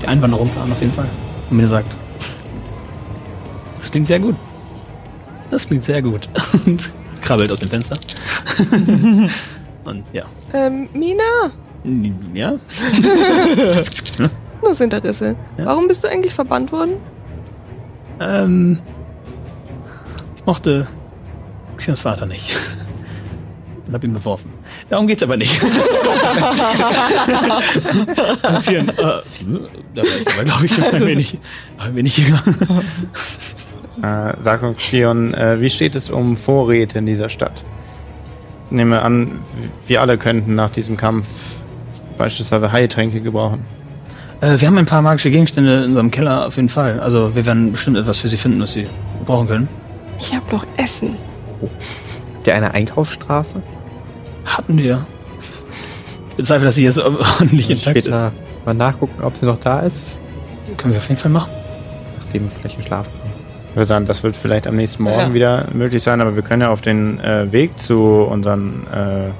die 0.00 0.06
Einwanderung 0.06 0.48
planen, 0.50 0.70
auf 0.70 0.80
jeden 0.80 0.92
Fall. 0.92 1.08
Und 1.50 1.56
mir 1.56 1.66
sagt, 1.66 1.92
das 3.80 3.90
klingt 3.90 4.06
sehr 4.06 4.20
gut. 4.20 4.36
Das 5.50 5.66
klingt 5.66 5.84
sehr 5.84 6.02
gut. 6.02 6.28
Und 6.66 6.92
krabbelt 7.20 7.50
aus 7.50 7.58
dem 7.58 7.70
Fenster. 7.70 7.96
Und 9.84 10.04
ja. 10.12 10.24
Ähm, 10.52 10.88
Mina, 10.92 11.50
Ja? 12.32 12.54
nur 14.62 14.80
Interesse. 14.80 15.36
Ja. 15.58 15.66
Warum 15.66 15.88
bist 15.88 16.02
du 16.04 16.08
eigentlich 16.08 16.32
verbannt 16.32 16.72
worden? 16.72 16.94
Ähm. 18.20 18.80
Ich 20.36 20.46
mochte 20.46 20.86
Xions 21.76 22.02
Vater 22.02 22.26
nicht. 22.26 22.56
Und 23.86 23.92
hab 23.92 24.02
ihn 24.02 24.14
beworfen. 24.14 24.50
Darum 24.88 25.06
geht's 25.06 25.22
aber 25.22 25.36
nicht. 25.36 25.60
Xion, 28.60 28.88
äh, 28.88 28.92
da 28.94 30.02
war 30.02 30.04
ich 30.20 30.28
aber, 30.34 30.44
glaube 30.44 30.64
ich, 30.66 30.82
ein 30.94 31.06
wenig, 31.06 31.38
ein 31.78 31.94
wenig 31.94 32.16
jünger. 32.16 32.42
Äh, 34.02 34.34
sag 34.40 34.62
uns, 34.62 34.78
Xion, 34.78 35.34
äh, 35.34 35.60
wie 35.60 35.68
steht 35.68 35.94
es 35.96 36.08
um 36.08 36.34
Vorräte 36.36 36.98
in 36.98 37.04
dieser 37.06 37.28
Stadt? 37.28 37.62
Ich 38.66 38.72
nehme 38.72 39.02
an, 39.02 39.40
wir 39.86 40.00
alle 40.00 40.18
könnten 40.18 40.54
nach 40.54 40.70
diesem 40.70 40.96
Kampf 40.96 41.26
beispielsweise 42.18 42.72
Heiltränke 42.72 43.20
gebrauchen. 43.20 43.64
Äh, 44.40 44.60
wir 44.60 44.68
haben 44.68 44.78
ein 44.78 44.86
paar 44.86 45.02
magische 45.02 45.30
Gegenstände 45.30 45.84
in 45.84 45.90
unserem 45.90 46.10
Keller, 46.10 46.46
auf 46.46 46.56
jeden 46.56 46.68
Fall. 46.68 47.00
Also, 47.00 47.34
wir 47.34 47.46
werden 47.46 47.72
bestimmt 47.72 47.96
etwas 47.96 48.20
für 48.20 48.28
sie 48.28 48.36
finden, 48.36 48.60
was 48.60 48.72
sie 48.72 48.86
brauchen 49.24 49.48
können. 49.48 49.68
Ich 50.18 50.34
habe 50.34 50.44
noch 50.52 50.64
Essen. 50.76 51.16
Habt 51.62 52.46
ihr 52.46 52.54
eine 52.54 52.72
Einkaufsstraße? 52.74 53.62
Hatten 54.44 54.78
wir. 54.78 55.06
Ich 56.30 56.36
bezweifle, 56.36 56.66
dass 56.66 56.74
sie 56.74 56.84
jetzt 56.84 56.98
ordentlich 56.98 57.70
intakt 57.70 57.96
ist. 57.96 58.04
Später 58.06 58.32
mal 58.64 58.74
nachgucken, 58.74 59.22
ob 59.22 59.36
sie 59.36 59.46
noch 59.46 59.60
da 59.60 59.80
ist, 59.80 60.18
Können 60.76 60.94
wir 60.94 60.98
auf 60.98 61.08
jeden 61.08 61.20
Fall 61.20 61.30
machen. 61.30 61.50
nachdem 62.24 62.44
wir 62.44 62.50
vielleicht 62.50 62.76
geschlafen 62.76 63.10
haben. 63.22 63.23
Ich 63.74 63.76
würde 63.76 63.86
sagen, 63.88 64.06
das 64.06 64.22
wird 64.22 64.36
vielleicht 64.36 64.68
am 64.68 64.76
nächsten 64.76 65.02
Morgen 65.02 65.18
Ja. 65.18 65.34
wieder 65.34 65.66
möglich 65.72 66.00
sein, 66.00 66.20
aber 66.20 66.36
wir 66.36 66.44
können 66.44 66.62
ja 66.62 66.70
auf 66.70 66.80
den 66.80 67.18
äh, 67.18 67.50
Weg 67.50 67.76
zu 67.76 67.98
unseren 68.22 68.86
äh, 68.86 69.30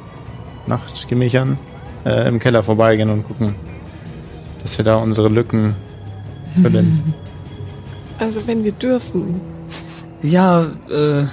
Nachtgemächern 0.68 1.56
äh, 2.04 2.26
im 2.26 2.40
Keller 2.40 2.64
vorbeigehen 2.64 3.10
und 3.10 3.22
gucken, 3.22 3.54
dass 4.62 4.76
wir 4.76 4.84
da 4.84 4.96
unsere 4.96 5.28
Lücken 5.28 5.76
füllen. 6.60 7.14
Also 8.18 8.44
wenn 8.46 8.62
wir 8.64 8.70
dürfen. 8.72 9.40
Ja, 10.22 10.66
äh. 10.88 11.24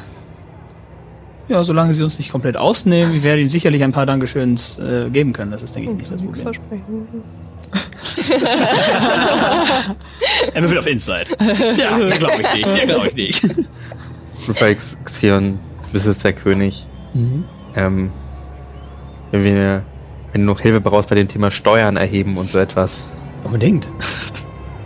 Ja, 1.47 1.63
solange 1.63 1.93
sie 1.93 2.01
uns 2.03 2.17
nicht 2.17 2.31
komplett 2.31 2.55
ausnehmen, 2.57 3.13
wir 3.13 3.21
werden 3.23 3.39
ihnen 3.41 3.49
sicherlich 3.49 3.83
ein 3.83 3.91
paar 3.91 4.05
Dankeschöns 4.07 4.79
äh, 4.79 5.09
geben 5.11 5.31
können. 5.33 5.51
Das 5.51 5.61
ist, 5.63 5.75
denke 5.75 5.91
ich, 5.91 5.97
nicht 5.97 6.11
das 6.11 6.21
Nichts 6.21 6.39
Problem. 6.39 6.55
versprechen. 6.55 7.07
Er 10.53 10.61
würfelt 10.61 10.79
auf 10.79 10.87
Inside. 10.87 11.25
Ja, 11.77 11.97
glaube 12.17 12.41
ich 12.41 12.53
nicht. 12.55 12.77
Ja, 12.77 12.85
glaube 12.85 13.07
ich 13.09 13.15
nicht. 13.15 13.43
Du 14.47 14.53
fragst 14.53 14.97
Xion, 15.05 15.59
du 15.87 15.91
bist 15.93 16.05
jetzt 16.05 16.23
der 16.23 16.33
König. 16.33 16.87
Ähm, 17.75 18.11
wenn 19.31 19.43
wir, 19.43 19.83
wenn 20.31 20.41
du 20.41 20.47
noch 20.47 20.59
Hilfe 20.61 20.79
brauchst 20.81 21.09
bei 21.09 21.15
dem 21.15 21.27
Thema 21.27 21.51
Steuern 21.51 21.97
erheben 21.97 22.37
und 22.37 22.49
so 22.49 22.59
etwas, 22.59 23.05
Unbedingt. 23.43 23.87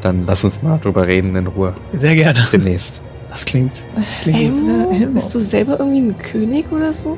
dann 0.01 0.26
lass 0.26 0.43
uns 0.43 0.61
mal 0.63 0.80
drüber 0.80 1.05
reden 1.07 1.36
in 1.36 1.47
Ruhe. 1.47 1.76
Sehr 1.93 2.15
gerne. 2.15 2.45
Demnächst. 2.51 3.01
Das 3.30 3.45
klingt. 3.45 3.73
Das 3.95 4.21
klingt 4.21 4.39
Elmo, 4.39 4.91
Elmo. 4.91 5.13
bist 5.13 5.34
du 5.36 5.39
selber 5.39 5.78
irgendwie 5.80 5.99
ein 5.99 6.17
König 6.17 6.65
oder 6.71 6.93
so? 6.93 7.17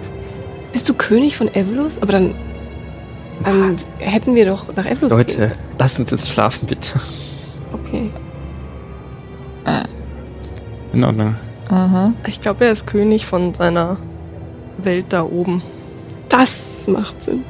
Bist 0.74 0.90
du 0.90 0.94
König 0.96 1.38
von 1.38 1.48
Evelus? 1.54 2.02
Aber 2.02 2.12
dann, 2.14 2.34
dann 3.44 3.78
hätten 4.00 4.36
wir 4.36 4.46
doch 4.46 4.76
nach 4.76 4.86
Evelus 4.86 5.12
Leute, 5.12 5.38
gehen. 5.38 5.52
lass 5.78 6.00
uns 6.00 6.12
jetzt 6.12 6.28
schlafen, 6.30 6.68
bitte. 6.68 7.00
Okay. 7.72 8.10
In 10.94 11.04
Ordnung. 11.04 11.36
Aha. 11.70 12.14
Ich 12.26 12.42
glaube, 12.42 12.66
er 12.66 12.72
ist 12.72 12.88
König 12.88 13.26
von 13.26 13.54
seiner 13.54 13.98
Welt 14.78 15.06
da 15.10 15.24
oben. 15.24 15.62
Das 16.30 16.86
macht 16.88 17.22
Sinn. 17.22 17.44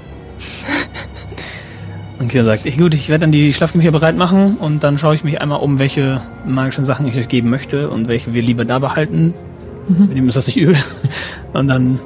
Und 2.20 2.30
Kira 2.30 2.44
sagt, 2.44 2.66
ich, 2.66 2.78
gut, 2.78 2.94
ich 2.94 3.10
werde 3.10 3.22
dann 3.22 3.32
die 3.32 3.54
Schlafgemächer 3.54 3.92
bereit 3.92 4.18
machen 4.18 4.58
und 4.58 4.84
dann 4.84 4.98
schaue 4.98 5.14
ich 5.14 5.24
mich 5.24 5.40
einmal 5.40 5.60
um, 5.60 5.78
welche 5.78 6.20
magischen 6.46 6.84
Sachen 6.84 7.08
ich 7.08 7.16
euch 7.16 7.28
geben 7.28 7.52
möchte 7.52 7.92
und 7.92 8.08
welche 8.08 8.34
wir 8.34 8.42
lieber 8.42 8.66
da 8.66 8.80
behalten. 8.80 9.36
Mhm. 9.88 10.08
Mit 10.08 10.18
ihm 10.18 10.28
ist 10.28 10.36
das 10.36 10.48
nicht 10.48 10.58
übel. 10.58 10.76
Und 11.54 11.68
dann 11.68 12.00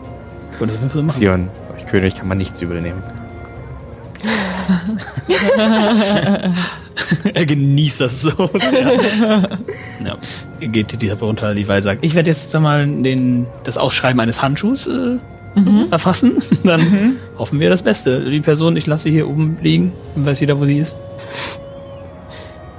würde 0.59 0.73
ich 0.73 0.79
das 0.81 0.93
so 0.93 1.01
machen. 1.01 1.17
Sion, 1.17 1.47
euch 1.75 1.87
König 1.87 2.15
kann 2.15 2.27
man 2.27 2.37
nichts 2.37 2.61
übel 2.61 2.81
nehmen. 2.81 3.01
er 7.33 7.45
genießt 7.45 8.01
das 8.01 8.21
so. 8.21 8.49
sehr. 8.59 8.93
ja. 10.05 10.17
Er 10.59 10.67
geht 10.67 10.91
die 10.91 10.97
Treppe 11.07 11.25
runter, 11.25 11.53
die 11.53 11.67
Weise 11.67 11.85
sagt, 11.85 12.03
ich 12.05 12.15
werde 12.15 12.29
jetzt 12.29 12.53
einmal 12.55 12.85
den, 12.87 13.47
das 13.63 13.77
Ausschreiben 13.77 14.19
eines 14.19 14.41
Handschuhs 14.41 14.87
äh, 14.87 15.17
verfassen. 15.89 16.41
Dann 16.63 17.17
hoffen 17.37 17.59
wir 17.59 17.69
das 17.69 17.83
Beste. 17.83 18.29
Die 18.29 18.41
Person, 18.41 18.75
ich 18.77 18.87
lasse 18.87 19.03
sie 19.05 19.11
hier 19.11 19.27
oben 19.27 19.57
liegen. 19.61 19.93
Dann 20.15 20.25
weiß 20.25 20.39
jeder, 20.39 20.59
wo 20.59 20.65
sie 20.65 20.79
ist. 20.79 20.95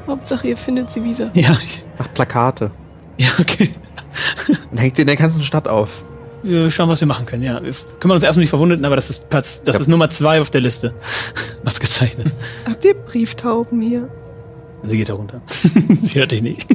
Hauptsache, 0.06 0.48
ihr 0.48 0.56
findet 0.56 0.90
sie 0.90 1.02
wieder. 1.04 1.30
Ja, 1.34 1.52
ich- 1.64 1.82
Macht 1.98 2.14
Plakate. 2.14 2.70
ja, 3.18 3.28
okay. 3.40 3.70
Und 4.70 4.78
hängt 4.78 4.96
sie 4.96 5.02
in 5.02 5.06
der 5.06 5.16
ganzen 5.16 5.42
Stadt 5.42 5.68
auf. 5.68 6.04
Wir 6.42 6.70
schauen, 6.70 6.88
was 6.88 7.00
wir 7.00 7.06
machen 7.06 7.26
können. 7.26 7.42
Ja, 7.42 7.62
wir 7.62 7.72
kümmern 8.00 8.16
uns 8.16 8.24
erstmal 8.24 8.42
um 8.42 8.46
die 8.46 8.50
Verwundeten, 8.50 8.84
aber 8.84 8.96
das 8.96 9.10
ist 9.10 9.30
Platz, 9.30 9.62
das 9.64 9.76
Ja. 9.76 9.80
ist 9.82 9.88
Nummer 9.88 10.10
zwei 10.10 10.40
auf 10.40 10.50
der 10.50 10.60
Liste. 10.60 10.92
Was 11.62 11.78
gezeichnet. 11.78 12.28
Habt 12.68 12.84
ihr 12.84 12.94
Brieftauben 12.94 13.80
hier? 13.80 14.08
Sie 14.82 14.96
geht 14.96 15.08
da 15.08 15.14
runter. 15.14 15.40
sie 16.02 16.18
hört 16.18 16.32
dich 16.32 16.42
nicht. 16.42 16.66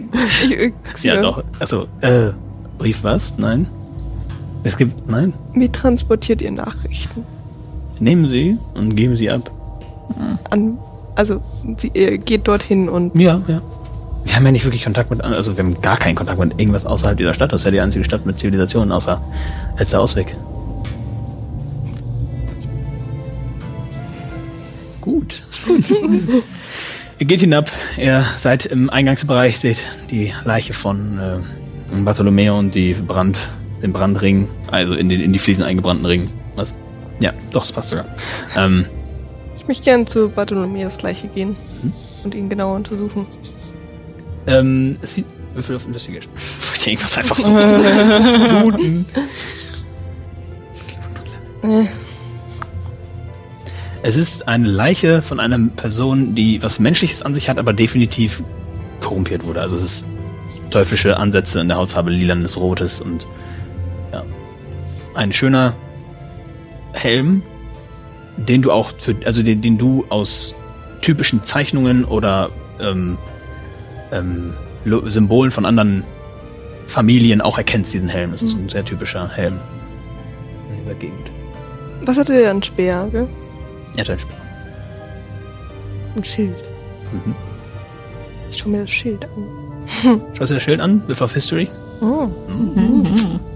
Ich, 0.49 0.73
Sie 0.95 1.11
hat 1.11 1.23
auch. 1.25 1.43
Also, 1.59 1.87
äh, 2.01 2.29
Brief 2.77 3.03
was? 3.03 3.33
Nein. 3.37 3.67
Es 4.63 4.77
gibt. 4.77 5.09
Nein. 5.09 5.33
Wie 5.53 5.67
transportiert 5.67 6.41
ihr 6.41 6.51
Nachrichten? 6.51 7.25
Nehmen 7.99 8.29
Sie 8.29 8.57
und 8.75 8.95
geben 8.95 9.17
Sie 9.17 9.29
ab. 9.29 9.51
An, 10.49 10.77
also, 11.15 11.41
sie, 11.77 11.91
ihr 11.93 12.17
geht 12.17 12.47
dorthin 12.47 12.87
und 12.87 13.13
Ja, 13.19 13.41
ja. 13.47 13.61
Wir 14.27 14.35
haben 14.35 14.45
ja 14.45 14.51
nicht 14.51 14.65
wirklich 14.65 14.83
Kontakt 14.83 15.09
mit, 15.09 15.21
also 15.23 15.57
wir 15.57 15.63
haben 15.63 15.81
gar 15.81 15.95
keinen 15.97 16.15
Kontakt 16.15 16.37
mit 16.37 16.59
irgendwas 16.59 16.85
außerhalb 16.85 17.17
dieser 17.17 17.33
Stadt. 17.33 17.53
Das 17.53 17.61
ist 17.61 17.65
ja 17.65 17.71
die 17.71 17.79
einzige 17.79 18.03
Stadt 18.03 18.25
mit 18.25 18.37
Zivilisation, 18.37 18.91
außer 18.91 19.21
letzter 19.79 20.01
Ausweg. 20.01 20.35
Gut. 25.01 25.43
Ihr 27.19 27.25
geht 27.25 27.39
hinab, 27.39 27.71
ihr 27.97 28.23
seid 28.37 28.67
im 28.67 28.91
Eingangsbereich, 28.91 29.57
seht 29.57 29.83
die 30.11 30.31
Leiche 30.45 30.73
von 30.73 31.17
äh, 31.17 31.39
Bartolomeo 32.03 32.59
und 32.59 32.75
die 32.75 32.93
Brand, 32.93 33.39
den 33.81 33.91
Brandring, 33.91 34.47
also 34.69 34.93
in, 34.93 35.09
den, 35.09 35.21
in 35.21 35.33
die 35.33 35.39
Fliesen 35.39 35.63
eingebrannten 35.65 36.05
Ring. 36.05 36.29
Was? 36.55 36.75
Ja, 37.19 37.31
doch, 37.51 37.61
das 37.63 37.71
passt 37.71 37.89
sogar. 37.89 38.05
Ähm, 38.55 38.85
ich 39.57 39.67
möchte 39.67 39.83
gern 39.85 40.05
zu 40.05 40.29
Bartholomäus 40.29 41.01
Leiche 41.01 41.27
gehen 41.27 41.55
Mhm. 41.81 41.93
und 42.23 42.35
ihn 42.35 42.49
genauer 42.49 42.75
untersuchen. 42.75 43.25
Ähm, 44.47 44.97
es 45.01 45.15
sieht. 45.15 45.25
Würfel 45.53 45.75
auf 45.75 45.85
Investigation. 45.85 46.33
Wollte 46.69 46.79
ich 46.79 46.87
irgendwas 46.87 47.17
einfach 47.17 47.37
so. 47.37 47.51
Bluten. 47.51 49.05
Es 54.03 54.15
ist 54.15 54.47
eine 54.47 54.67
Leiche 54.67 55.21
von 55.21 55.39
einer 55.39 55.59
Person, 55.75 56.35
die 56.35 56.61
was 56.61 56.79
Menschliches 56.79 57.23
an 57.23 57.33
sich 57.33 57.49
hat, 57.49 57.57
aber 57.57 57.73
definitiv 57.73 58.43
korrumpiert 59.01 59.43
wurde. 59.43 59.59
Also 59.59 59.75
es 59.75 59.83
ist 59.83 60.05
teuflische 60.69 61.17
Ansätze 61.17 61.59
in 61.59 61.67
der 61.67 61.77
Hautfarbe 61.77 62.11
lilanes, 62.11 62.57
rotes 62.57 63.01
und 63.01 63.25
ja. 64.13 64.23
Ein 65.13 65.33
schöner 65.33 65.75
Helm, 66.93 67.41
den 68.37 68.61
du 68.61 68.71
auch 68.71 68.93
für, 68.99 69.15
also 69.25 69.41
den, 69.41 69.61
den 69.61 69.77
du 69.77 70.05
aus 70.09 70.53
typischen 71.01 71.43
Zeichnungen 71.43 72.05
oder 72.05 72.51
ähm, 72.79 73.17
ähm, 74.11 74.53
Symbolen 75.05 75.51
von 75.51 75.65
anderen 75.65 76.03
Familien 76.87 77.41
auch 77.41 77.57
erkennst, 77.57 77.93
diesen 77.93 78.09
Helm. 78.09 78.31
Das 78.31 78.41
ist 78.41 78.53
ein 78.53 78.69
sehr 78.69 78.85
typischer 78.85 79.27
Helm 79.29 79.59
in 80.69 80.83
dieser 80.83 80.95
Gegend. 80.95 81.29
Was 82.03 82.17
hatte 82.17 82.39
er 82.39 82.51
an 82.51 82.63
Speer, 82.63 83.09
gell? 83.11 83.27
Er 83.95 84.03
hat 84.03 84.11
ein 84.11 84.19
Spiel. 84.19 84.35
Ein 86.15 86.23
Schild. 86.23 86.55
Mhm. 87.11 87.35
Ich 88.49 88.57
schau 88.57 88.69
mir 88.69 88.81
das 88.81 88.91
Schild 88.91 89.25
an. 89.25 90.21
Schaust 90.33 90.51
du 90.51 90.55
das 90.55 90.63
Schild 90.63 90.79
an? 90.79 91.05
With 91.07 91.21
of 91.21 91.33
History? 91.33 91.69
Oh. 92.01 92.29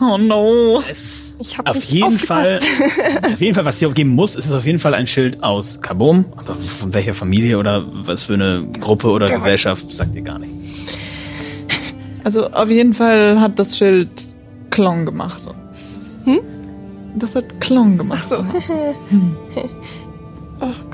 Oh 0.00 0.18
no. 0.18 0.82
Ich 1.38 1.58
hab 1.58 1.68
Auf 1.68 1.76
nicht 1.76 1.90
jeden 1.90 2.04
aufgepasst. 2.06 2.26
Fall, 2.26 2.58
auf 3.34 3.40
jeden 3.40 3.54
Fall, 3.54 3.64
was 3.64 3.78
hier 3.78 3.90
geben 3.90 4.10
muss, 4.10 4.36
ist 4.36 4.46
es 4.46 4.52
auf 4.52 4.64
jeden 4.66 4.78
Fall 4.78 4.94
ein 4.94 5.06
Schild 5.06 5.42
aus 5.42 5.80
Carbon. 5.80 6.24
Aber 6.36 6.54
von 6.54 6.94
welcher 6.94 7.14
Familie 7.14 7.58
oder 7.58 7.84
was 8.06 8.22
für 8.22 8.34
eine 8.34 8.66
Gruppe 8.80 9.08
oder 9.10 9.28
Gesellschaft, 9.28 9.90
sagt 9.90 10.14
ihr 10.14 10.22
gar 10.22 10.38
nicht. 10.38 10.52
Also 12.22 12.48
auf 12.50 12.70
jeden 12.70 12.94
Fall 12.94 13.40
hat 13.40 13.58
das 13.58 13.76
Schild 13.76 14.08
Klong 14.70 15.04
gemacht. 15.04 15.42
Hm? 16.24 16.40
Das 17.16 17.34
hat 17.36 17.60
Klong 17.60 17.98
gemacht. 17.98 18.26
Ach 18.30 18.38
so. 18.38 18.44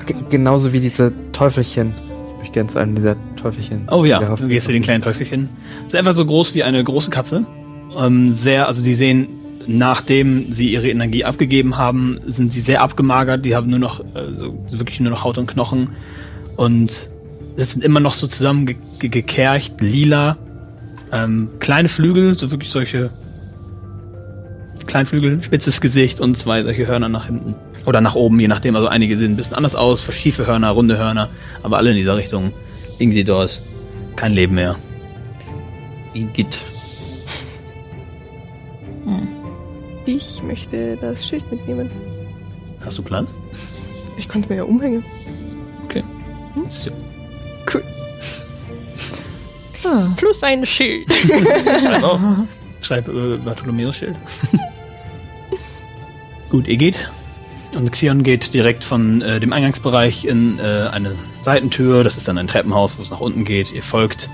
G 0.05 0.15
genauso 0.29 0.73
wie 0.73 0.79
diese 0.79 1.13
Teufelchen. 1.31 1.93
Ich 2.33 2.37
möchte 2.39 2.53
gerne 2.53 2.69
zu 2.69 2.79
einem 2.79 2.95
dieser 2.95 3.15
Teufelchen. 3.35 3.87
Oh 3.91 4.03
ja, 4.05 4.21
Ja, 4.21 4.35
du 4.35 4.47
gehst 4.47 4.65
zu 4.67 4.73
den 4.73 4.81
kleinen 4.81 5.03
Teufelchen. 5.03 5.49
Sind 5.87 5.99
einfach 5.99 6.13
so 6.13 6.25
groß 6.25 6.53
wie 6.55 6.63
eine 6.63 6.83
große 6.83 7.11
Katze. 7.11 7.45
Ähm, 7.97 8.33
sehr, 8.33 8.67
also 8.67 8.83
die 8.83 8.95
sehen, 8.95 9.27
nachdem 9.67 10.51
sie 10.51 10.71
ihre 10.71 10.89
Energie 10.89 11.23
abgegeben 11.25 11.77
haben, 11.77 12.19
sind 12.27 12.51
sie 12.51 12.61
sehr 12.61 12.81
abgemagert. 12.81 13.45
Die 13.45 13.55
haben 13.55 13.69
nur 13.69 13.79
noch, 13.79 13.99
äh, 13.99 14.27
so 14.37 14.79
wirklich 14.79 14.99
nur 14.99 15.11
noch 15.11 15.23
Haut 15.23 15.37
und 15.37 15.47
Knochen 15.47 15.89
und 16.55 17.09
sitzen 17.57 17.81
immer 17.81 17.99
noch 17.99 18.13
so 18.13 18.27
zusammen 18.27 18.65
ge 18.65 19.23
lila. 19.79 20.37
Ähm, 21.11 21.49
kleine 21.59 21.89
Flügel, 21.89 22.37
so 22.37 22.51
wirklich 22.51 22.69
solche 22.69 23.09
Kleinflügel, 24.87 25.43
spitzes 25.43 25.81
Gesicht 25.81 26.19
und 26.19 26.37
zwei 26.37 26.63
solche 26.63 26.87
Hörner 26.87 27.09
nach 27.09 27.25
hinten. 27.27 27.55
Oder 27.85 28.01
nach 28.01 28.15
oben, 28.15 28.39
je 28.39 28.47
nachdem. 28.47 28.75
Also 28.75 28.87
einige 28.87 29.17
sehen 29.17 29.33
ein 29.33 29.37
bisschen 29.37 29.55
anders 29.55 29.75
aus, 29.75 30.03
schiefe 30.13 30.45
Hörner, 30.47 30.69
runde 30.69 30.97
Hörner, 30.97 31.29
aber 31.63 31.77
alle 31.77 31.91
in 31.91 31.97
dieser 31.97 32.17
Richtung. 32.17 32.53
Ingsidors, 32.99 33.61
kein 34.15 34.33
Leben 34.33 34.55
mehr. 34.55 34.75
Igitt. 36.13 36.59
Ich 40.05 40.41
möchte 40.43 40.97
das 40.97 41.27
Schild 41.27 41.49
mitnehmen. 41.51 41.89
Hast 42.83 42.97
du 42.97 43.03
Platz? 43.03 43.29
Ich 44.17 44.27
konnte 44.27 44.49
mir 44.49 44.55
ja 44.55 44.63
umhängen. 44.63 45.03
Okay. 45.85 46.03
So. 46.69 46.91
Cool. 47.71 47.83
Ah. 49.83 50.09
Plus 50.17 50.43
ein 50.43 50.65
Schild. 50.65 51.11
Schreib 51.11 52.03
auf. 52.03 52.19
Schreib 52.81 53.07
äh, 53.07 53.37
Bartholomäus 53.37 53.97
Schild. 53.97 54.15
Gut, 56.49 56.67
ihr 56.67 56.77
geht. 56.77 57.09
Und 57.73 57.91
Xion 57.91 58.23
geht 58.23 58.53
direkt 58.53 58.83
von 58.83 59.21
äh, 59.21 59.39
dem 59.39 59.53
Eingangsbereich 59.53 60.25
in 60.25 60.59
äh, 60.59 60.89
eine 60.91 61.15
Seitentür. 61.41 62.03
Das 62.03 62.17
ist 62.17 62.27
dann 62.27 62.37
ein 62.37 62.47
Treppenhaus, 62.47 62.97
wo 62.97 63.03
es 63.03 63.11
nach 63.11 63.21
unten 63.21 63.45
geht. 63.45 63.71
Ihr 63.71 63.83
folgt. 63.83 64.29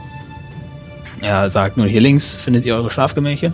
Er 1.21 1.49
sagt 1.49 1.77
nur, 1.77 1.85
hier 1.87 2.01
links 2.01 2.35
findet 2.35 2.65
ihr 2.65 2.75
eure 2.75 2.89
Schlafgemächer. 2.89 3.53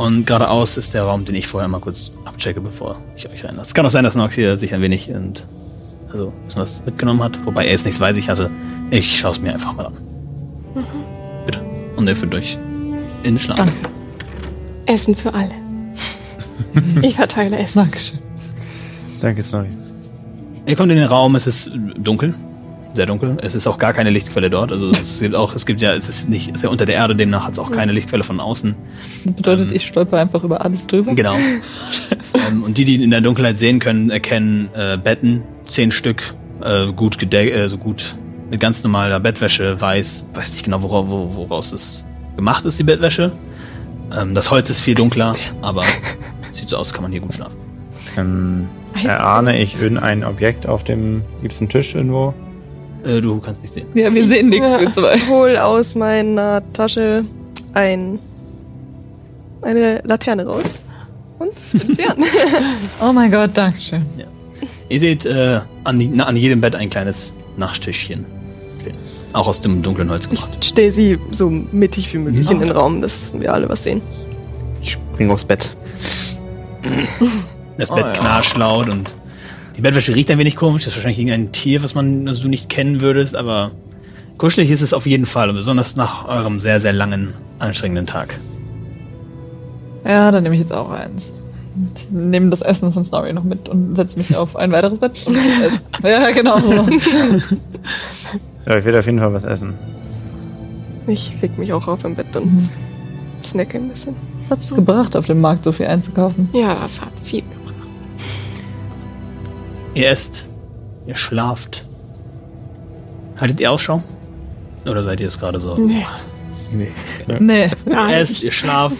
Und 0.00 0.26
geradeaus 0.26 0.78
ist 0.78 0.94
der 0.94 1.02
Raum, 1.02 1.26
den 1.26 1.34
ich 1.34 1.46
vorher 1.46 1.68
mal 1.68 1.78
kurz 1.78 2.10
abchecke, 2.24 2.62
bevor 2.62 2.96
ich 3.16 3.28
euch 3.28 3.44
reinlasse. 3.44 3.68
Es 3.68 3.74
kann 3.74 3.84
auch 3.84 3.90
sein, 3.90 4.02
dass 4.02 4.14
Nox 4.14 4.34
hier 4.34 4.56
sich 4.56 4.72
ein 4.72 4.80
wenig 4.80 5.10
und, 5.10 5.46
also, 6.10 6.32
was 6.56 6.82
mitgenommen 6.86 7.22
hat, 7.22 7.38
wobei 7.44 7.66
er 7.66 7.72
jetzt 7.72 7.84
nichts 7.84 8.00
weiß 8.00 8.16
ich 8.16 8.30
hatte. 8.30 8.50
Ich 8.90 9.18
schaue 9.18 9.32
es 9.32 9.40
mir 9.42 9.52
einfach 9.52 9.74
mal 9.74 9.88
an. 9.88 9.98
Bitte. 11.44 11.60
Und 11.96 12.08
er 12.08 12.16
führt 12.16 12.34
euch 12.34 12.56
in 13.24 13.34
den 13.34 13.40
Schlaf. 13.40 13.58
Danke. 13.58 13.74
Essen 14.86 15.14
für 15.14 15.34
alle. 15.34 15.52
ich 17.02 17.16
verteile 17.16 17.58
Essen. 17.58 17.80
Dankeschön. 17.80 18.20
Danke, 19.20 19.42
sorry. 19.42 19.68
Ihr 20.64 20.76
kommt 20.76 20.90
in 20.92 20.96
den 20.96 21.08
Raum, 21.08 21.36
es 21.36 21.46
ist 21.46 21.72
dunkel, 21.98 22.34
sehr 22.94 23.06
dunkel. 23.06 23.38
Es 23.42 23.54
ist 23.54 23.66
auch 23.66 23.78
gar 23.78 23.92
keine 23.92 24.10
Lichtquelle 24.10 24.50
dort. 24.50 24.72
Also 24.72 24.88
es 24.90 25.20
gibt 25.20 25.34
auch, 25.34 25.54
es 25.54 25.66
gibt 25.66 25.80
ja, 25.80 25.94
es 25.94 26.08
ist 26.08 26.28
nicht, 26.28 26.48
es 26.48 26.56
ist 26.56 26.62
ja 26.62 26.68
unter 26.68 26.86
der 26.86 26.96
Erde, 26.96 27.16
demnach 27.16 27.44
hat 27.44 27.52
es 27.52 27.58
auch 27.58 27.70
keine 27.70 27.92
Lichtquelle 27.92 28.24
von 28.24 28.40
außen. 28.40 28.74
Das 29.24 29.34
bedeutet, 29.34 29.70
Ähm. 29.70 29.76
ich 29.76 29.86
stolper 29.86 30.18
einfach 30.18 30.44
über 30.44 30.64
alles 30.64 30.86
drüber. 30.86 31.14
Genau. 31.14 31.34
ähm, 32.48 32.64
und 32.64 32.78
die, 32.78 32.84
die 32.84 33.02
in 33.02 33.10
der 33.10 33.20
Dunkelheit 33.20 33.58
sehen 33.58 33.78
können, 33.78 34.10
erkennen 34.10 34.70
äh, 34.74 34.96
Betten, 34.96 35.42
zehn 35.68 35.90
Stück, 35.92 36.34
äh, 36.62 36.92
gut 36.92 37.18
gedeckt, 37.18 37.54
äh, 37.54 37.68
so 37.68 37.78
gut 37.78 38.16
mit 38.50 38.60
ganz 38.60 38.82
normaler 38.82 39.20
Bettwäsche, 39.20 39.80
weiß, 39.80 40.30
weiß 40.34 40.52
nicht 40.52 40.64
genau, 40.64 40.82
wora, 40.82 41.08
wo, 41.08 41.34
woraus 41.36 41.72
es 41.72 42.04
gemacht 42.36 42.64
ist, 42.64 42.78
die 42.78 42.84
Bettwäsche. 42.84 43.32
Ähm, 44.16 44.34
das 44.34 44.50
Holz 44.50 44.68
ist 44.70 44.80
viel 44.80 44.94
dunkler, 44.96 45.36
aber 45.62 45.84
sieht 46.52 46.68
so 46.68 46.76
aus, 46.76 46.92
kann 46.92 47.02
man 47.02 47.12
hier 47.12 47.20
gut 47.20 47.34
schlafen. 47.34 47.56
Ähm, 48.16 48.68
Erahne 49.04 49.60
ich 49.60 49.80
irgendein 49.80 50.24
Objekt 50.24 50.66
auf 50.66 50.82
dem 50.82 51.22
liebsten 51.42 51.68
Tisch 51.68 51.94
irgendwo? 51.94 52.34
Äh, 53.04 53.20
du 53.20 53.38
kannst 53.40 53.62
nicht 53.62 53.74
sehen. 53.74 53.86
Ja, 53.94 54.12
wir 54.12 54.26
sehen 54.26 54.48
nichts, 54.48 54.66
wir 54.78 54.92
zwei. 54.92 55.14
Ich 55.14 55.28
hol 55.28 55.56
aus 55.56 55.94
meiner 55.94 56.62
Tasche 56.72 57.24
ein, 57.74 58.18
eine 59.62 60.00
Laterne 60.04 60.46
raus 60.46 60.80
und 61.38 61.50
zünd 61.70 61.96
sie 61.96 62.04
an. 62.04 62.16
Oh 63.00 63.12
mein 63.12 63.30
Gott, 63.30 63.50
Dankeschön. 63.54 64.04
Ihr 64.88 65.00
seht 65.00 65.24
äh, 65.24 65.60
an, 65.84 65.98
die, 65.98 66.08
na, 66.12 66.24
an 66.24 66.36
jedem 66.36 66.60
Bett 66.60 66.74
ein 66.74 66.90
kleines 66.90 67.32
Nachttischchen 67.56 68.24
stehen. 68.80 68.96
Auch 69.32 69.46
aus 69.46 69.60
dem 69.60 69.82
dunklen 69.82 70.10
Holz 70.10 70.28
gemacht. 70.28 70.48
Ich 70.60 70.68
stehe 70.68 70.90
sie 70.92 71.18
so 71.30 71.48
mittig 71.48 72.12
wie 72.12 72.18
möglich 72.18 72.50
in 72.50 72.58
den 72.60 72.72
Raum, 72.72 73.00
dass 73.00 73.32
wir 73.38 73.54
alle 73.54 73.68
was 73.68 73.84
sehen. 73.84 74.02
Ich 74.82 74.92
spring 74.92 75.30
aufs 75.30 75.44
Bett. 75.44 75.70
Das 77.78 77.90
Oh, 77.90 77.94
Bett 77.94 78.04
ja. 78.06 78.12
knarscht 78.12 78.56
laut 78.56 78.88
und 78.88 79.14
die 79.76 79.80
Bettwäsche 79.80 80.14
riecht 80.14 80.30
ein 80.30 80.38
wenig 80.38 80.56
komisch. 80.56 80.84
Das 80.84 80.92
ist 80.92 80.96
wahrscheinlich 80.96 81.18
irgendein 81.18 81.52
Tier, 81.52 81.82
was 81.82 81.94
man 81.94 82.26
also 82.28 82.42
du 82.42 82.48
nicht 82.48 82.68
kennen 82.68 83.00
würdest, 83.00 83.36
aber 83.36 83.70
kuschelig 84.38 84.70
ist 84.70 84.82
es 84.82 84.92
auf 84.92 85.06
jeden 85.06 85.26
Fall. 85.26 85.52
Besonders 85.52 85.96
nach 85.96 86.26
eurem 86.26 86.60
sehr, 86.60 86.80
sehr 86.80 86.92
langen, 86.92 87.34
anstrengenden 87.58 88.06
Tag. 88.06 88.38
Ja, 90.04 90.30
dann 90.30 90.42
nehme 90.42 90.54
ich 90.54 90.60
jetzt 90.60 90.72
auch 90.72 90.90
eins. 90.90 91.32
Und 91.76 92.30
nehme 92.30 92.50
das 92.50 92.62
Essen 92.62 92.92
von 92.92 93.04
Snorri 93.04 93.32
noch 93.32 93.44
mit 93.44 93.68
und 93.68 93.94
setze 93.94 94.18
mich 94.18 94.34
auf 94.36 94.56
ein 94.56 94.72
weiteres 94.72 94.98
Bett. 94.98 95.24
Ja, 96.02 96.30
genau. 96.30 96.58
Ja, 98.66 98.76
ich 98.76 98.84
will 98.84 98.96
auf 98.96 99.06
jeden 99.06 99.18
Fall 99.18 99.32
was 99.32 99.44
essen. 99.44 99.74
Ich 101.06 101.40
leg 101.40 101.58
mich 101.58 101.72
auch 101.72 101.86
auf 101.88 102.04
im 102.04 102.14
Bett 102.14 102.34
und 102.34 102.68
snacke 103.42 103.78
ein 103.78 103.88
bisschen. 103.88 104.14
Was 104.48 104.50
hat 104.50 104.58
es 104.64 104.74
gebracht, 104.74 105.16
auf 105.16 105.26
dem 105.26 105.40
Markt 105.40 105.64
so 105.64 105.72
viel 105.72 105.86
einzukaufen? 105.86 106.48
Ja, 106.52 106.76
es 106.84 107.00
hat 107.00 107.12
viel 107.22 107.42
gebracht. 107.42 107.59
Ihr 109.94 110.08
esst, 110.08 110.44
ihr 111.06 111.16
schlaft. 111.16 111.84
Haltet 113.38 113.60
ihr 113.60 113.70
Ausschau? 113.72 114.02
Oder 114.86 115.02
seid 115.04 115.20
ihr 115.20 115.26
es 115.26 115.38
gerade 115.38 115.60
so? 115.60 115.76
Nee, 115.76 116.06
Nee. 116.72 116.90
gar 117.86 118.10
Ihr 118.10 118.16
esst, 118.18 118.42
ihr 118.44 118.52
schlaft. 118.52 118.96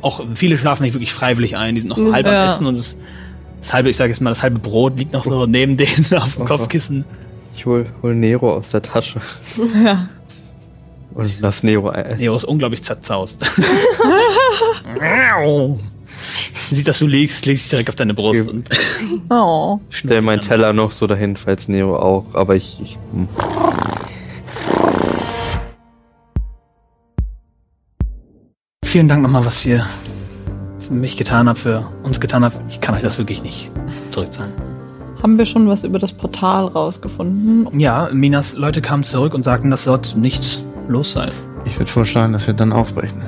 Auch 0.00 0.20
viele 0.34 0.58
schlafen 0.58 0.82
nicht 0.82 0.94
wirklich 0.94 1.12
freiwillig 1.12 1.56
ein. 1.56 1.74
Die 1.76 1.80
sind 1.80 1.90
noch 1.90 2.12
halb 2.12 2.26
Ja. 2.26 2.42
am 2.42 2.48
Essen 2.48 2.66
und 2.66 2.76
das, 2.76 2.98
das 3.60 3.72
halbe, 3.72 3.88
ich 3.90 3.96
sage 3.96 4.10
jetzt 4.10 4.20
mal, 4.20 4.30
das 4.30 4.42
halbe 4.42 4.58
Brot 4.58 4.98
liegt 4.98 5.12
noch 5.12 5.24
so 5.24 5.46
neben 5.46 5.76
denen 5.76 6.06
auf 6.16 6.36
dem 6.36 6.44
Kopfkissen. 6.46 7.04
Ich 7.56 7.66
hol, 7.66 7.86
hol 8.02 8.14
Nero 8.14 8.54
aus 8.54 8.70
der 8.70 8.82
Tasche 8.82 9.20
Ja. 9.84 10.08
und 11.14 11.40
lass 11.40 11.62
Nero 11.62 11.92
essen. 11.92 12.18
Nero 12.20 12.36
ist 12.36 12.44
unglaublich 12.44 12.82
zerzaust. 12.82 13.44
Sieht, 16.70 16.88
dass 16.88 16.98
du 16.98 17.06
liegst, 17.06 17.44
legst 17.46 17.64
dich 17.64 17.70
direkt 17.70 17.88
auf 17.88 17.94
deine 17.94 18.14
Brust 18.14 18.46
Ja. 18.46 18.52
und 18.52 18.68
Oh. 19.30 19.80
Stell 19.90 20.22
meinen 20.22 20.40
Teller 20.42 20.72
noch 20.72 20.92
so 20.92 21.06
dahin, 21.06 21.36
falls 21.36 21.68
Nero 21.68 21.96
auch, 21.98 22.26
aber 22.34 22.56
ich, 22.56 22.78
ich 22.82 22.98
hm. 23.12 23.28
Vielen 28.84 29.08
Dank 29.08 29.22
nochmal, 29.22 29.44
was 29.44 29.64
ihr 29.66 29.84
für 30.78 30.92
mich 30.92 31.16
getan 31.16 31.48
habt, 31.48 31.58
für 31.58 31.84
uns 32.02 32.20
getan 32.20 32.44
habt. 32.44 32.58
Ich 32.68 32.80
kann 32.80 32.94
euch 32.94 33.02
das 33.02 33.18
wirklich 33.18 33.42
nicht 33.42 33.70
zurückzahlen. 34.12 34.52
Haben 35.22 35.38
wir 35.38 35.46
schon 35.46 35.66
was 35.68 35.84
über 35.84 35.98
das 35.98 36.12
Portal 36.12 36.66
rausgefunden? 36.66 37.80
Ja, 37.80 38.10
Minas 38.12 38.56
Leute 38.56 38.82
kamen 38.82 39.04
zurück 39.04 39.34
und 39.34 39.42
sagten, 39.42 39.70
dass 39.70 39.84
dort 39.84 40.14
nichts 40.16 40.60
los 40.86 41.14
sei. 41.14 41.30
Ich 41.64 41.78
würde 41.78 41.90
vorschlagen, 41.90 42.34
dass 42.34 42.46
wir 42.46 42.54
dann 42.54 42.72
aufbrechen. 42.72 43.22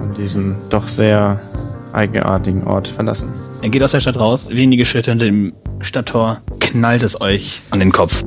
Und 0.00 0.16
diesen 0.16 0.56
doch 0.70 0.86
sehr 0.88 1.40
eigenartigen 1.92 2.64
Ort 2.66 2.88
verlassen. 2.88 3.32
Er 3.62 3.68
geht 3.68 3.82
aus 3.82 3.92
der 3.92 4.00
Stadt 4.00 4.18
raus, 4.18 4.48
wenige 4.50 4.86
Schritte 4.86 5.10
hinter 5.10 5.26
dem 5.26 5.52
Stadttor 5.80 6.40
knallt 6.60 7.02
es 7.02 7.20
euch 7.20 7.62
an 7.70 7.80
den 7.80 7.92
Kopf. 7.92 8.24